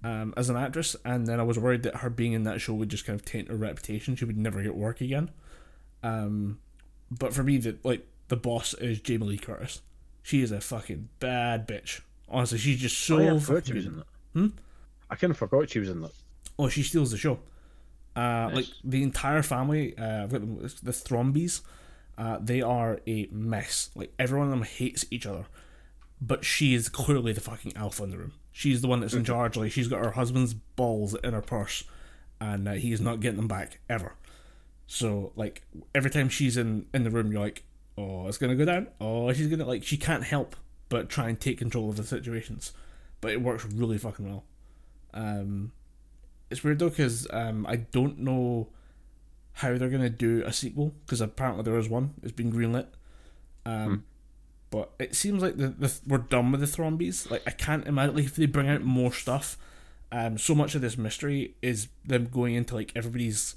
[0.04, 2.74] um, as an actress, and then I was worried that her being in that show
[2.74, 4.16] would just kind of taint her reputation.
[4.16, 5.30] She would never get work again.
[6.04, 6.60] Um,
[7.10, 9.82] but for me, the like the boss is Jamie Lee Curtis.
[10.22, 12.02] She is a fucking bad bitch.
[12.30, 13.18] Honestly, she's just so.
[13.18, 14.06] oh, yeah, I forgot she was in that.
[14.34, 14.48] Hmm?
[15.10, 16.12] I kind of forgot she was in that.
[16.58, 17.40] Oh, she steals the show.
[18.16, 18.56] Uh, Nice.
[18.56, 21.62] Like the entire family, uh, I've got them, the Thrombeys.
[22.18, 23.90] Uh, they are a mess.
[23.96, 25.46] Like everyone of them hates each other,
[26.22, 28.34] but she is clearly the fucking alpha in the room.
[28.52, 29.58] She's the one that's in charge.
[29.58, 31.84] Like she's got her husband's balls in her purse,
[32.40, 34.14] and uh, he is not getting them back ever.
[34.88, 37.64] So like every time she's in in the room, you're like,
[37.98, 38.88] oh, it's gonna go down.
[39.00, 40.56] Oh, she's gonna like she can't help
[40.90, 42.74] but try and take control of the situations,
[43.22, 44.44] but it works really fucking well.
[45.14, 45.72] Um,
[46.50, 48.70] it's weird though because um, I don't know
[49.54, 52.14] how they're gonna do a sequel because apparently there is one.
[52.22, 52.88] It's been greenlit.
[53.66, 54.04] Um,
[54.74, 57.30] but it seems like the, the we're done with the Thrombeys.
[57.30, 59.56] Like I can't imagine like if they bring out more stuff.
[60.12, 63.56] Um, so much of this mystery is them going into like everybody's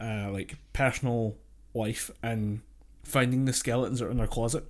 [0.00, 1.36] uh, like personal
[1.74, 2.60] life and
[3.04, 4.64] finding the skeletons that are in their closet.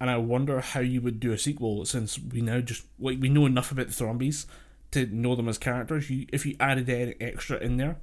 [0.00, 3.28] And I wonder how you would do a sequel since we now just like we
[3.28, 4.46] know enough about the Thrombeys
[4.92, 6.08] to know them as characters.
[6.08, 7.98] You if you added any extra in there,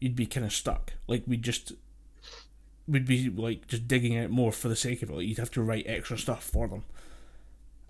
[0.00, 0.94] you'd be kind of stuck.
[1.06, 1.72] Like we just
[2.88, 5.16] would be like just digging out more for the sake of it.
[5.16, 6.84] Like you'd have to write extra stuff for them.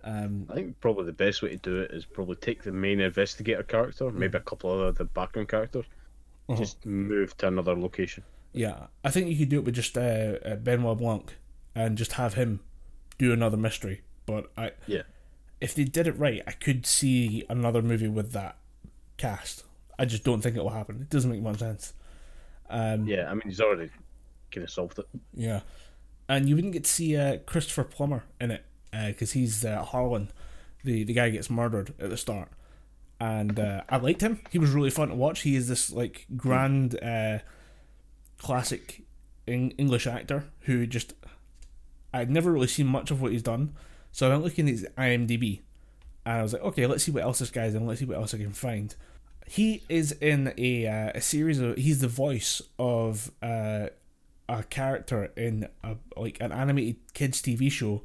[0.05, 3.01] Um, I think probably the best way to do it is probably take the main
[3.01, 5.87] investigator character, maybe a couple of the background characters,
[6.49, 6.59] uh-huh.
[6.59, 8.25] just move to another location.
[8.53, 10.01] Yeah, I think you could do it with just uh,
[10.45, 11.37] uh, Benoit Blanc
[11.75, 12.61] and just have him
[13.19, 14.03] do another mystery.
[14.27, 15.03] But I, Yeah.
[15.61, 18.57] if they did it right, I could see another movie with that
[19.17, 19.65] cast.
[19.99, 21.01] I just don't think it will happen.
[21.03, 21.93] It doesn't make much sense.
[22.71, 23.91] Um, Yeah, I mean he's already
[24.51, 25.07] kind of solved it.
[25.35, 25.61] Yeah,
[26.29, 30.31] and you wouldn't get to see uh, Christopher Plummer in it because he's uh, Harlan,
[30.85, 32.49] the the guy gets murdered at the start,
[33.21, 34.41] and uh, I liked him.
[34.51, 35.41] He was really fun to watch.
[35.41, 37.39] He is this like grand, uh,
[38.39, 39.03] classic
[39.47, 41.15] Eng- English actor who just
[42.13, 43.75] I'd never really seen much of what he's done.
[44.13, 45.61] So I went looking at his IMDb,
[46.25, 47.87] and I was like, okay, let's see what else this guy's in.
[47.87, 48.95] Let's see what else I can find.
[49.47, 51.77] He is in a uh, a series of.
[51.77, 53.89] He's the voice of uh,
[54.49, 58.03] a character in a like an animated kids TV show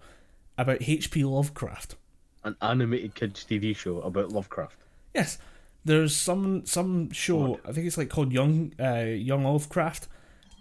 [0.58, 1.24] about H.P.
[1.24, 1.96] Lovecraft.
[2.44, 4.83] An animated kids TV show about Lovecraft.
[5.14, 5.38] Yes,
[5.86, 7.60] there's some some show.
[7.66, 10.08] I think it's like called Young uh, Young Lovecraft,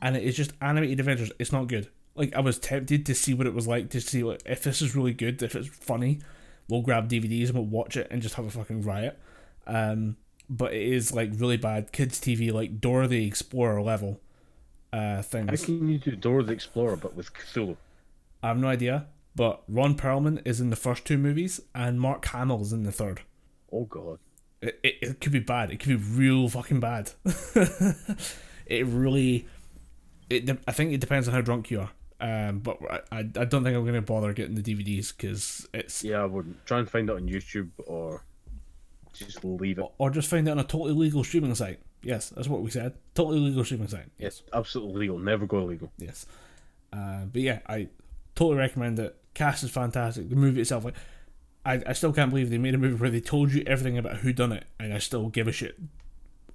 [0.00, 1.32] and it is just animated adventures.
[1.38, 1.88] It's not good.
[2.14, 4.82] Like I was tempted to see what it was like to see like, if this
[4.82, 6.20] is really good, if it's funny,
[6.68, 9.18] we'll grab DVDs and we'll watch it and just have a fucking riot.
[9.66, 10.16] Um,
[10.50, 14.20] but it is like really bad kids TV, like Dora the Explorer level
[14.92, 15.64] uh, How things.
[15.64, 17.76] can you do Dora the Explorer but with Cthulhu?
[18.42, 19.06] I have no idea.
[19.34, 22.92] But Ron Perlman is in the first two movies, and Mark Hamill is in the
[22.92, 23.22] third.
[23.72, 24.18] Oh god.
[24.62, 25.70] It, it, it could be bad.
[25.70, 27.10] It could be real fucking bad.
[28.66, 29.46] it really.
[30.30, 31.90] It, I think it depends on how drunk you are.
[32.20, 35.68] Um, but I, I, I don't think I'm going to bother getting the DVDs because
[35.74, 36.04] it's.
[36.04, 38.22] Yeah, I wouldn't try and find it on YouTube or
[39.12, 39.86] just leave it.
[39.98, 41.80] Or just find it on a totally legal streaming site.
[42.02, 42.94] Yes, that's what we said.
[43.14, 44.06] Totally legal streaming site.
[44.18, 45.18] Yes, absolutely legal.
[45.18, 45.92] Never go illegal.
[45.98, 46.26] Yes.
[46.92, 47.88] Uh, but yeah, I
[48.34, 49.16] totally recommend it.
[49.34, 50.28] Cast is fantastic.
[50.28, 50.94] The movie itself, like,
[51.64, 54.18] I, I still can't believe they made a movie where they told you everything about
[54.18, 55.78] who done it, and I still give a shit.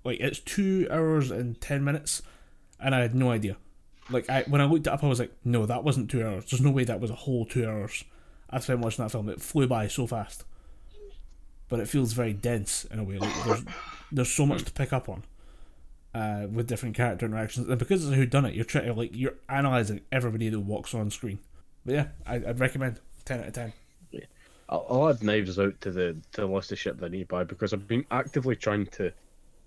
[0.03, 2.21] Like it's two hours and ten minutes,
[2.79, 3.57] and I had no idea.
[4.09, 6.45] Like I when I looked it up, I was like, no, that wasn't two hours.
[6.49, 8.03] There's no way that was a whole two hours.
[8.49, 9.29] I spent watching that film.
[9.29, 10.45] It flew by so fast,
[11.69, 13.17] but it feels very dense in a way.
[13.17, 13.63] Like there's
[14.11, 15.23] there's so much to pick up on
[16.13, 19.11] uh, with different character interactions, and because it's who done it, you're trying to like
[19.13, 21.39] you're analyzing everybody that walks on screen.
[21.85, 23.73] But yeah, I, I'd recommend ten out of ten.
[24.69, 27.19] I'll, I'll add knives out to the to the list of shit that I need
[27.21, 29.11] to buy because I've been actively trying to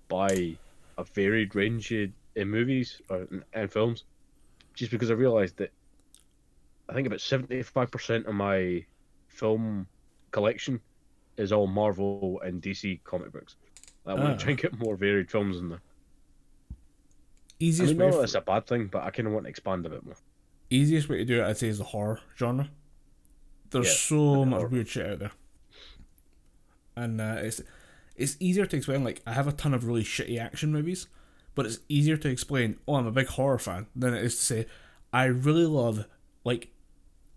[0.07, 0.55] buy
[0.97, 4.03] a varied range of, in movies or and films,
[4.73, 5.71] just because I realised that
[6.89, 8.85] I think about seventy five percent of my
[9.27, 9.87] film
[10.31, 10.79] collection
[11.37, 13.55] is all Marvel and DC comic books.
[14.05, 14.33] I want Ah.
[14.33, 15.79] to try and get more varied films in there.
[16.71, 16.75] I
[17.59, 19.49] Easiest mean, way, not for, it's a bad thing, but I kind of want to
[19.49, 20.15] expand a bit more.
[20.69, 22.69] easiest way to do it, I'd say, is the horror genre.
[23.71, 25.31] There's Yeah, so much weird shit out there,
[26.95, 27.61] and uh, it's
[28.15, 29.03] it's easier to explain.
[29.03, 31.07] Like I have a ton of really shitty action movies,
[31.55, 32.77] but it's easier to explain.
[32.87, 34.65] Oh, I'm a big horror fan than it is to say
[35.13, 36.05] I really love
[36.43, 36.69] like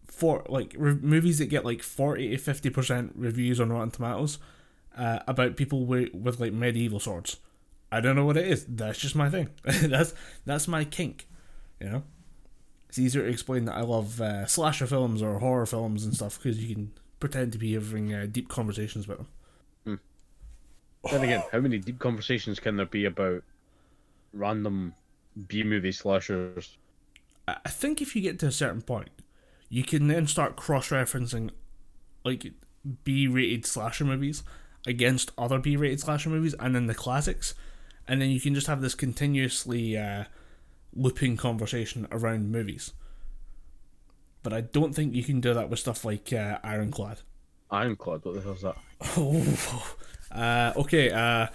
[0.07, 4.39] for like re- movies that get like forty to fifty percent reviews on Rotten Tomatoes
[4.97, 7.39] uh, about people with, with like medieval swords.
[7.93, 8.65] I don't know what it is.
[8.69, 9.51] That's just my thing.
[9.65, 11.29] that's that's my kink.
[11.81, 12.03] You know,
[12.95, 16.41] it's easier to explain that I love uh, slasher films or horror films and stuff
[16.41, 19.27] because you can pretend to be having uh, deep conversations about
[19.85, 20.01] them.
[21.11, 23.43] Then again, how many deep conversations can there be about
[24.33, 24.95] random
[25.49, 26.77] B movie slashers?
[27.49, 29.11] I I think if you get to a certain point,
[29.69, 31.51] you can then start cross referencing
[32.25, 32.53] like
[33.03, 34.45] B rated slasher movies
[34.87, 37.55] against other B rated slasher movies and then the classics.
[38.07, 40.27] And then you can just have this continuously uh,
[40.95, 42.93] looping conversation around movies.
[44.43, 47.21] But I don't think you can do that with stuff like uh, Ironclad.
[47.71, 48.77] Ironclad, what the hell's that?
[49.17, 49.95] Oh,
[50.33, 51.11] uh, okay.
[51.11, 51.47] Uh,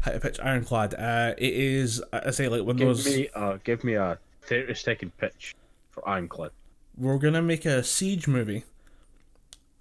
[0.00, 0.94] how to pitch Ironclad?
[0.94, 3.06] Uh, it is, I say, like one of Give those.
[3.06, 5.54] me, uh, give me a thirty second pitch
[5.90, 6.52] for Ironclad.
[6.96, 8.64] We're gonna make a siege movie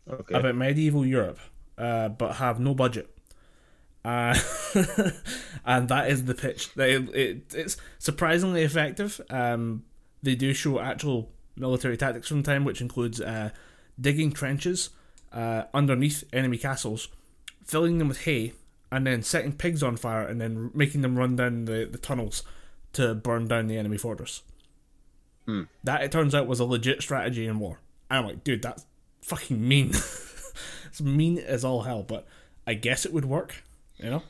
[0.09, 0.35] Okay.
[0.35, 1.39] about medieval Europe,
[1.77, 3.09] uh, but have no budget.
[4.05, 4.37] Uh,
[5.65, 6.73] and that is the pitch.
[6.75, 9.19] They, it, it's surprisingly effective.
[9.31, 9.83] Um,
[10.21, 13.49] they do show actual military tactics from time, which includes uh,
[13.99, 14.91] digging trenches
[15.33, 17.07] uh, underneath enemy castles,
[17.63, 18.53] filling them with hay,
[18.91, 22.43] and then setting pigs on fire, and then making them run down the, the tunnels
[22.93, 24.43] to burn down the enemy fortress.
[25.47, 25.63] Hmm.
[25.83, 27.79] That, it turns out, was a legit strategy in war.
[28.11, 28.85] And I'm like, dude, that's
[29.21, 29.89] fucking mean.
[30.85, 32.27] it's mean as all hell, but
[32.67, 33.63] I guess it would work.
[33.97, 34.23] You know,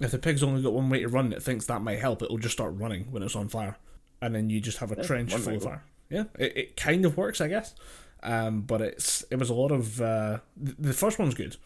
[0.00, 2.22] if the pig's only got one way to run, it thinks that might help.
[2.22, 3.76] It'll just start running when it's on fire,
[4.20, 5.84] and then you just have a Yeah, trench full of fire.
[6.10, 7.74] Yeah, it, it kind of works, I guess.
[8.22, 11.56] Um, but it's it was a lot of uh, th- the first one's good.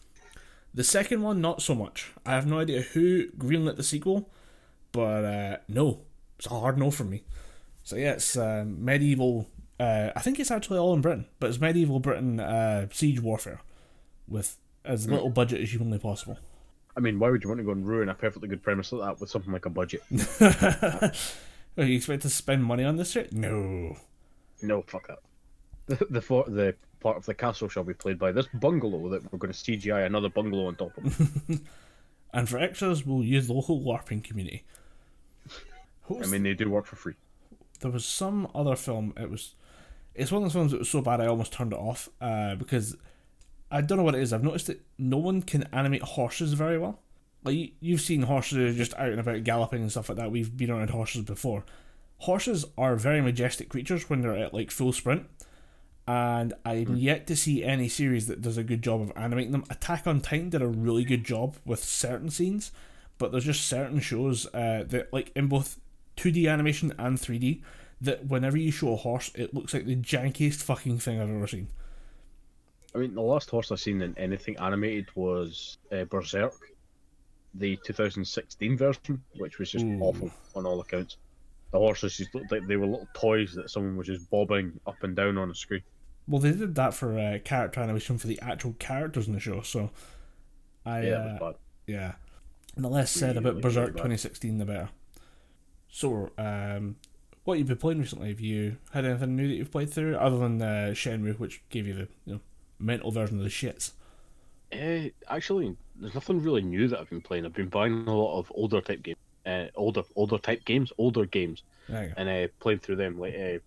[0.73, 2.11] The second one, not so much.
[2.25, 4.29] I have no idea who greenlit the sequel,
[4.91, 6.01] but uh, no,
[6.37, 7.23] it's a hard no for me.
[7.83, 9.47] So yeah, it's uh, medieval.
[9.79, 13.61] Uh, I think it's actually all in Britain, but it's medieval Britain uh, siege warfare
[14.27, 16.39] with as little budget as humanly possible.
[16.97, 19.07] I mean, why would you want to go and ruin a perfectly good premise like
[19.07, 20.01] that with something like a budget?
[20.41, 23.31] Are you expect to spend money on this shit?
[23.31, 23.95] No.
[24.61, 25.19] no, fuck that.
[25.85, 29.31] The the, for, the part of the castle shall be played by this bungalow that
[29.31, 31.61] we're going to CGI another bungalow on top of.
[32.33, 34.65] And for extras, we'll use the local LARPing community.
[36.09, 37.15] I mean, they do work for free.
[37.79, 39.13] there was some other film.
[39.17, 39.55] It was,
[40.13, 42.55] it's one of those films that was so bad I almost turned it off uh,
[42.55, 42.97] because
[43.69, 44.31] I don't know what it is.
[44.31, 46.99] I've noticed that no one can animate horses very well.
[47.43, 50.31] Like you, you've seen horses just out and about galloping and stuff like that.
[50.31, 51.65] We've been around horses before.
[52.19, 55.27] Horses are very majestic creatures when they're at like full sprint,
[56.07, 59.65] and I'm yet to see any series that does a good job of animating them.
[59.69, 62.71] Attack on Titan did a really good job with certain scenes,
[63.17, 65.79] but there's just certain shows uh, that like in both
[66.15, 67.61] 2D animation and 3D
[68.01, 71.47] that whenever you show a horse, it looks like the jankiest fucking thing I've ever
[71.47, 71.67] seen.
[72.97, 76.55] I mean, the last horse I've seen in anything animated was uh, Berserk,
[77.53, 79.99] the 2016 version, which was just Ooh.
[80.01, 81.17] awful on all accounts.
[81.71, 85.03] The horses just looked like they were little toys that someone was just bobbing up
[85.03, 85.83] and down on a screen.
[86.27, 89.61] Well, they did that for uh, character animation for the actual characters in the show,
[89.61, 89.91] so
[90.83, 91.55] I Yeah, uh, bad.
[91.85, 92.13] Yeah.
[92.75, 94.89] And the less said about Really, Berserk really 2016, the better.
[95.87, 96.95] So, um,
[97.43, 98.29] what you've been playing recently?
[98.29, 101.85] Have you had anything new that you've played through, other than uh, Shenmue, which gave
[101.85, 102.39] you the you know
[102.79, 103.91] mental version of the shits?
[104.73, 107.45] Uh, actually, there's nothing really new that I've been playing.
[107.45, 111.25] I've been buying a lot of older type games, uh, older older type games, older
[111.25, 112.13] games, There you go.
[112.17, 113.19] and uh, playing through them.
[113.19, 113.59] Like uh,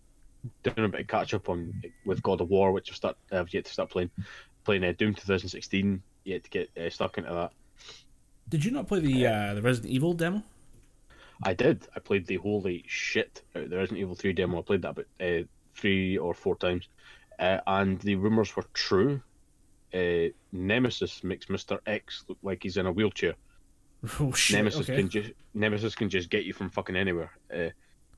[0.63, 3.53] doing a bit of catch up on with God of War, which I've start I've
[3.55, 4.11] yet to start playing.
[4.65, 7.53] Playing uh, Doom 2016, yet to get uh, stuck into that.
[8.51, 10.43] Did you not play the uh, the Resident Evil demo?
[11.43, 11.89] I did.
[11.97, 14.59] I played the holy shit out the Resident Evil 3 demo.
[14.59, 16.89] I played that about uh, three or four times,
[17.41, 19.21] uh, and the rumors were true.
[19.93, 23.35] Uh, Nemesis makes Mister X look like he's in a wheelchair.
[24.19, 24.57] Oh shit!
[24.57, 24.97] Nemesis okay.
[24.97, 27.33] can just Nemesis can just get you from fucking anywhere.
[27.55, 27.69] Uh,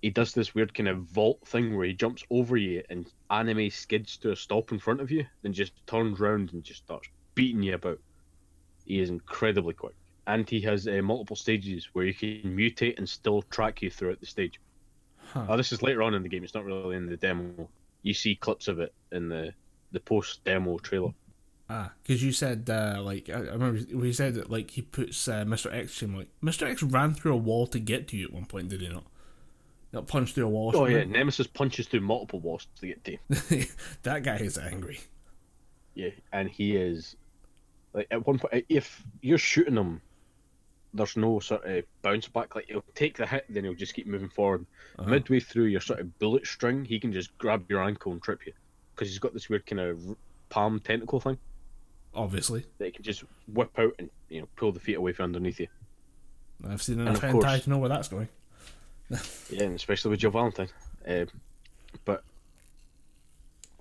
[0.01, 3.71] he does this weird kind of vault thing where he jumps over you and anime
[3.71, 7.09] skids to a stop in front of you, then just turns round and just starts
[7.35, 7.99] beating you about.
[8.85, 9.95] He is incredibly quick,
[10.27, 14.21] and he has uh, multiple stages where you can mutate and still track you throughout
[14.21, 14.61] the stage.
[15.17, 15.47] Huh.
[15.49, 16.45] Oh, this is later on in the game.
[16.45, 17.69] It's not really in the demo.
[18.03, 19.55] You see clips of it in the
[19.93, 21.13] the post demo trailer.
[21.69, 25.29] Ah, because you said uh, like I, I remember we said that like he puts
[25.29, 25.73] uh, Mr.
[25.73, 26.69] X in like Mr.
[26.69, 29.05] X ran through a wall to get to you at one point, did he not?
[29.93, 30.73] Not punched through a wall.
[30.75, 31.05] Oh yeah?
[31.05, 33.65] Nemesis punches through multiple walls to get to you.
[34.03, 35.01] that guy is angry.
[35.95, 37.17] Yeah, and he is
[37.93, 40.01] like at one point if you're shooting him,
[40.95, 42.55] there's no sort of bounce back.
[42.55, 44.67] Like he'll take the hit, then he'll just keep moving forward.
[44.99, 45.09] Uh-huh.
[45.09, 48.47] Midway through your sort of bullet string, he can just grab your ankle and trip
[48.47, 48.53] you
[48.95, 50.17] because he's got this weird kind of
[50.51, 51.39] palm tentacle thing
[52.15, 55.25] Obviously, that he can just whip out and you know pull the feet away from
[55.25, 55.69] underneath you.
[56.69, 58.29] I've seen enough hentai course- to know where that's going.
[59.51, 60.69] Yeah, and especially with Jill Valentine.
[61.07, 61.27] Um,
[62.07, 62.25] but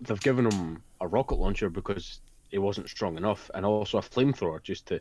[0.01, 2.19] they've given him a rocket launcher because
[2.51, 4.99] it wasn't strong enough, and also a flamethrower just to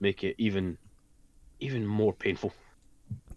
[0.00, 0.76] make it even
[1.60, 2.52] even more painful.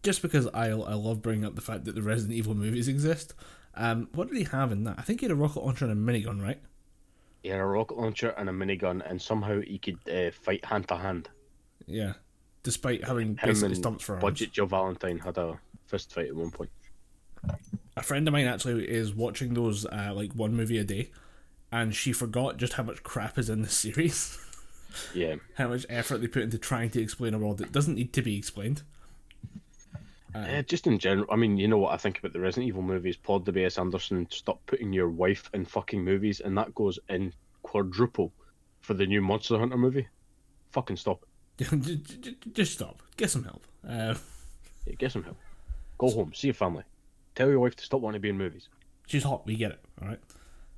[0.01, 3.33] Just because I I love bringing up the fact that the Resident Evil movies exist.
[3.75, 4.95] Um, what did he have in that?
[4.97, 6.59] I think he had a rocket launcher and a minigun, right?
[7.41, 10.87] He had a rocket launcher and a minigun, and somehow he could uh, fight hand
[10.89, 11.29] to hand.
[11.87, 12.13] Yeah.
[12.63, 14.21] Despite having basically stumps for arms.
[14.21, 16.69] Budget Jill Valentine had a fist fight at one point.
[17.97, 21.11] a friend of mine actually is watching those uh, like one movie a day,
[21.71, 24.37] and she forgot just how much crap is in the series,
[25.13, 28.13] Yeah, how much effort they put into trying to explain a world that doesn't need
[28.13, 28.83] to be explained.
[30.35, 32.81] Uh, just in general, I mean, you know what I think about the Resident Evil
[32.81, 33.15] movies.
[33.15, 33.77] Paul W.S.
[33.77, 38.31] Anderson, stop putting your wife in fucking movies, and that goes in quadruple
[38.81, 40.07] for the new Monster Hunter movie.
[40.71, 41.23] Fucking stop
[41.59, 42.53] it.
[42.55, 43.03] just stop.
[43.15, 43.63] Get some help.
[43.87, 44.15] Uh,
[44.87, 45.37] Yeah, get some help.
[45.99, 46.83] Go home, see your family.
[47.35, 48.69] Tell your wife to stop wanting to be in movies.
[49.05, 49.45] she's hot.
[49.45, 49.85] We get it.
[50.01, 50.19] All right.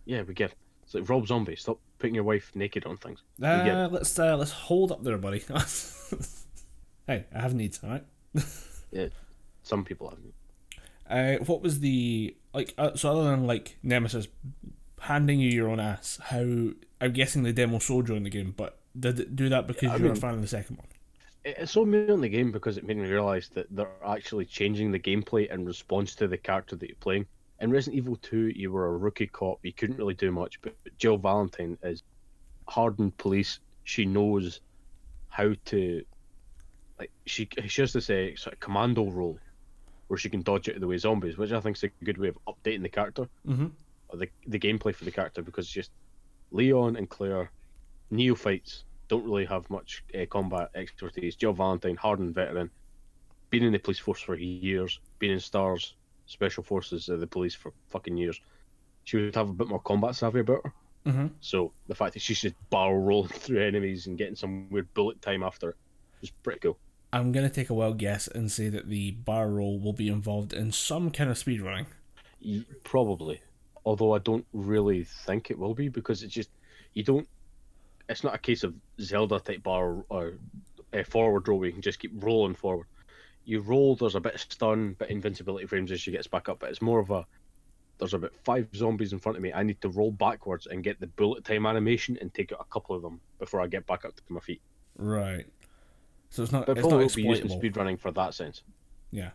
[0.03, 0.57] Yeah, we get it.
[0.85, 1.55] It's like Rob Zombie.
[1.55, 3.21] Stop putting your wife naked on things.
[3.39, 5.39] We get Uh, let's uh, let's hold up there, buddy.
[7.07, 7.79] hey, I have needs.
[7.83, 8.03] All right.
[8.91, 9.07] Yeah,
[9.63, 10.19] some people have.
[11.09, 12.73] Uh, what was the like?
[12.77, 14.27] Uh, so other than like Nemesis
[15.01, 16.39] handing you your own ass, how
[17.01, 19.89] I'm guessing the demo sold you in the game, but did it do that because
[19.91, 20.87] I you were a fan of the second one?
[21.43, 24.45] It- It's so me on the game because it made me realise that they're actually
[24.45, 27.27] changing the gameplay in response to the character that you're playing.
[27.61, 30.75] In Resident Evil 2, you were a rookie cop, you couldn't really do much, but
[30.97, 32.03] Jill Valentine is
[32.67, 33.59] hardened police.
[33.85, 34.59] She knows
[35.29, 36.03] how to,
[36.99, 39.39] like, she, she has this uh, sort of commando role
[40.07, 41.91] where she can dodge out of the way of zombies, which I think is a
[42.03, 43.67] good way of updating the character, Mm-hmm.
[44.09, 45.91] or the, the gameplay for the character, because just
[46.51, 47.49] Leon and Claire,
[48.11, 51.35] neophytes, don't really have much uh, combat expertise.
[51.35, 52.69] Jill Valentine, hardened veteran,
[53.49, 55.95] been in the police force for years, been in STARS,
[56.25, 58.39] Special Forces of the police for fucking years.
[59.03, 60.73] She would have a bit more combat savvy about her.
[61.05, 61.27] Mm-hmm.
[61.39, 65.21] So the fact that she's just barrel rolling through enemies and getting some weird bullet
[65.21, 65.75] time after it
[66.21, 66.77] is pretty cool.
[67.13, 70.51] I'm gonna take a wild guess and say that the bar roll will be involved
[70.51, 71.85] in some kind of speedrunning.
[72.43, 73.39] Y- Probably,
[73.85, 76.49] although I don't really think it will be because it's just
[76.93, 77.27] you don't.
[78.09, 80.33] It's not a case of Zelda type bar or
[80.91, 82.87] a forward roll where you can just keep rolling forward.
[83.45, 86.59] You roll, there's a bit of stun, of invincibility frames as she gets back up,
[86.59, 87.25] but it's more of a.
[87.97, 89.53] There's about five zombies in front of me.
[89.53, 92.73] I need to roll backwards and get the bullet time animation and take out a
[92.73, 94.61] couple of them before I get back up to my feet.
[94.97, 95.45] Right.
[96.29, 96.65] So it's not.
[96.65, 97.61] But it's not probably will be exploitable.
[97.61, 98.63] speedrunning for that sense.
[99.11, 99.29] Yeah.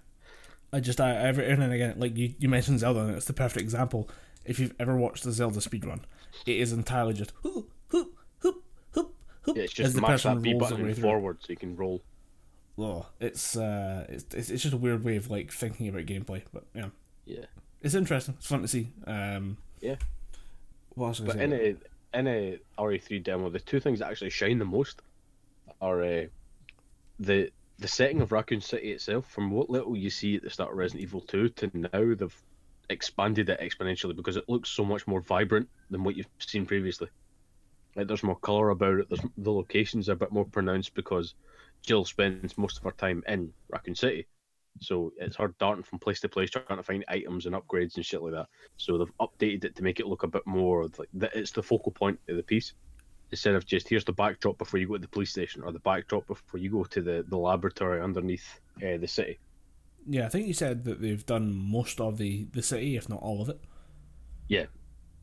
[0.72, 3.32] I just I every now and again like you, you mentioned Zelda and it's the
[3.32, 4.08] perfect example.
[4.44, 6.00] If you've ever watched the Zelda speedrun,
[6.46, 10.22] it is entirely just hoop hoop hoop hoop hoop Yeah, it's as just the mash
[10.22, 11.02] that B button way and through.
[11.02, 12.02] forward so you can roll.
[12.78, 16.64] Oh, it's uh it's, it's just a weird way of like thinking about gameplay, but
[16.74, 16.88] yeah.
[17.26, 17.46] Yeah.
[17.82, 18.34] It's interesting.
[18.38, 18.90] It's fun to see.
[19.06, 19.96] Um Yeah.
[20.94, 21.76] What else But in a
[22.12, 25.02] in a RE3 demo, the two things that actually shine the most
[25.80, 26.24] are uh,
[27.18, 29.30] the the setting of Raccoon City itself.
[29.30, 32.42] From what little you see at the start of Resident Evil 2 to now, they've
[32.90, 37.08] expanded it exponentially because it looks so much more vibrant than what you've seen previously.
[37.96, 39.08] Like there's more color about it.
[39.08, 41.34] There's the locations are a bit more pronounced because
[41.82, 44.26] Jill spends most of her time in Raccoon City.
[44.80, 48.06] So it's her darting from place to place trying to find items and upgrades and
[48.06, 48.46] shit like that.
[48.76, 51.34] So they've updated it to make it look a bit more like that.
[51.34, 52.72] It's the focal point of the piece
[53.30, 55.78] instead of just here's the backdrop before you go to the police station or the
[55.80, 59.38] backdrop before you go to the, the laboratory underneath uh, the city.
[60.06, 63.20] Yeah, I think you said that they've done most of the, the city, if not
[63.20, 63.60] all of it.
[64.48, 64.66] Yeah,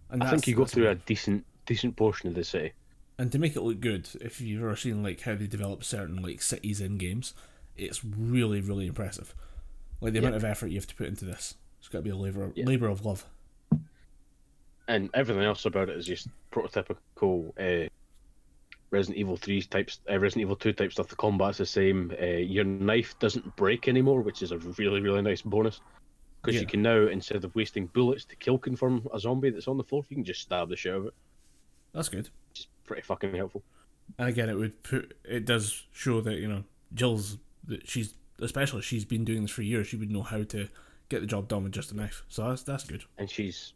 [0.10, 2.72] And I think you go through a decent decent portion of the city.
[3.20, 6.22] And to make it look good, if you've ever seen like how they develop certain
[6.22, 7.34] like cities in games,
[7.76, 9.34] it's really really impressive.
[10.02, 10.28] Like the Yeah.
[10.28, 12.52] amount of effort you have to put into this, it's got to be a labor
[12.56, 12.66] Yeah.
[12.66, 13.26] labor of love.
[14.90, 17.90] and everything else about it is just prototypical uh,
[18.90, 21.10] Resident Evil 3 types, uh, Resident Evil 2 type stuff.
[21.10, 22.14] The combat's the same.
[22.22, 25.82] Uh, your knife doesn't break anymore, which is a really, really nice bonus.
[26.42, 26.62] Because Yeah.
[26.62, 29.84] you can now, instead of wasting bullets to kill confirm a zombie that's on the
[29.84, 31.14] floor, you can just stab the shit out of it.
[31.92, 32.30] That's good.
[32.88, 33.62] Pretty fucking helpful.
[34.18, 38.82] And again, it would put it does show that you know Jill's that she's especially
[38.82, 39.88] she's been doing this for years.
[39.88, 40.68] She would know how to
[41.10, 42.24] get the job done with just a knife.
[42.28, 43.04] So that's that's good.
[43.18, 43.74] And she's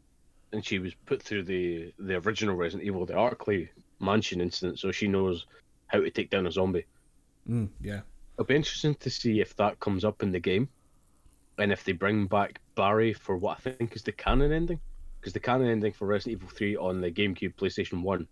[0.51, 3.69] and she was put through the the original Resident Evil, the Arklay
[3.99, 5.45] mansion incident, so she knows
[5.87, 6.85] how to take down a zombie.
[7.49, 8.01] Mm, yeah.
[8.35, 10.69] It'll be interesting to see if that comes up in the game,
[11.57, 14.79] and if they bring back Barry for what I think is the canon ending,
[15.19, 18.27] because the canon ending for Resident Evil Three on the GameCube, PlayStation One,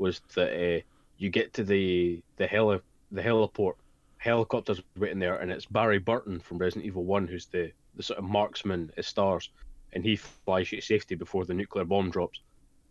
[0.00, 0.80] was that uh,
[1.18, 2.80] you get to the the heli
[3.12, 3.74] the heliport,
[4.18, 8.18] helicopters waiting there, and it's Barry Burton from Resident Evil One who's the the sort
[8.18, 9.50] of marksman as stars,
[9.92, 12.40] and he flies you to safety before the nuclear bomb drops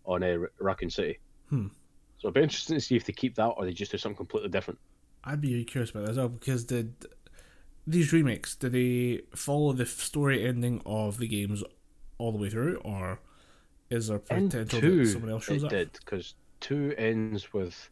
[0.06, 1.20] on uh, Raccoon City.
[1.50, 1.68] Hmm.
[2.18, 4.18] So it'd be interesting to see if they keep that or they just do something
[4.18, 4.80] completely different.
[5.24, 6.90] I'd be curious about that as well because the
[7.88, 11.64] these remakes do they follow the story ending of the games
[12.18, 13.20] all the way through, or
[13.90, 15.72] is there potential two, that someone else shows it up?
[15.72, 17.90] did because two ends with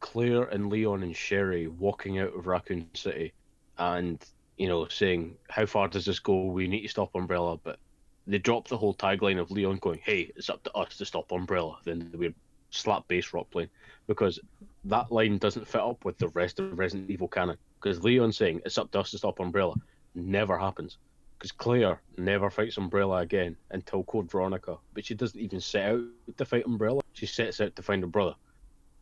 [0.00, 3.32] Claire and Leon and Sherry walking out of Raccoon City,
[3.78, 4.24] and
[4.56, 6.46] you know saying, "How far does this go?
[6.46, 7.78] We need to stop Umbrella." But
[8.26, 11.32] they drop the whole tagline of Leon going, "Hey, it's up to us to stop
[11.32, 12.34] Umbrella." Then the weird
[12.70, 13.70] slap bass rock playing
[14.06, 14.40] because
[14.84, 17.56] that line doesn't fit up with the rest of Resident Evil canon.
[17.80, 19.74] Because Leon saying it's up to us to stop Umbrella
[20.14, 20.98] never happens.
[21.40, 26.02] Because Claire never fights Umbrella again until Code Veronica, but she doesn't even set out
[26.36, 27.00] to fight Umbrella.
[27.14, 28.34] She sets out to find her brother.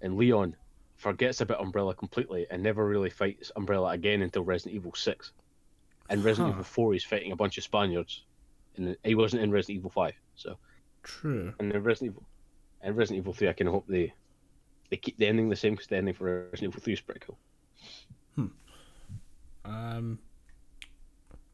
[0.02, 0.54] And Leon
[0.94, 5.32] forgets about Umbrella completely and never really fights Umbrella again until Resident Evil 6.
[6.10, 6.60] And Resident Huh.
[6.60, 8.22] Evil 4, he's fighting a bunch of Spaniards.
[8.76, 10.14] And he wasn't in Resident Evil 5.
[10.36, 10.56] So,
[11.02, 11.52] True.
[11.58, 12.28] and in Resident Evil,
[12.82, 14.14] and Resident Evil 3, I can hope they
[14.90, 17.20] they keep the ending the same because the ending for Resident Evil 3 is pretty
[17.20, 17.38] cool.
[18.36, 18.46] Hmm.
[19.64, 20.18] Um.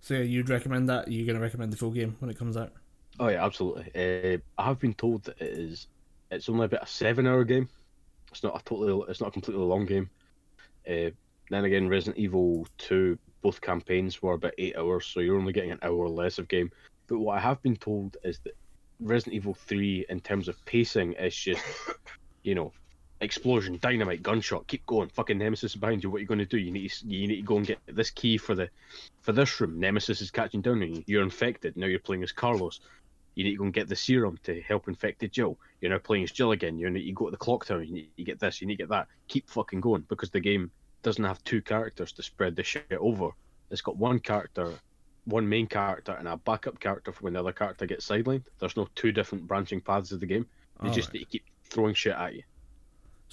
[0.05, 1.11] So yeah, you'd recommend that?
[1.11, 2.73] You're gonna recommend the full game when it comes out?
[3.19, 3.91] Oh yeah, absolutely.
[3.95, 5.87] Uh, I have been told that it is.
[6.31, 7.71] It's only about a seven-hour game.
[8.31, 9.03] It's not a totally.
[9.09, 10.11] It's not a completely long game.
[10.87, 11.09] Uh,
[11.49, 15.71] then again, Resident Evil Two, both campaigns were about eight hours, so you're only getting
[15.71, 16.71] an hour less of game.
[17.07, 18.59] But what I have been told is that
[19.01, 21.65] Resident Evil Three, in terms of pacing, is just,
[22.43, 22.75] you know,
[23.25, 25.09] explosion, dynamite, gunshot, keep going.
[25.09, 26.11] Fucking Nemesis behind you.
[26.11, 26.59] What are you going to do?
[26.59, 28.69] You need to, you need to go and get this key for the
[29.21, 29.81] for this room.
[29.81, 31.05] Nemesis is catching down on you.
[31.07, 31.77] You're infected.
[31.77, 32.81] Now you're playing as Carlos.
[33.35, 35.59] You need to go and get the serum to help infected Jill.
[35.81, 36.79] You're now playing as Jill again.
[36.79, 37.83] You need you go to the clock tower.
[37.83, 38.61] You need you get this.
[38.61, 39.09] You need to get that.
[39.29, 40.71] Keep fucking going because the game
[41.03, 43.31] doesn't have two characters to spread the shit over.
[43.71, 44.73] It's got one character,
[45.25, 48.45] one main character, and a backup character for when the other character gets sidelined.
[48.59, 50.47] There's no two different branching paths of the game.
[50.83, 51.15] They just Alright.
[51.15, 52.43] need to keep throwing shit at you.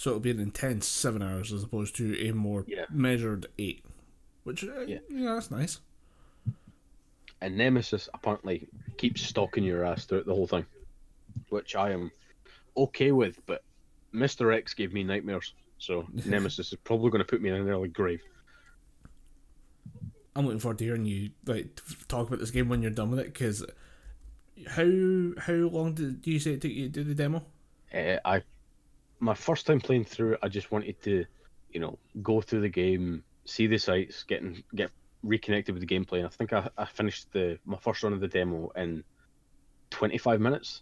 [0.01, 2.85] So it'll be an intense seven hours as opposed to a more Yeah.
[2.89, 3.85] measured eight,
[4.45, 4.97] which uh, Yeah.
[5.11, 5.79] yeah, that's nice.
[7.39, 8.67] and Nemesis apparently
[8.97, 10.65] keeps stalking your ass throughout the whole thing,
[11.49, 12.09] which I am
[12.75, 13.45] okay with.
[13.45, 13.63] But
[14.11, 17.69] Mister X gave me nightmares, so Nemesis is probably going to put me in an
[17.69, 18.21] early grave.
[20.35, 23.19] I'm looking forward to hearing you like talk about this game when you're done with
[23.19, 23.25] it.
[23.33, 23.63] Because
[24.67, 24.89] how
[25.37, 27.45] how long did you say it took you to do the demo?
[27.93, 28.41] Uh, I,
[29.21, 31.25] my first time playing through, I just wanted to,
[31.69, 34.91] you know, go through the game, see the sights, getting get
[35.23, 36.17] reconnected with the gameplay.
[36.17, 39.03] And I think I, I finished the my first run of the demo in
[39.91, 40.81] 25 minutes.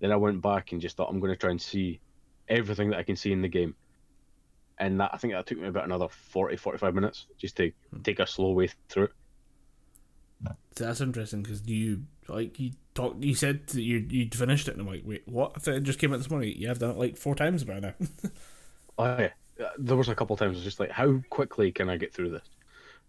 [0.00, 2.00] Then I went back and just thought I'm going to try and see
[2.48, 3.74] everything that I can see in the game.
[4.78, 8.02] And that I think that took me about another 40, 45 minutes just to hmm.
[8.02, 9.12] take a slow way through it.
[10.76, 13.22] So that's interesting because do you like you talked.
[13.22, 15.52] You said that you you'd finished it, and I'm like, wait, what?
[15.56, 16.54] I thought it just came out this morning.
[16.56, 17.94] Yeah, I've done it like four times by now.
[18.98, 19.30] Oh yeah,
[19.60, 21.96] Uh, there was a couple of times I was just like, how quickly can I
[21.96, 22.48] get through this?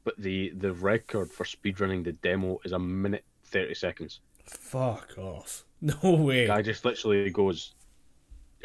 [0.04, 4.20] But the the record for speedrunning the demo is a minute thirty seconds.
[4.46, 5.66] Fuck off!
[5.82, 6.46] No way.
[6.48, 7.74] Guy just literally goes,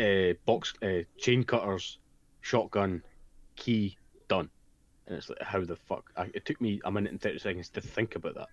[0.01, 1.99] uh, box, uh, chain cutters,
[2.41, 3.03] shotgun,
[3.55, 3.97] key,
[4.29, 4.51] done,
[5.07, 6.11] and it's like, how the fuck?
[6.17, 8.49] I, it took me a minute and thirty seconds to think about that.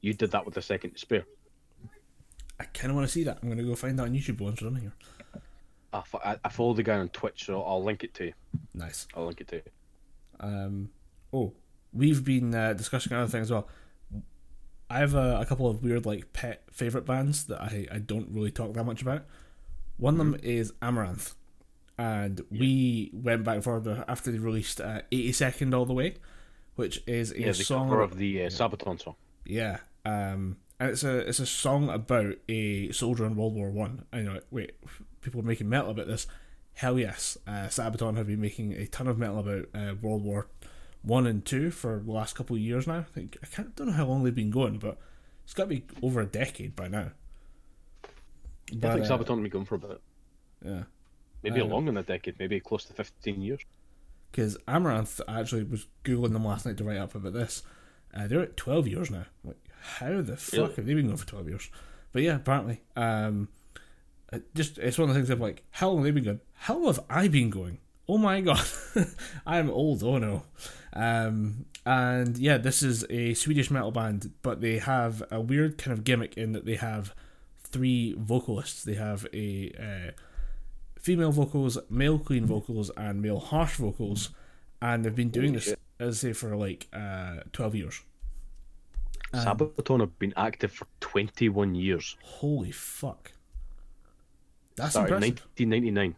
[0.00, 1.24] You did that with a second to spare.
[2.58, 3.38] I kind of want to see that.
[3.42, 4.92] I'm gonna go find that on YouTube once we're done here.
[5.92, 8.32] I, I, I followed the guy on Twitch, so I'll link it to you.
[8.74, 9.08] Nice.
[9.14, 9.62] I'll link it to you.
[10.38, 10.90] Um,
[11.32, 11.52] oh,
[11.92, 13.68] we've been uh, discussing other things as well.
[14.88, 18.28] I have a, a couple of weird like pet favorite bands that I, I don't
[18.30, 19.24] really talk that much about.
[19.96, 21.34] One of them is Amaranthe,
[21.98, 26.16] and we went back and forward after they released uh, 80 Second All the Way,
[26.76, 29.14] which is a Yeah, song cover of the uh, Sabaton song.
[29.44, 34.04] yeah, um, and it's a it's a song about a soldier in World War One.
[34.12, 34.40] I know.
[34.50, 34.72] Wait,
[35.20, 36.26] people are making metal about this.
[36.74, 40.46] Hell yes, uh, Sabaton have been making a ton of metal about uh, World War
[41.02, 42.98] One and Two for the last couple of years now.
[42.98, 44.98] I think I can't don't know how long they've been going, but
[45.44, 47.10] it's got to be over a decade by now.
[48.82, 50.00] I think uh, Sabaton will be going for about
[50.64, 50.84] yeah,
[51.42, 53.60] maybe Uh, longer than a decade, maybe close to fifteen years.
[54.30, 57.62] because Amaranthe I actually was googling them last night to write up about this.
[58.14, 59.26] Uh, they're at twelve years now.
[59.44, 61.70] Like, how the fuck have they been going for twelve years?
[62.12, 63.48] But yeah, apparently, um,
[64.32, 66.40] it just it's one of the things of like, how long have they been going?
[66.54, 67.78] How long have I been going?
[68.08, 68.66] Oh my god,
[69.46, 70.02] I'm old.
[70.02, 70.42] Oh no.
[70.92, 75.96] Um, and yeah, this is a Swedish metal band, but they have a weird kind
[75.96, 77.14] of gimmick in that they have
[77.62, 78.84] three vocalists.
[78.84, 80.10] They have a uh,
[80.98, 84.30] female vocals, male clean vocals, and male harsh vocals,
[84.82, 88.02] and they've been doing this as I say for like uh, twelve years.
[89.32, 92.16] Um, Sabaton have been active for 21 years.
[92.22, 93.32] Holy fuck!
[94.76, 95.46] That's Started impressive.
[95.56, 96.16] 1999.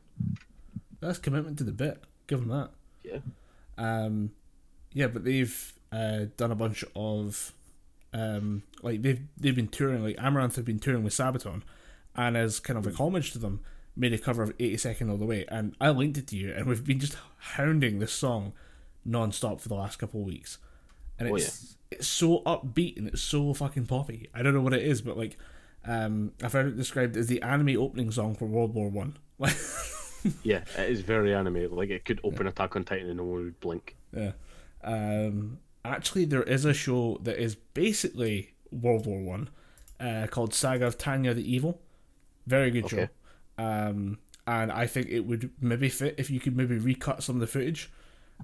[1.01, 2.03] That's commitment to the bit.
[2.27, 2.71] Give them that.
[3.03, 3.19] Yeah.
[3.77, 4.33] Um,
[4.93, 7.53] yeah, but they've uh, done a bunch of
[8.15, 11.63] um, like they've they've been touring like Amaranthe have been touring with Sabaton,
[12.15, 13.61] and as kind of a homage to them,
[13.97, 16.53] made a cover of 80 Second All the Way, and I linked it to you,
[16.53, 18.53] and we've been just hounding this song
[19.05, 20.59] non-stop for the last couple of weeks,
[21.23, 24.29] and Oh, it's it's so upbeat and it's so fucking poppy.
[24.35, 25.37] I don't know what it is, but like,
[25.85, 29.17] um, I've heard it described as the anime opening song for World War One.
[30.45, 31.75] Yeah, it is very anime.
[31.75, 33.97] Like it could open Attack on Titan and no one would blink.
[34.17, 34.33] yeah.
[34.85, 39.51] Um, actually, there is a show that is basically World War One,
[39.99, 41.81] uh, called Saga of Tanya the Evil.
[42.47, 43.09] Very good Okay.
[43.59, 43.65] show.
[43.65, 47.41] Um, and I think it would maybe fit if you could maybe recut some of
[47.41, 47.91] the footage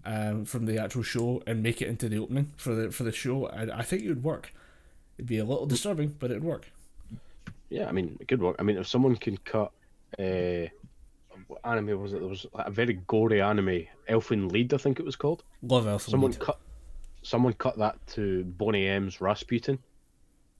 [0.04, 3.12] um, from the actual show and make it into the opening for the for the
[3.12, 3.46] show.
[3.46, 4.52] I, I think it would work.
[5.16, 6.70] It'd be a little disturbing, but it'd work.
[7.70, 8.56] Yeah, I mean, it could work.
[8.58, 9.72] I mean, if someone can cut,
[10.18, 10.68] uh,
[11.48, 12.20] what anime was it?
[12.20, 15.42] There was a very gory anime, Elfen Lied, I think it was called.
[15.62, 16.40] Love Elfin Someone Lied.
[16.40, 16.58] cut,
[17.22, 19.78] someone cut that to Boney M's Rasputin.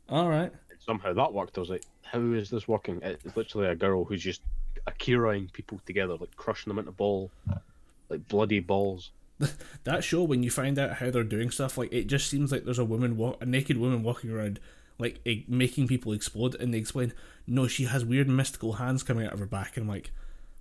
[0.09, 0.52] All right.
[0.85, 1.56] Somehow that worked.
[1.56, 3.01] I was like, how is this working?
[3.02, 4.43] It's literally a girl who's just
[4.86, 7.31] Akiraing people together, like crushing them into ball,
[8.09, 9.10] like bloody balls.
[9.85, 12.65] that show when you find out how they're doing stuff like it just seems like
[12.65, 14.59] there's a woman wa- a naked woman walking around
[14.98, 17.12] like making people explode and they explain
[17.47, 19.77] no she has weird mystical hands coming out of her back.
[19.77, 20.10] And i'm like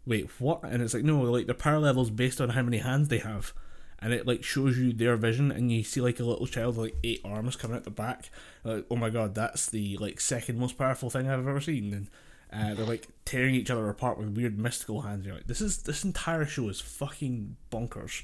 [0.06, 0.64] wait what?
[0.64, 3.54] And it's like no like the power levels based on how many hands they have.
[4.00, 6.86] And it like shows you their vision and you see like a little child with
[6.86, 8.30] like eight arms coming out the back.
[8.64, 11.94] Like oh my god that's the like second most powerful thing i've ever seen.
[11.94, 12.10] And
[12.54, 15.26] uh, they're like tearing each other apart with weird mystical hands.
[15.26, 18.22] You're like this is this entire show is fucking bonkers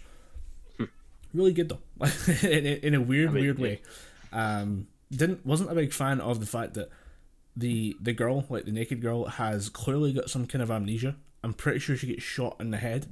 [1.33, 1.79] really good though.
[2.47, 3.63] In, a- in a weird I mean, weird yeah.
[3.63, 3.81] way.
[4.31, 6.89] Um didn't wasn't a big fan of the fact that
[7.55, 11.15] the the girl like the naked girl has clearly got some kind of amnesia.
[11.43, 13.07] I'm pretty sure she gets shot in the head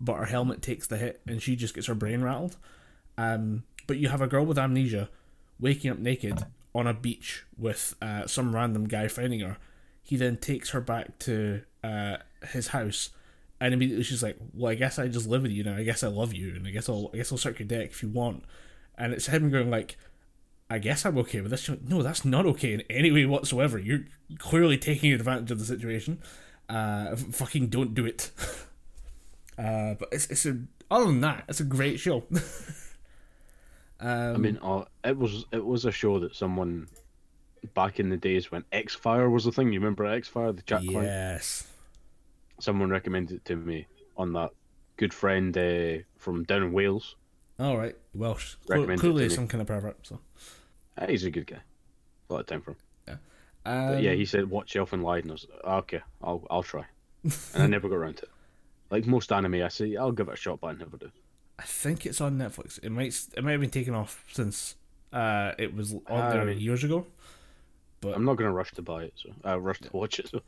[0.00, 2.56] but her helmet takes the hit and she just gets her brain rattled.
[3.18, 5.08] Um but you have a girl with amnesia
[5.58, 6.44] waking up naked
[6.74, 9.58] on a beach with uh, some random guy finding her.
[10.02, 12.18] He then takes her back to uh,
[12.52, 13.10] his house
[13.60, 15.76] and immediately she's like, "Well, I guess I just live with you now.
[15.76, 17.90] I guess I love you, and I guess I'll, I guess I'll suck your dick
[17.90, 18.44] if you want."
[18.96, 19.96] And it's him going like,
[20.70, 23.78] "I guess I'm okay with this." Like, no, that's not okay in any way whatsoever.
[23.78, 24.04] You're
[24.38, 26.22] clearly taking advantage of the situation.
[26.68, 28.30] Uh, fucking don't do it.
[29.58, 30.58] uh, but it's it's a
[30.90, 32.24] other than that, it's a great show.
[34.00, 36.88] um, I mean, uh, it was it was a show that someone
[37.74, 39.72] back in the days when Xfire was the thing.
[39.72, 41.06] You remember Xfire, the chat client?
[42.60, 44.50] Someone recommended it to me on that
[44.96, 47.16] good friend uh, from down in Wales.
[47.58, 48.54] all right, Welsh.
[48.66, 49.96] Cle- clearly, some kind of pervert.
[50.06, 50.18] So,
[50.98, 51.60] Uh, he's a good guy.
[52.28, 53.18] A lot of time for him.
[53.66, 56.62] um, yeah, he said watch Elfen Lied, and I was like, "Ah, okay, I'll I'll
[56.62, 56.84] try.
[57.24, 58.30] and I never got around to it.
[58.90, 61.10] Like most anime, I say I'll give it a shot, but I never do.
[61.58, 62.78] I think it's on Netflix.
[62.82, 64.76] It might it might have been taken off since
[65.12, 66.56] uh, it was on Ah, there right.
[66.56, 67.06] years ago.
[68.00, 70.28] But I'm not gonna rush to buy it, so I uh, rush to watch it.
[70.30, 70.40] So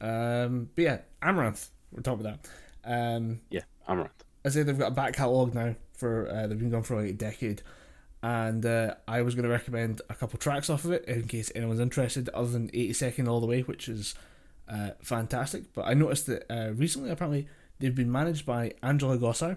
[0.00, 1.68] um, but yeah, Amaranthe.
[1.92, 2.50] We're talking about that.
[2.84, 4.08] Um, yeah, I'm.
[4.44, 7.10] I say they've got a back catalogue now for uh, they've been gone for like
[7.10, 7.62] a decade,
[8.22, 11.50] and uh, I was going to recommend a couple tracks off of it in case
[11.54, 12.28] anyone's interested.
[12.30, 14.14] Other than eighty second all the way, which is
[14.68, 15.72] uh, fantastic.
[15.72, 17.48] But I noticed that uh, recently, apparently,
[17.78, 19.56] they've been managed by Angela Gossow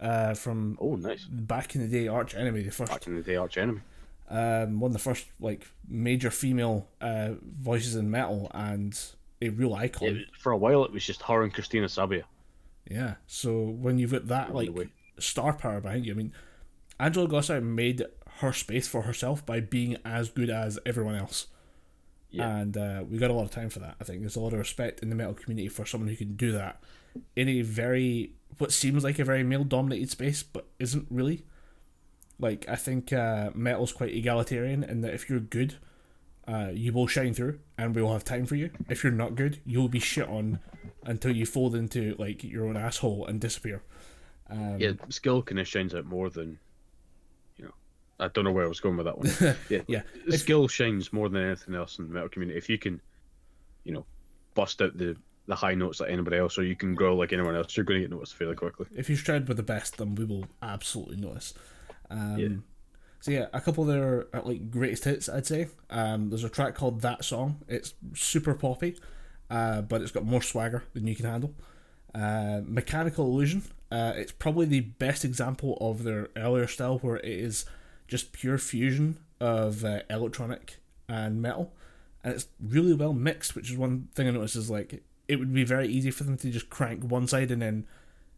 [0.00, 1.24] uh, from Oh, nice.
[1.24, 3.80] back in the day Arch Enemy, the first Back in the day, arch enemy.
[4.30, 8.98] um, one of the first like major female uh, voices in metal and
[9.40, 10.16] a real icon.
[10.16, 12.24] Yeah, for a while, it was just her and Cristina Scabbia.
[12.90, 13.14] Yeah.
[13.26, 14.88] So when you've got that like way.
[15.18, 16.32] star power behind you, I mean,
[16.98, 18.04] Angela Gossow made
[18.38, 21.48] her space for herself by being as good as everyone else.
[22.30, 22.56] Yeah.
[22.58, 23.96] And uh, we got a lot of time for that.
[24.00, 26.36] I think there's a lot of respect in the metal community for someone who can
[26.36, 26.82] do that
[27.36, 31.44] in a very what seems like a very male dominated space, but isn't really.
[32.38, 35.76] Like I think uh, metal's quite egalitarian in that if you're good,
[36.48, 38.70] uh, you will shine through, and we will have time for you.
[38.88, 40.60] If you're not good, you'll be shit on
[41.04, 43.82] until you fold into like your own asshole and disappear.
[44.50, 46.58] Um, Yeah, skill kind of shines out more than,
[47.56, 47.72] you know.
[48.18, 49.56] I don't know where I was going with that one.
[49.68, 50.02] Yeah, Yeah.
[50.36, 52.56] skill shines more than anything else in the metal community.
[52.58, 53.00] If you can,
[53.84, 54.06] you know,
[54.54, 55.16] bust out the
[55.46, 58.00] the high notes like anybody else, or you can grow like anyone else, you're going
[58.02, 58.86] to get noticed fairly quickly.
[58.94, 61.54] if you shred with the best, then we will absolutely notice.
[62.10, 62.48] Um, Yeah.
[63.20, 65.68] So yeah, a couple of their uh, like greatest hits, I'd say.
[65.90, 68.96] Um, there's a track called "That Song." It's super poppy,
[69.50, 71.54] uh, but it's got more swagger than you can handle.
[72.14, 73.62] Uh, Mechanical Illusion.
[73.90, 77.64] Uh, it's probably the best example of their earlier style, where it is
[78.06, 80.76] just pure fusion of uh, electronic
[81.08, 81.72] and metal,
[82.22, 83.56] and it's really well mixed.
[83.56, 86.36] Which is one thing I noticed is like it would be very easy for them
[86.38, 87.86] to just crank one side and then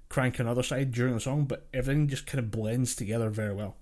[0.09, 3.77] crank another side during the song, but everything just kind of blends together very well.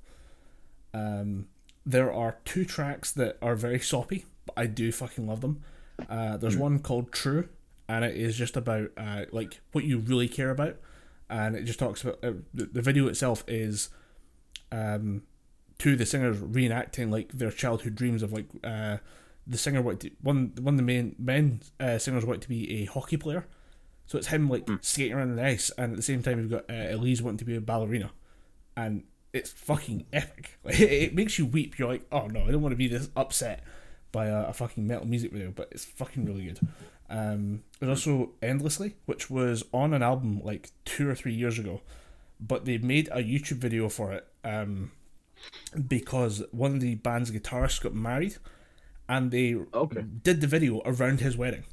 [0.95, 1.49] Um,
[1.85, 5.63] there are two tracks that are very soppy, but I do fucking love them.
[6.09, 7.49] Uh, there's one called True,
[7.89, 10.77] and it is just about uh, like what you really care about,
[11.31, 13.89] and it just talks about uh, the, the video itself is
[14.71, 15.23] um,
[15.79, 18.99] two of the singers reenacting like their childhood dreams of like uh,
[19.47, 22.83] the singer wanted to, one one of the main men uh, singers wanted to be
[22.83, 23.47] a hockey player,
[24.07, 26.69] so it's him like skating around the ice, and at the same time you've got
[26.71, 28.11] uh, Elise wanting to be a ballerina,
[28.77, 29.05] and
[29.39, 30.59] it's fucking epic.
[30.65, 31.79] Like, it, it makes you weep.
[31.79, 33.63] You're like, oh no, I don't want to be this upset
[34.13, 36.61] by a, a fucking metal music video, but it's fucking really good.
[37.11, 41.81] Um, there's also Endlessly, which was on an album like two or three years ago,
[42.39, 44.91] but they made a YouTube video for it um,
[45.87, 48.37] because one of the band's guitarists got married,
[49.09, 50.03] and they Okay.
[50.23, 51.65] did the video around his wedding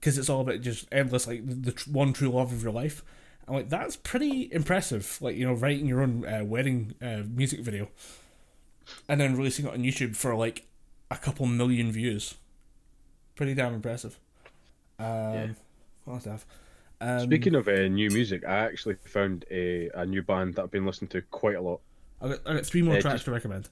[0.00, 2.72] because it's all about just endless, like the, the tr- one true love of your
[2.72, 3.04] life.
[3.48, 5.18] I'm like, that's pretty impressive.
[5.20, 7.88] Like you know, writing your own uh, wedding uh, music video,
[9.08, 10.66] and then releasing it on YouTube for like
[11.10, 12.34] a couple million views.
[13.34, 14.18] Pretty damn impressive.
[14.98, 15.46] Um, Yeah.
[16.04, 16.44] What else have?
[17.00, 20.70] Um, Speaking of uh, new music, I actually found a, a new band that I've
[20.70, 21.80] been listening to quite a lot.
[22.20, 23.68] I got, I got three more uh, tracks just- to recommend.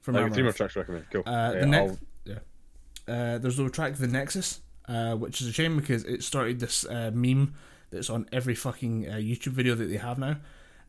[0.00, 1.04] From Like, three more tracks to recommend.
[1.12, 1.22] Cool.
[1.26, 2.34] Uh, the Uh, next, yeah.
[3.06, 6.84] Uh, there's no track, the Nexus, uh, which is a shame because it started this
[6.86, 7.54] uh, meme
[7.90, 10.36] that's on every fucking uh, YouTube video that they have now,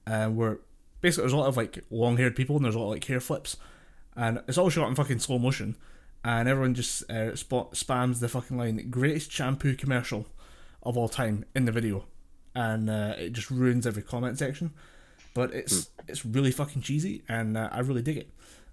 [0.08, 0.60] uh, where
[1.02, 3.20] basically there's a lot of like long-haired people and there's a lot of like hair
[3.20, 3.58] flips,
[4.16, 5.76] and it's all shot in fucking slow motion,
[6.24, 10.28] and everyone just uh, spot spams the fucking line "greatest shampoo commercial
[10.84, 12.06] of all time" in the video,
[12.56, 14.72] and uh, it just ruins every comment section.
[15.34, 18.30] But it's it's really fucking cheesy, and uh, I really dig it.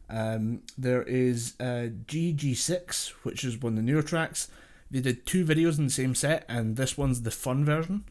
[0.08, 4.48] Um, there is uh, GG6, which is one of the newer tracks.
[4.90, 8.04] They did two videos in the same set, and this one's the fun version.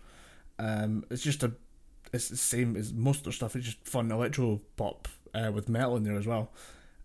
[0.60, 1.53] Um, it's just a,
[2.14, 3.56] it's the same as most of their stuff.
[3.56, 6.52] It's just fun electro pop uh, with metal in there as well.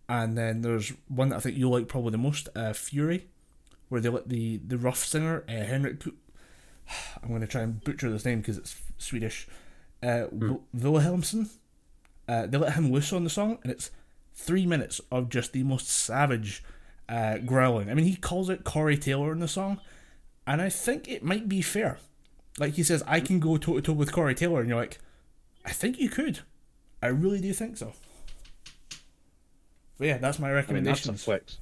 [0.07, 3.27] And then there's one that I think you'll like probably the most, uh, Fury,
[3.89, 6.03] where they let the the rough singer uh, Henrik.
[7.23, 9.47] I'm going to try and butcher this name because it's Swedish.
[10.03, 11.49] Uh, Wil- Wilhelmsen.
[12.27, 13.91] Uh, they let him loose on the song, and it's
[14.33, 16.63] three minutes of just the most savage
[17.09, 17.89] uh, growling.
[17.89, 19.79] I mean, he calls it Corey Taylor in the song,
[20.47, 21.99] and I think it might be fair.
[22.59, 24.99] Like he says, I can go toe to toe with Corey Taylor, and you're like,
[25.65, 26.39] I think you could.
[27.01, 27.93] I really do think so.
[29.97, 31.23] But yeah, that's my I mean, that's a recommendations.
[31.23, 31.57] flex.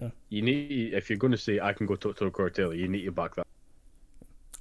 [0.00, 0.10] Yeah.
[0.30, 2.74] You need if you're going to say I can go toe to to Corey Taylor,
[2.74, 3.46] you need to back that.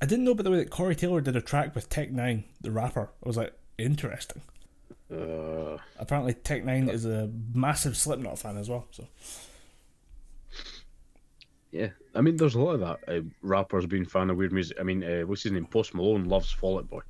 [0.01, 2.43] I didn't know, by the way, that Corey Taylor did a track with Tech N9ne,
[2.59, 3.11] the rapper.
[3.23, 4.41] I was like, interesting.
[5.13, 8.87] Uh, Apparently, Tech N9ne is a massive Slipknot fan as well.
[8.91, 9.07] So
[11.71, 12.99] yeah, I mean, there's a lot of that.
[13.07, 14.77] Uh, rappers being fan of weird music.
[14.79, 15.65] I mean, uh, what's his name?
[15.65, 17.01] Post Malone loves Fall Out Boy,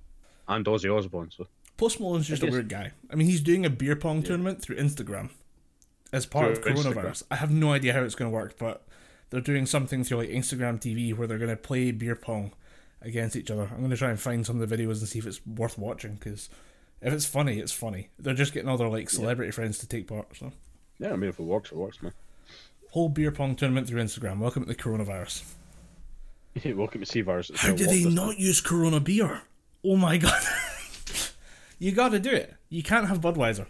[0.47, 1.31] and Ozzy Osbourne.
[1.31, 1.47] So
[1.77, 2.91] Post Malone's just a weird guy.
[3.09, 5.29] I mean, he's doing a beer pong tournament through Instagram
[6.13, 6.93] as part Through of Instagram.
[6.93, 7.23] coronavirus.
[7.31, 8.85] I have no idea how it's going to work, but
[9.29, 12.51] they're doing something through like Instagram TV where they're going to play beer pong
[13.01, 13.69] against each other.
[13.71, 15.77] I'm going to try and find some of the videos and see if it's worth
[15.77, 16.49] watching because
[17.01, 18.09] if it's funny, it's funny.
[18.19, 20.35] They're just getting all their like celebrity friends to take part.
[20.37, 20.51] So
[20.99, 22.13] yeah, I mean, if it works, it works, man.
[22.91, 24.39] Whole beer pong tournament through Instagram.
[24.39, 25.43] Welcome to the coronavirus.
[26.75, 27.51] Welcome to see virus.
[27.55, 29.41] How do they not use Corona beer?
[29.83, 30.41] Oh my god!
[31.79, 32.53] you got to do it.
[32.69, 33.65] You can't have Budweiser.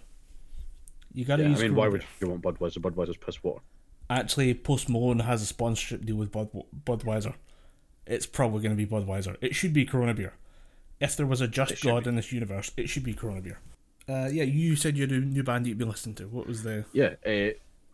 [1.13, 1.59] You got to Yeah, use.
[1.59, 2.79] I mean, Corona why would you want Budweiser?
[2.79, 3.61] Budweiser's piss water.
[4.09, 6.49] actually Post Malone has a sponsorship deal with Bud-
[6.85, 7.35] Budweiser.
[8.07, 9.37] It's probably going to be Budweiser.
[9.41, 10.33] It should be Corona beer.
[10.99, 12.09] If there was a just God be.
[12.09, 13.59] in this universe, it should be Corona beer.
[14.09, 16.27] Uh, yeah, you said you had a new band you'd been listening to.
[16.27, 16.85] What was the?
[16.93, 17.53] Yeah, uh,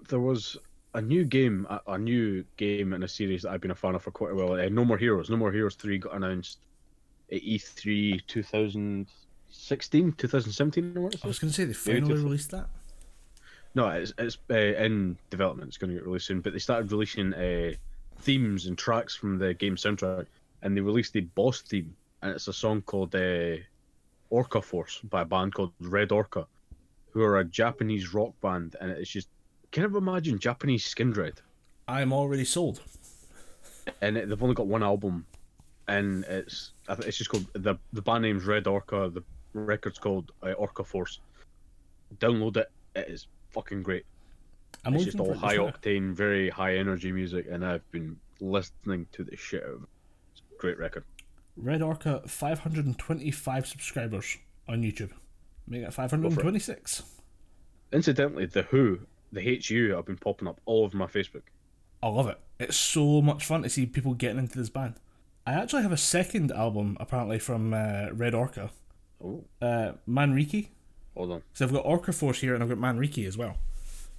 [0.10, 0.58] there was
[0.94, 3.96] a new game, a, a new game in a series that I've been a fan
[3.96, 4.54] of for quite a while.
[4.54, 5.30] Uh, no More Heroes.
[5.30, 6.60] No More Heroes 3 got announced
[7.32, 12.52] at E E3 2016, 2017, I want I was going to say they finally released
[12.52, 12.68] that.
[13.76, 15.68] No, it's, it's uh, in development.
[15.68, 16.42] It's going to get released soon.
[16.42, 17.74] But they started releasing uh,
[18.22, 20.26] themes and tracks from the game soundtrack.
[20.64, 21.96] And they released the boss theme.
[22.24, 23.58] And it's a song called uh,
[24.32, 26.48] Orca Force by a band called Red Orca,
[27.12, 28.76] who are a Japanese rock band.
[28.82, 29.28] And it's just,
[29.72, 31.38] kind of imagine Japanese Skindred.
[31.88, 32.82] I'm already sold.
[34.02, 35.26] and it, they've only got one album,
[35.88, 39.10] and it's I think it's just called the the band name's Red Orca.
[39.14, 39.24] The
[39.54, 41.20] record's called uh, Orca Force.
[42.18, 42.72] Download it.
[42.96, 44.06] It is fucking great.
[44.86, 49.08] I'm it's just all it high octane, very high energy music, and I've been listening
[49.14, 49.90] to the shit out of it.
[50.34, 51.04] It's a great record.
[51.56, 54.38] Red Orca, 525 subscribers
[54.68, 55.12] on YouTube.
[55.68, 57.04] Make it 526.
[57.92, 59.00] Incidentally, the Who,
[59.32, 61.44] the HU, have been popping up all over my Facebook.
[62.02, 62.40] I love it.
[62.60, 64.96] It's so much fun to see people getting into this band.
[65.46, 68.72] I actually have a second album apparently from uh, Red Orca.
[69.24, 70.70] Oh, Uh, Manriki,
[71.16, 71.42] Hold on.
[71.54, 73.58] So I've got Orca Force here and I've got Manriki as well.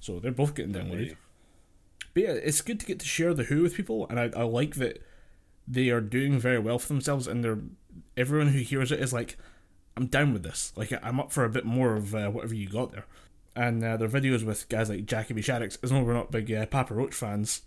[0.00, 1.16] So they're both getting downloaded.
[2.12, 4.42] But yeah, it's good to get to share the HU with people, and I, I
[4.42, 5.00] like that
[5.68, 7.58] they are doing very well for themselves, and they're
[8.16, 9.36] everyone who hears it is like,
[9.96, 10.72] I'm down with this.
[10.74, 13.04] Like I'm up for a bit more of uh, whatever you got there.
[13.58, 16.30] And uh, their videos with guys like Jackie Jacoby Shaddix, as long as we're not
[16.30, 17.62] big uh, Papa Roach fans,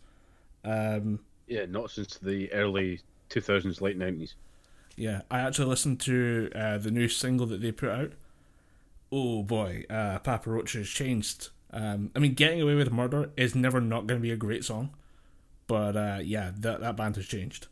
[0.64, 4.36] um, Yeah, not since the early 2000s, late 90s.
[4.96, 8.14] Yeah, I actually listened to uh, the new single that they put out.
[9.12, 11.50] Oh boy, uh, Papa Roach has changed.
[11.74, 14.64] Um, I mean, Getting Away with Murder is never not going to be a great
[14.64, 14.92] song,
[15.68, 17.68] but uh, yeah, that that band has changed.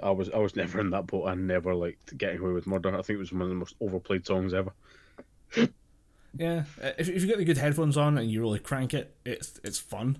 [0.00, 1.26] I was I was never in that boat.
[1.26, 2.90] I never liked Getting Away with Murder.
[2.96, 4.72] I think it was one of the most overplayed songs ever.
[6.36, 9.14] Yeah, uh, if if you get the good headphones on and you really crank it,
[9.24, 10.18] it's it's fun,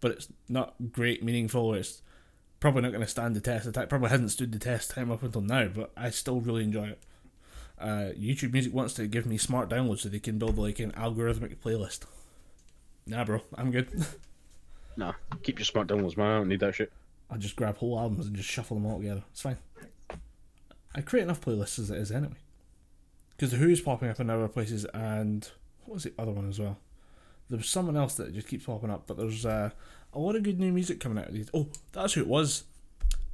[0.00, 1.74] but it's not great, meaningful.
[1.74, 2.02] It's
[2.60, 3.88] probably not going to stand the test of time.
[3.88, 7.02] Probably hasn't stood the test time up until now, but I still really enjoy it.
[7.78, 10.92] Uh, YouTube Music wants to give me smart downloads so they can build like an
[10.92, 12.00] algorithmic playlist.
[13.06, 13.88] Nah, bro, I'm good.
[14.96, 16.30] Nah, keep your smart downloads, man.
[16.30, 16.92] I don't need that shit.
[17.28, 19.24] I'll just grab whole albums and just shuffle them all together.
[19.32, 19.58] It's fine.
[20.94, 22.36] I create enough playlists as it is anyway.
[23.36, 25.48] Because the HU's popping up in other places, and
[25.84, 26.78] what was the other one as well?
[27.50, 29.70] There was someone else that just keeps popping up, but there's uh,
[30.12, 31.50] a lot of good new music coming out of these.
[31.52, 32.64] Oh, that's who it was.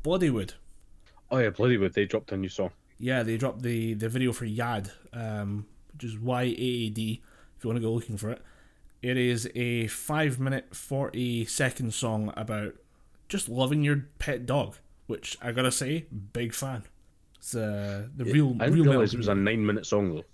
[0.03, 0.53] Bloodywood.
[1.31, 1.93] Oh yeah, Bloodywood.
[1.93, 2.71] They dropped a new song.
[2.99, 7.23] Yeah, they dropped the, the video for Yaad, um, which is Y A A D,
[7.57, 8.43] if you want to go looking for it.
[9.03, 12.75] It is a 5 minute, 40 second song about
[13.29, 16.85] just loving your pet dog, which I gotta say, big fan.
[17.41, 20.25] It's uh, the real, I didn't real realize it was a nine minute song though.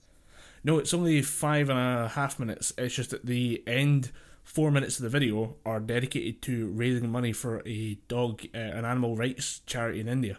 [0.64, 2.72] no, it's only five and a half minutes.
[2.76, 4.10] It's just that the end
[4.42, 8.84] four minutes of the video are dedicated to raising money for a dog, uh, an
[8.84, 10.38] animal rights charity in India,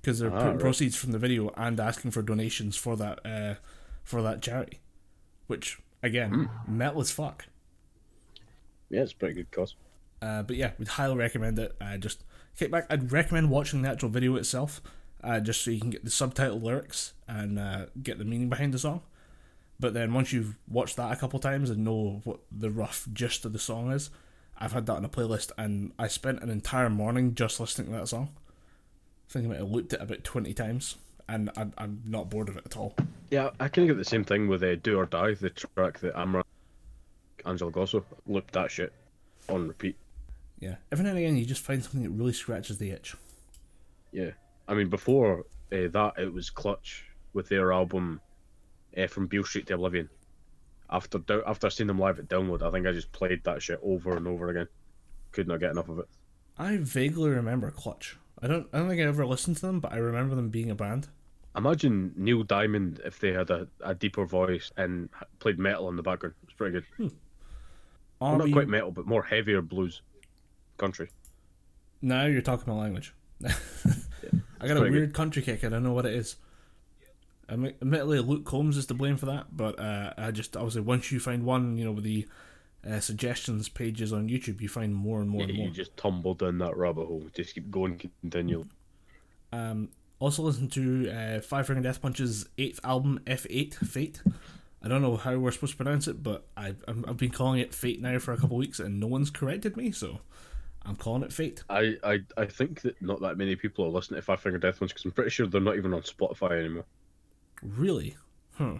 [0.00, 0.60] because they're Ah, putting right.
[0.60, 3.54] proceeds from the video and asking for donations for that uh,
[4.04, 4.78] for that charity,
[5.48, 6.30] which again,
[6.66, 6.78] Hmm.
[6.78, 7.46] metal as fuck.
[8.88, 9.74] Yeah, it's a pretty good cause.
[10.22, 11.74] Uh, but yeah, we'd highly recommend it.
[11.80, 12.22] Uh, just
[12.56, 12.86] kick back.
[12.88, 14.80] I'd recommend watching the actual video itself,
[15.24, 18.74] uh, just so you can get the subtitle lyrics and uh, get the meaning behind
[18.74, 19.02] the song.
[19.80, 23.44] But then once you've watched that a couple times and know what the rough gist
[23.44, 24.10] of the song is,
[24.56, 27.98] I've had that on a playlist, and I spent an entire morning just listening to
[27.98, 28.30] that song.
[29.28, 30.96] I think I might have looped it about twenty times,
[31.28, 32.94] and I'm, I'm not bored of it at all.
[33.30, 35.98] Yeah, I kind of get the same thing with uh, "Do or Die," the track
[36.00, 36.44] that Amra,
[37.44, 38.92] Angela Gossow looped that shit
[39.48, 39.96] on repeat.
[40.60, 43.16] Yeah, every now and again you just find something that really scratches the itch.
[44.12, 44.30] Yeah,
[44.68, 48.20] I mean before uh, that it was Clutch with their album
[48.96, 50.08] uh, "From Beale Street to Oblivion."
[50.90, 54.16] After after seeing them live at Download, I think I just played that shit over
[54.16, 54.68] and over again.
[55.32, 56.08] Could not get enough of it.
[56.58, 58.16] I vaguely remember Clutch.
[58.40, 58.68] I don't.
[58.72, 61.08] I don't think I ever listened to them, but I remember them being a band.
[61.56, 65.08] Imagine Neil Diamond if they had a, a deeper voice and
[65.38, 66.34] played metal in the background.
[66.42, 67.12] It's pretty good.
[68.20, 70.02] Well, not quite metal, but more heavier blues
[70.78, 71.10] country.
[72.02, 73.14] Now you're talking my language.
[74.60, 75.64] I got a weird country kick.
[75.64, 76.36] I don't know what it is.
[77.48, 81.12] Admi- Admittedly, Luke Combs is to blame for that, but uh, I just obviously once
[81.12, 82.26] you find one, you know, with the
[82.88, 85.66] uh, suggestions pages on YouTube, you find more and more Yeah, and more.
[85.68, 87.24] you just tumble down that rabbit hole.
[87.34, 88.64] Just keep going continually.
[89.52, 89.90] Um,
[90.20, 94.22] also listen to uh, Five Finger Death Punch's eighth album, F8 Fate.
[94.82, 97.60] I don't know how we're supposed to pronounce it, but I, I'm, I've been calling
[97.60, 100.20] it Fate now for a couple of weeks, and no one's corrected me, so
[100.86, 101.62] I'm calling it Fate.
[101.70, 104.78] I, I, I think that not that many people are listening to Five Finger Death
[104.78, 106.84] Punch because I'm pretty sure they're not even on Spotify anymore.
[107.62, 108.16] Really?
[108.54, 108.78] Huh.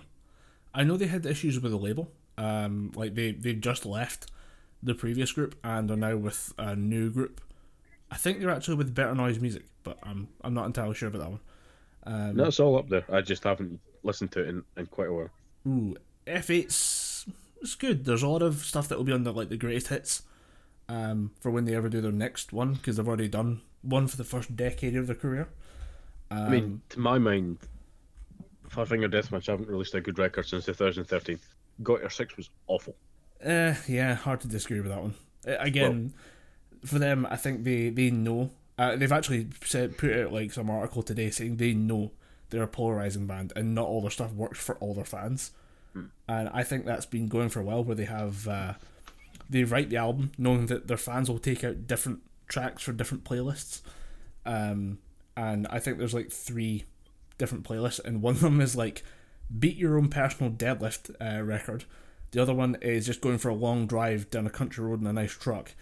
[0.74, 2.10] I know they had issues with the label.
[2.36, 4.30] Um, like they they've just left
[4.82, 7.40] the previous group and are now with a new group.
[8.10, 11.20] I think they're actually with Better Noise Music, but I'm I'm not entirely sure about
[11.20, 11.40] that one.
[12.06, 13.04] Um, No, it's all up there.
[13.10, 15.30] I just haven't listened to it in, in quite a while.
[15.66, 17.26] Ooh, F8's
[17.62, 18.04] it's good.
[18.04, 20.22] There's a lot of stuff that will be under like the greatest hits,
[20.88, 24.16] um, for when they ever do their next one because they've already done one for
[24.16, 25.48] the first decade of their career.
[26.30, 27.58] Um, I mean, to my mind,
[28.68, 31.38] Five Finger Death Punch haven't released a good record since 2013.
[31.82, 32.96] Got Your Six was awful.
[33.44, 35.14] Uh, yeah, hard to disagree with that one.
[35.46, 36.14] Uh, again,
[36.84, 38.50] for them, I think they they know.
[38.78, 42.10] Uh, they've actually said put out like some article today saying they know
[42.50, 45.52] they're a polarizing band and not all their stuff works for all their fans.
[46.26, 48.72] And I think that's been going for a while, where they have uh,
[49.48, 53.24] they write the album knowing that their fans will take out different tracks for different
[53.24, 53.82] playlists.
[54.46, 54.98] Um,
[55.36, 56.84] and I think there's like three
[57.38, 59.02] different playlists, and one of them is like
[59.58, 61.84] beat your own personal deadlift uh, record.
[62.30, 65.06] The other one is just going for a long drive down a country road in
[65.06, 65.74] a nice truck,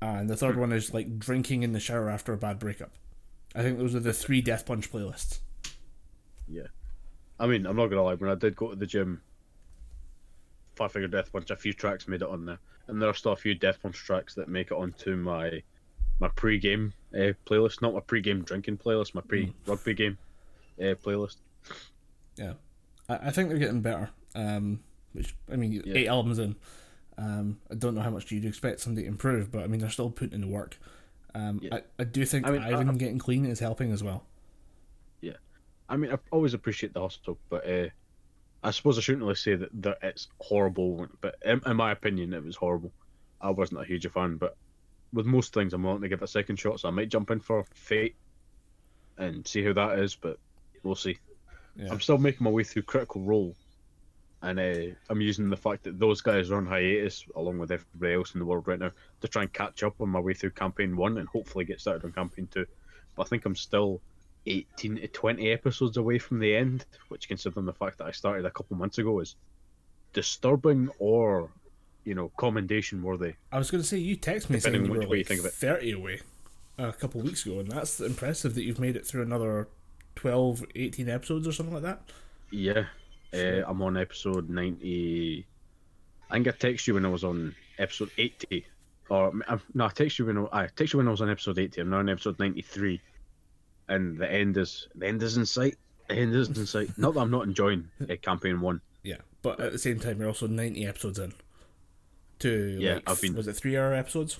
[0.00, 2.92] and the third one is like drinking in the shower after a bad breakup.
[3.54, 5.40] I think those are the three Death Punch playlists.
[6.46, 6.68] Yeah.
[7.40, 8.14] I mean, I'm not gonna lie.
[8.14, 9.22] When I did go to the gym
[10.74, 12.58] Five Finger Death Punch, a few tracks made it on there,
[12.88, 15.62] and there are still a few Death Punch tracks that make it onto my
[16.20, 20.18] my pre-game uh, playlist, not my pre-game drinking playlist, my pre-rugby game
[20.80, 21.36] uh, playlist.
[22.36, 22.54] Yeah,
[23.08, 24.10] I, I think they're getting better.
[24.34, 24.80] Um,
[25.12, 25.94] which I mean, Yeah.
[25.96, 26.56] eight albums in.
[27.16, 29.90] Um, I don't know how much you'd expect somebody to improve, but I mean they're
[29.90, 30.76] still putting in the work.
[31.34, 31.76] Um, Yeah.
[31.76, 34.24] I, I do think I mean, Ivan getting clean is helping as well.
[35.20, 35.32] Yeah,
[35.88, 37.88] I mean, I always appreciate the hustle, but uh,
[38.62, 41.06] I suppose I shouldn't really say that, that it's horrible.
[41.20, 42.92] But in, in my opinion, it was horrible.
[43.40, 44.56] I wasn't a huge fan, but
[45.12, 46.80] with most things, I'm willing to give it a second shot.
[46.80, 48.16] So I might jump in for Fate
[49.16, 50.38] and see how that is, but
[50.82, 51.18] we'll see.
[51.76, 51.88] Yeah.
[51.90, 53.54] I'm still making my way through Critical Role,
[54.42, 58.14] and uh, I'm using the fact that those guys are on hiatus along with everybody
[58.14, 58.90] else in the world right now
[59.20, 62.04] to try and catch up on my way through campaign one and hopefully get started
[62.04, 62.66] on campaign two.
[63.14, 64.00] But I think I'm still
[64.48, 68.46] 18 to 20 episodes away from the end, which, considering the fact that I started
[68.46, 69.36] a couple months ago, is
[70.12, 71.50] disturbing or,
[72.04, 73.34] you know, commendation worthy.
[73.52, 75.46] I was going to say you text me saying you were way you think of
[75.46, 75.52] it.
[75.52, 76.20] thirty away
[76.78, 79.68] a couple weeks ago, and that's impressive that you've made it through another
[80.14, 82.00] 12, 18 episodes or something like that.
[82.50, 82.84] Yeah,
[83.34, 85.46] uh, I'm on episode 90.
[86.30, 88.66] I think I texted you when I was on episode 80.
[89.10, 91.30] Or, um, no, I texted you when I, I texted you when I was on
[91.30, 91.80] episode 80.
[91.80, 93.00] I'm now on episode 93
[93.88, 95.76] and the end is the end is in sight.
[96.08, 96.90] The end is in sight.
[96.96, 98.80] Not that I'm not enjoying uh, campaign one.
[99.02, 101.32] Yeah, but at the same time, you're also 90 episodes in.
[102.40, 103.34] To yeah, like, I've been.
[103.34, 104.38] Was it three hour episodes?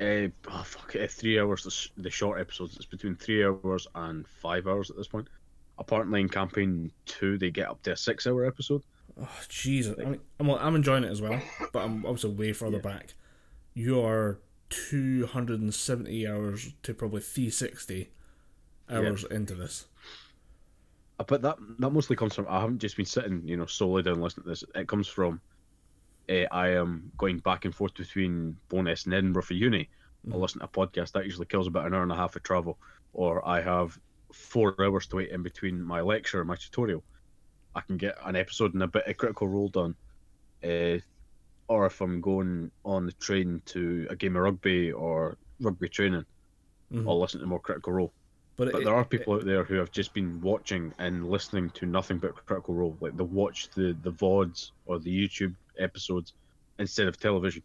[0.00, 1.64] Uh, oh, fuck it, three hours.
[1.64, 2.76] The, sh- the short episodes.
[2.76, 5.28] It's between three hours and five hours at this point.
[5.78, 8.82] Apparently, in campaign two, they get up to a six hour episode.
[9.20, 9.96] Oh Jesus!
[10.00, 11.40] I mean, I'm I'm enjoying it as well,
[11.72, 12.82] but I'm obviously way further yeah.
[12.82, 13.14] back.
[13.74, 14.38] You are
[14.70, 18.10] 270 hours to probably 360
[18.90, 19.36] hours yeah.
[19.36, 19.86] into this.
[21.26, 24.20] But that that mostly comes from I haven't just been sitting, you know, solely down
[24.20, 24.64] listening to this.
[24.74, 25.40] It comes from
[26.30, 29.78] uh, I am going back and forth between Bonus and Edinburgh for uni.
[29.78, 29.86] Mm.
[29.86, 30.42] I mm-hmm.
[30.42, 32.78] listen to a podcast that usually kills about an hour and a half of travel,
[33.12, 33.98] or I have
[34.32, 37.02] four hours to wait in between my lecture and my tutorial.
[37.74, 39.94] I can get an episode and a bit of Critical Role done.
[40.62, 40.98] Uh,
[41.68, 46.24] or if I'm going on the train to a game of rugby or rugby training,
[46.92, 47.08] mm-hmm.
[47.08, 48.12] I'll listen to more Critical Role.
[48.60, 51.70] But, But it, there are people out there who have just been watching and listening
[51.70, 52.94] to nothing but Critical Role.
[53.00, 56.34] Like they watch the the vods or the YouTube episodes
[56.78, 57.62] instead of television.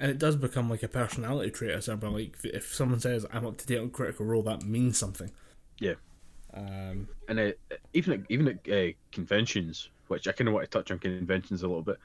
[0.00, 2.12] and it does become like a personality trait or something.
[2.12, 5.30] Like if someone says I'm up to date on Critical Role, that means something.
[5.78, 5.94] Yeah.
[6.52, 7.08] Um.
[7.28, 7.52] And uh,
[7.92, 11.62] even at, even at uh, conventions, which I kind of want to touch on conventions
[11.62, 11.98] a little bit.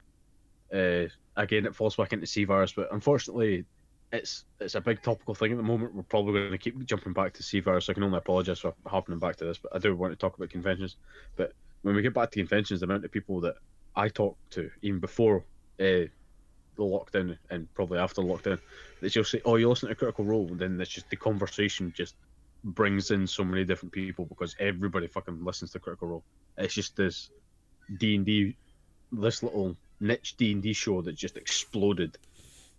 [0.72, 3.66] Uh, again, it falls back into C virus, but unfortunately,
[4.12, 5.94] it's it's a big topical thing at the moment.
[5.94, 7.90] We're probably going to keep jumping back to C virus.
[7.90, 10.38] I can only apologise for happening back to this, but I do want to talk
[10.38, 10.96] about conventions.
[11.36, 13.56] But when we get back to conventions, the amount of people that
[13.96, 15.44] I talk to, even before
[15.80, 16.10] uh,
[16.76, 18.60] the lockdown and probably after lockdown,
[19.02, 21.94] that you'll say, "Oh, you listen to Critical Role," and then it's just the conversation
[21.96, 22.16] just
[22.64, 26.24] brings in so many different people because everybody fucking listens to Critical Role.
[26.58, 27.30] It's just this
[27.98, 28.56] D and D,
[29.12, 32.18] this little niche D and D show that just exploded,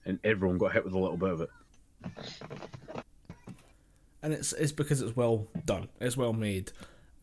[0.05, 1.51] and everyone got hit with a little bit of it.
[4.23, 6.73] and it's it's because it's well done, it's well made,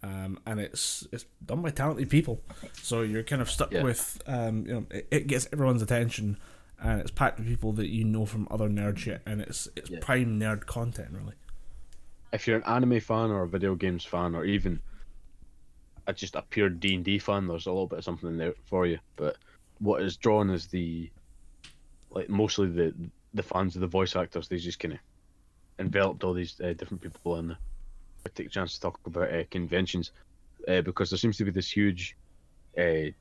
[0.04, 2.42] um, and it's it's done by talented people.
[2.82, 3.84] So you're kind of stuck Yeah.
[3.84, 6.38] with, um, you know, it, it gets everyone's attention,
[6.82, 9.90] and it's packed with people that you know from other nerd shit, and it's it's
[9.90, 10.00] Yeah.
[10.02, 11.36] prime nerd content really.
[12.34, 14.82] If you're an anime fan or a video games fan or even
[16.08, 18.38] a, just a pure D and D fan, there's a little bit of something in
[18.38, 19.00] there for you.
[19.16, 19.38] But
[19.80, 21.10] what is drawn is the
[22.12, 22.94] like mostly the
[23.34, 24.48] the fans of the voice actors.
[24.48, 25.00] They just kind of
[25.80, 27.58] enveloped all these uh, different people in there.
[28.26, 30.12] I take a chance to talk about uh, conventions
[30.68, 32.16] uh, because there seems to be this huge,
[32.78, 33.12] uh,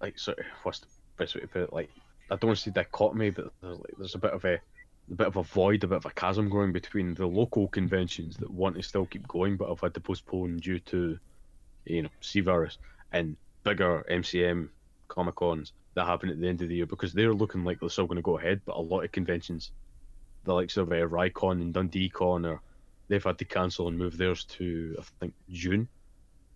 [0.00, 0.86] like sort of what's the
[1.16, 1.72] best way to put it?
[1.72, 1.90] Like
[2.30, 4.60] I don't want to say dichotomy, but there's, like, there's a bit of a
[5.08, 8.36] a bit of a void, a bit of a chasm growing between the local conventions
[8.38, 11.16] that want to still keep going but have had to postpone due to,
[11.84, 12.78] you know, C virus,
[13.12, 14.68] and bigger MCM
[15.06, 17.88] Comic Cons that happen at the end of the year because they're looking like they're
[17.88, 19.72] still going to go ahead, but a lot of conventions,
[20.44, 22.60] the likes of uh, Rycon and Dundee Con, or
[23.08, 25.88] they've had to cancel and move theirs to I think June.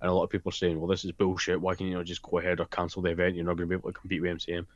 [0.02, 1.60] And a lot of people are saying, well, this is bullshit.
[1.60, 3.34] Why can't you not just go ahead or cancel the event?
[3.34, 4.66] You're not going to be able to compete with MCM.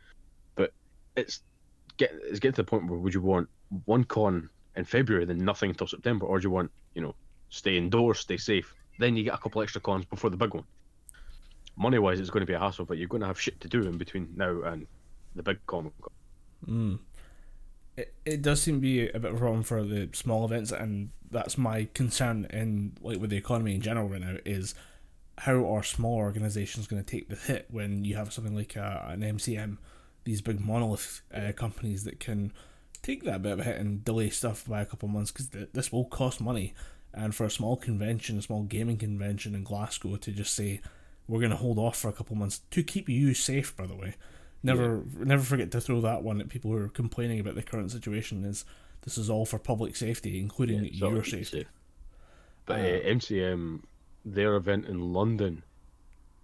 [0.55, 0.73] But
[1.16, 1.41] it's
[1.97, 3.49] get it's getting to the point where would you want
[3.85, 7.15] one con in February, then nothing until September, or do you want you know
[7.51, 10.65] stay indoors, stay safe, then you get a couple extra cons before the big one.
[11.76, 13.68] Money wise, it's going to be a hassle, but you're going to have shit to
[13.68, 14.86] do in between now and
[15.34, 16.12] the big Comic Con.
[16.68, 16.98] Mm.
[17.96, 20.72] It, it does seem to be a bit of a problem for the small events,
[20.72, 24.74] and that's my concern in like with the economy in general right now is
[25.38, 29.05] how are small organizations going to take the hit when you have something like a,
[29.09, 29.78] an MCM
[30.24, 32.52] these big monolith uh, companies that can
[33.02, 35.48] take that bit of a hit and delay stuff by a couple of months because
[35.48, 36.74] th- this will cost money.
[37.12, 40.80] And for a small convention, a small gaming convention in Glasgow, to just say
[41.28, 43.86] we're going to hold off for a couple of months to keep you safe, by
[43.86, 44.14] the way.
[44.62, 47.90] Never, never forget to throw that one at people who are complaining about the current
[47.90, 48.44] situation.
[48.44, 48.64] Is
[49.02, 51.44] this is all for public safety, including Yeah, your safety?
[51.60, 51.66] safe.
[52.66, 53.82] But Uh, uh, MCM,
[54.24, 55.62] their event in London,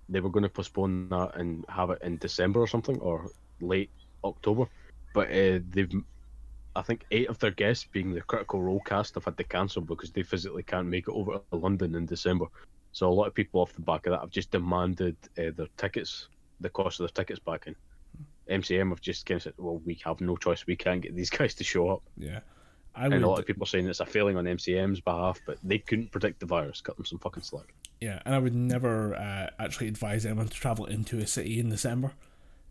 [0.08, 3.30] they were going to postpone that and have it in December or something, or
[3.60, 3.90] late
[4.24, 4.66] October.
[5.14, 5.90] But uh, they've,
[6.76, 9.82] I think, eight of their guests, being the Critical Role cast, have had to cancel
[9.82, 12.46] because they physically can't make it over to London in December.
[12.92, 15.68] So a lot of people off the back of that have just demanded uh, their
[15.76, 16.28] tickets,
[16.60, 17.76] the cost of their tickets back in.
[18.50, 20.66] MCM have just kind of said, well, we have no choice.
[20.66, 22.02] We can't get these guys to show up.
[22.16, 22.40] Yeah,
[22.94, 23.22] I And would.
[23.22, 26.10] a lot of people are saying it's a failing on MCM's behalf, but they couldn't
[26.10, 26.80] predict the virus.
[26.80, 27.72] Cut them some fucking slack.
[28.00, 31.68] Yeah, and I would never uh, actually advise anyone to travel into a city in
[31.68, 32.12] December.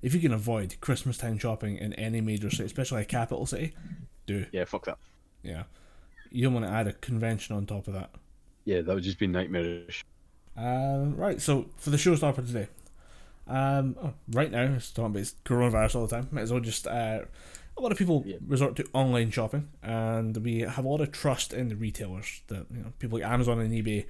[0.02, 3.74] If you can avoid Christmas time shopping in any major city, especially a capital city,
[4.26, 4.46] do.
[4.52, 4.98] Yeah, fuck that.
[5.44, 5.64] Yeah.
[6.32, 8.10] You don't want to add a convention on top of that.
[8.66, 10.04] Yeah, that would just be nightmarish.
[10.56, 12.68] Um, right, so for the showstopper today,
[13.48, 16.28] um, oh, right now it's talking about coronavirus all the time.
[16.32, 17.22] Might as well just uh,
[17.78, 18.38] a lot of people Yeah.
[18.46, 22.66] resort to online shopping, and we have a lot of trust in the retailers that
[22.72, 24.06] you know people like Amazon and eBay,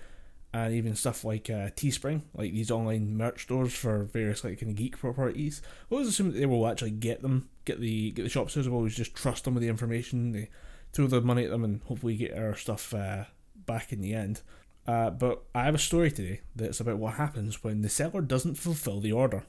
[0.51, 4.71] and even stuff like uh, Teespring, like these online merch stores for various like kind
[4.71, 5.61] of geek properties.
[5.89, 8.53] We always assume that they will actually get them, get the get the shops.
[8.53, 10.31] So we always just trust them with the information.
[10.31, 10.49] They
[10.91, 13.25] throw the money at them and hopefully get our stuff uh,
[13.69, 14.41] back in the end.
[14.87, 18.55] Uh, but I have a story today that's about what happens when the seller doesn't
[18.55, 19.43] fulfill the order.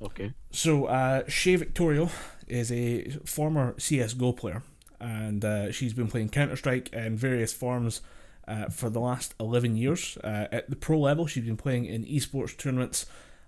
[0.00, 0.32] Okay.
[0.50, 2.08] So, uh, Shay Victorio
[2.46, 4.62] is a former CSGO player,
[4.98, 8.00] and uh, she's been playing Counter Strike in various forms
[8.46, 10.16] uh, for the last 11 years.
[10.24, 13.04] Uh, at the pro level, she's been playing in esports tournaments,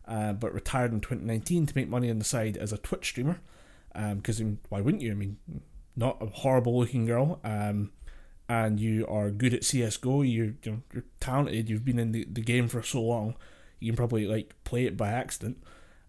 [0.07, 3.41] uh, but retired in 2019 to make money on the side as a Twitch streamer.
[3.95, 5.13] Because why wouldn't you?
[5.13, 5.39] I mean,
[5.97, 7.41] not a horrible looking girl.
[7.43, 7.91] Um,
[8.51, 10.23] and you are good at CS:GO.
[10.23, 11.71] You, you know, you're talented.
[11.71, 13.37] You've been in the, the game for so long.
[13.79, 15.63] You can probably like play it by accident.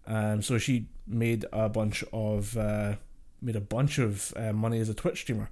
[0.08, 2.96] Um, so she made a bunch of uh,
[3.40, 5.50] made a bunch of uh, money as a Twitch streamer.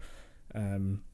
[0.53, 1.05] Um,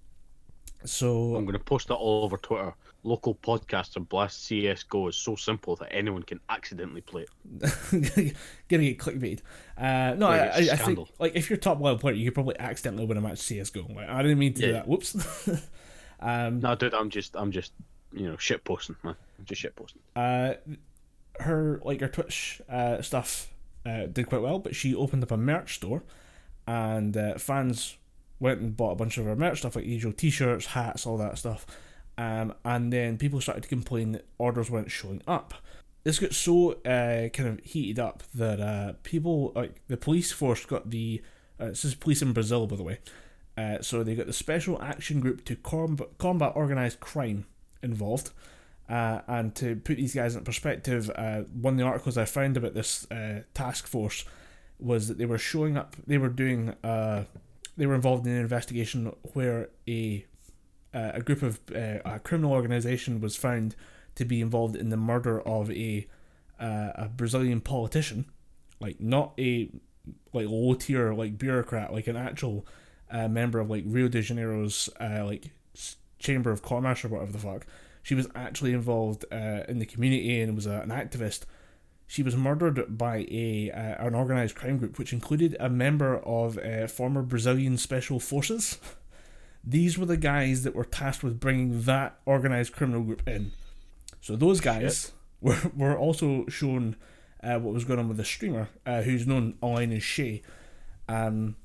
[0.86, 2.73] so I'm going to post that all over Twitter.
[3.06, 8.34] Local podcaster blast CSGO is so simple that anyone can accidentally play it.
[8.68, 9.40] gonna get clickbait.
[9.78, 12.34] Uh, no, Yeah, I, I, I think like if you're top level player, you could
[12.34, 13.86] probably accidentally win a match CS:GO.
[13.94, 14.88] Like, I didn't mean to do that.
[14.88, 15.48] Whoops.
[16.20, 17.72] um, No, dude, I'm just, I'm just,
[18.12, 19.14] you know, shit posting, man.
[19.38, 20.02] I'm just shit posting.
[20.16, 20.54] uh,
[21.40, 23.52] her like her Twitch uh, stuff
[23.84, 26.02] uh, did quite well, but she opened up a merch store,
[26.66, 27.96] and uh, fans
[28.40, 31.38] went and bought a bunch of her merch stuff like usual t-shirts, hats, all that
[31.38, 31.66] stuff.
[32.18, 35.55] Um, and then people started to complain that orders weren't showing up.
[36.05, 40.64] This got so uh, kind of heated up that uh, people like the police force
[40.64, 41.22] got the
[41.59, 42.98] uh, this is police in Brazil by the way.
[43.59, 47.47] Uh, so they got the special action group to combat, organized crime
[47.82, 48.30] involved.
[48.88, 52.56] Uh, and to put these guys in perspective, uh, one of the articles I found
[52.56, 54.24] about this uh, task force
[54.78, 55.97] was that they were showing up.
[56.06, 56.74] They were doing.
[56.84, 57.24] Uh,
[57.76, 60.24] they were involved in an investigation where a
[60.97, 63.77] uh, a group of uh, a criminal organization was found
[64.14, 66.06] to be involved in the murder of a
[66.59, 68.24] uh, a Brazilian politician,
[68.81, 69.70] like not a
[70.32, 72.66] like low tier like bureaucrat, like an actual
[73.10, 75.51] uh, member of like Rio de Janeiro's uh, like
[76.18, 77.66] chamber of commerce or whatever the fuck.
[78.02, 81.43] She was actually involved uh, in the community and was a, an activist.
[82.06, 86.56] She was murdered by a uh, an organized crime group, which included a member of
[86.56, 88.78] uh, former Brazilian special forces.
[89.66, 93.52] These were the guys that were tasked with bringing that organized criminal group in.
[94.20, 96.94] So those guys were, were also shown
[97.43, 100.43] uh, what was going on with the streamer, uh, who's known online as Shay.
[101.09, 101.56] Um,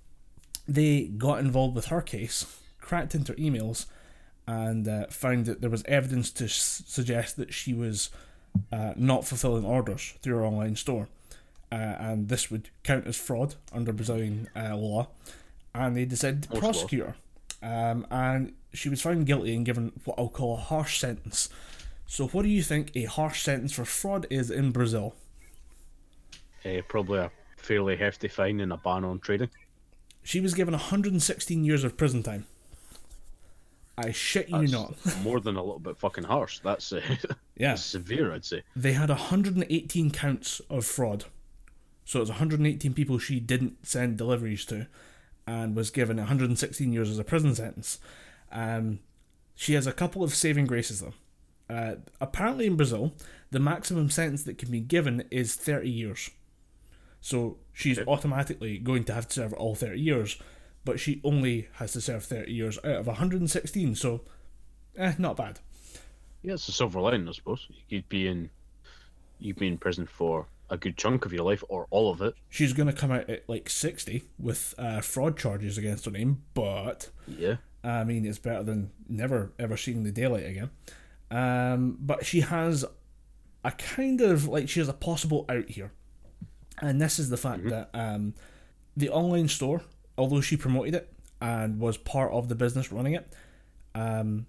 [0.68, 2.45] they got involved with her case,
[2.80, 3.86] cracked into her emails,
[4.48, 8.10] and uh, found that there was evidence to s- suggest that she was
[8.72, 11.07] uh, not fulfilling orders through her online store.
[11.72, 15.07] Uh, and this would count as fraud under Brazilian uh, law.
[15.73, 16.72] And they decided to Most law.
[16.72, 17.15] prosecute her.
[17.62, 21.50] Um, and she was found guilty and given what I'll call a harsh sentence.
[22.08, 25.16] So, what do you think a harsh sentence for fraud is in Brazil?
[26.66, 29.50] Uh, probably a fairly hefty fine and a ban on trading.
[30.24, 32.46] She was given 116 years of prison time.
[33.98, 35.16] I shit you That's not.
[35.24, 36.60] more than a little bit fucking harsh.
[36.60, 37.02] That's uh,
[37.58, 37.76] Yeah.
[37.76, 38.64] severe, I'd say.
[38.76, 41.26] They had 118 counts of fraud.
[42.06, 44.88] So it was 118 people she didn't send deliveries to
[45.47, 47.99] and was given 116 years as a prison sentence.
[48.51, 48.99] Um,
[49.55, 51.13] she has a couple of saving graces though.
[51.69, 53.13] Uh, apparently in Brazil,
[53.51, 56.30] the maximum sentence that can be given is 30 years.
[57.22, 60.41] So she's automatically going to have to serve all 30 years,
[60.84, 64.22] but she only has to serve 30 years out of 116, so
[64.97, 65.59] eh, not bad.
[66.41, 67.68] Yeah, it's a silver lining, I suppose.
[67.88, 68.49] You'd be in,
[69.39, 72.34] you'd be in prison for a good chunk of your life, or all of it.
[72.49, 76.41] She's going to come out at like 60 with uh, fraud charges against her name,
[76.53, 77.57] but Yeah.
[77.84, 80.69] I mean, it's better than never ever seeing the daylight again.
[81.30, 82.85] Um, but she has
[83.64, 85.91] a kind of like she has a possible out here,
[86.80, 88.34] and this is the fact that um,
[88.95, 89.81] the online store,
[90.18, 93.34] although she promoted it and was part of the business running it,
[93.95, 94.45] um,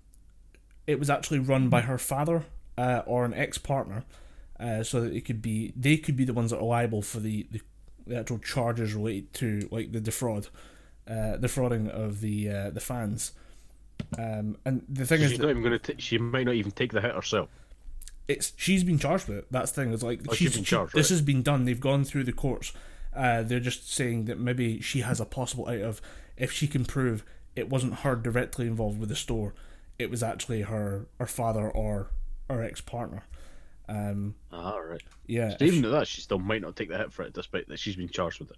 [0.86, 2.44] it was actually run by her father
[2.76, 4.04] uh, or an ex partner,
[4.62, 7.18] uh, so that it could be they could be the ones that are liable for
[7.20, 7.60] the, the,
[8.06, 10.48] the actual charges related to like the defraud,
[11.08, 13.32] uh, defrauding of the uh, the fans.
[14.18, 15.94] Um, and the thing is, She's not even going to.
[15.98, 17.48] She might not even take the hit herself.
[18.28, 19.46] it's she's been charged with it.
[19.50, 19.92] That's the thing.
[19.92, 21.14] It's like Oh, she's she's been she- charged, This right.
[21.16, 21.64] has been done.
[21.64, 22.72] They've gone through the courts.
[23.14, 26.00] Uh, they're just saying that maybe she has a possible out of
[26.36, 27.24] if she can prove
[27.54, 29.54] it wasn't her directly involved with the store.
[29.98, 32.10] It was actually her her father or
[32.48, 33.24] her ex partner.
[33.92, 35.02] Um, Ah, right.
[35.26, 37.68] yeah, So even at that, she still might not take the hit for it, despite
[37.68, 38.56] that she's been charged with it.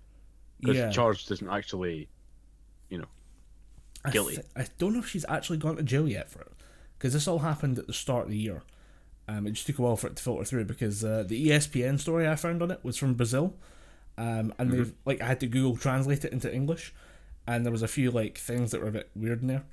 [0.60, 0.90] Because yeah.
[0.90, 2.08] charged isn't actually,
[2.88, 3.08] you know,
[4.04, 4.38] I guilty.
[4.56, 6.52] I don't know if she's actually gone to jail yet for it,
[6.96, 8.62] because this all happened at the start of the year.
[9.26, 11.98] Um, it just took a while for it to filter through because uh, the ESPN
[11.98, 13.54] story I found on it was from Brazil,
[14.16, 16.94] um, and they've like I had to Google translate it into English,
[17.46, 19.64] and there was a few like things that were a bit weird in there.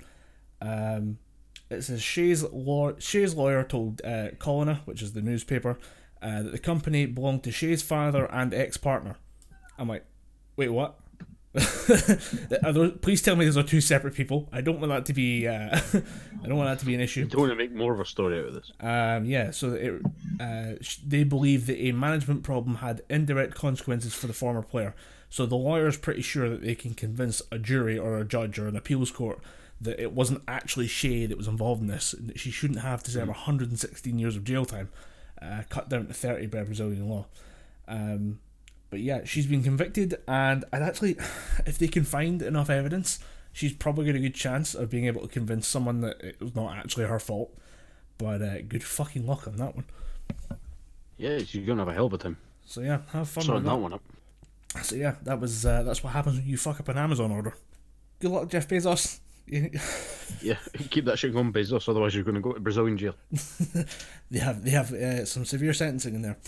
[0.60, 1.18] Um,
[1.72, 5.78] it says Shay's law- Shay's lawyer told uh, Colonna, which is the newspaper,
[6.20, 9.16] uh, that the company belonged to Shay's father and ex partner.
[9.78, 10.04] I'm like,
[10.56, 10.98] wait, what?
[11.54, 14.48] Those, please tell me those are two separate people.
[14.52, 15.46] I don't want that to be.
[15.46, 15.78] Uh,
[16.42, 17.26] I don't want that to be an issue.
[17.26, 18.72] don't want to make more of a story out of this.
[18.80, 20.00] Um, yeah, so it,
[20.40, 24.94] uh, they believe that a management problem had indirect consequences for the former player.
[25.28, 28.66] So the lawyer's pretty sure that they can convince a jury or a judge or
[28.66, 29.40] an appeals court
[29.82, 32.12] that it wasn't actually Shay that was involved in this.
[32.12, 34.88] and that She shouldn't have to serve 116 years of jail time,
[35.40, 37.26] uh, cut down to 30 by Brazilian law.
[37.88, 38.38] Um,
[38.90, 41.16] but yeah, she's been convicted, and I'd actually,
[41.66, 43.18] if they can find enough evidence,
[43.52, 46.54] she's probably got a good chance of being able to convince someone that it was
[46.54, 47.56] not actually her fault.
[48.18, 49.86] But uh, good fucking luck on that one.
[51.16, 53.64] Yeah, she's to have a hell of a time So yeah, have fun sorting with
[53.64, 53.76] that that.
[53.78, 54.02] one up.
[54.82, 57.54] So yeah, that was uh, that's what happens when you fuck up an Amazon order.
[58.20, 59.20] Good luck, Jeff Bezos.
[59.46, 60.56] Yeah,
[60.90, 63.14] keep that shit going, Bezos, otherwise you're going to go to Brazilian jail.
[64.30, 66.38] they have they have uh, some severe sentencing in there.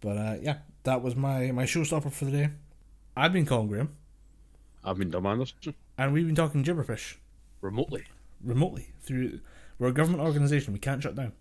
[0.00, 2.48] But uh, yeah, that was my my showstopper for the day.
[3.16, 3.96] I've been Colin Graham,
[4.84, 7.16] I've been Dom Anderson and we've been talking gibberpish
[7.60, 8.04] remotely.
[8.42, 9.40] remotely through.
[9.78, 10.72] We're a government organisation.
[10.72, 11.32] We can't shut down.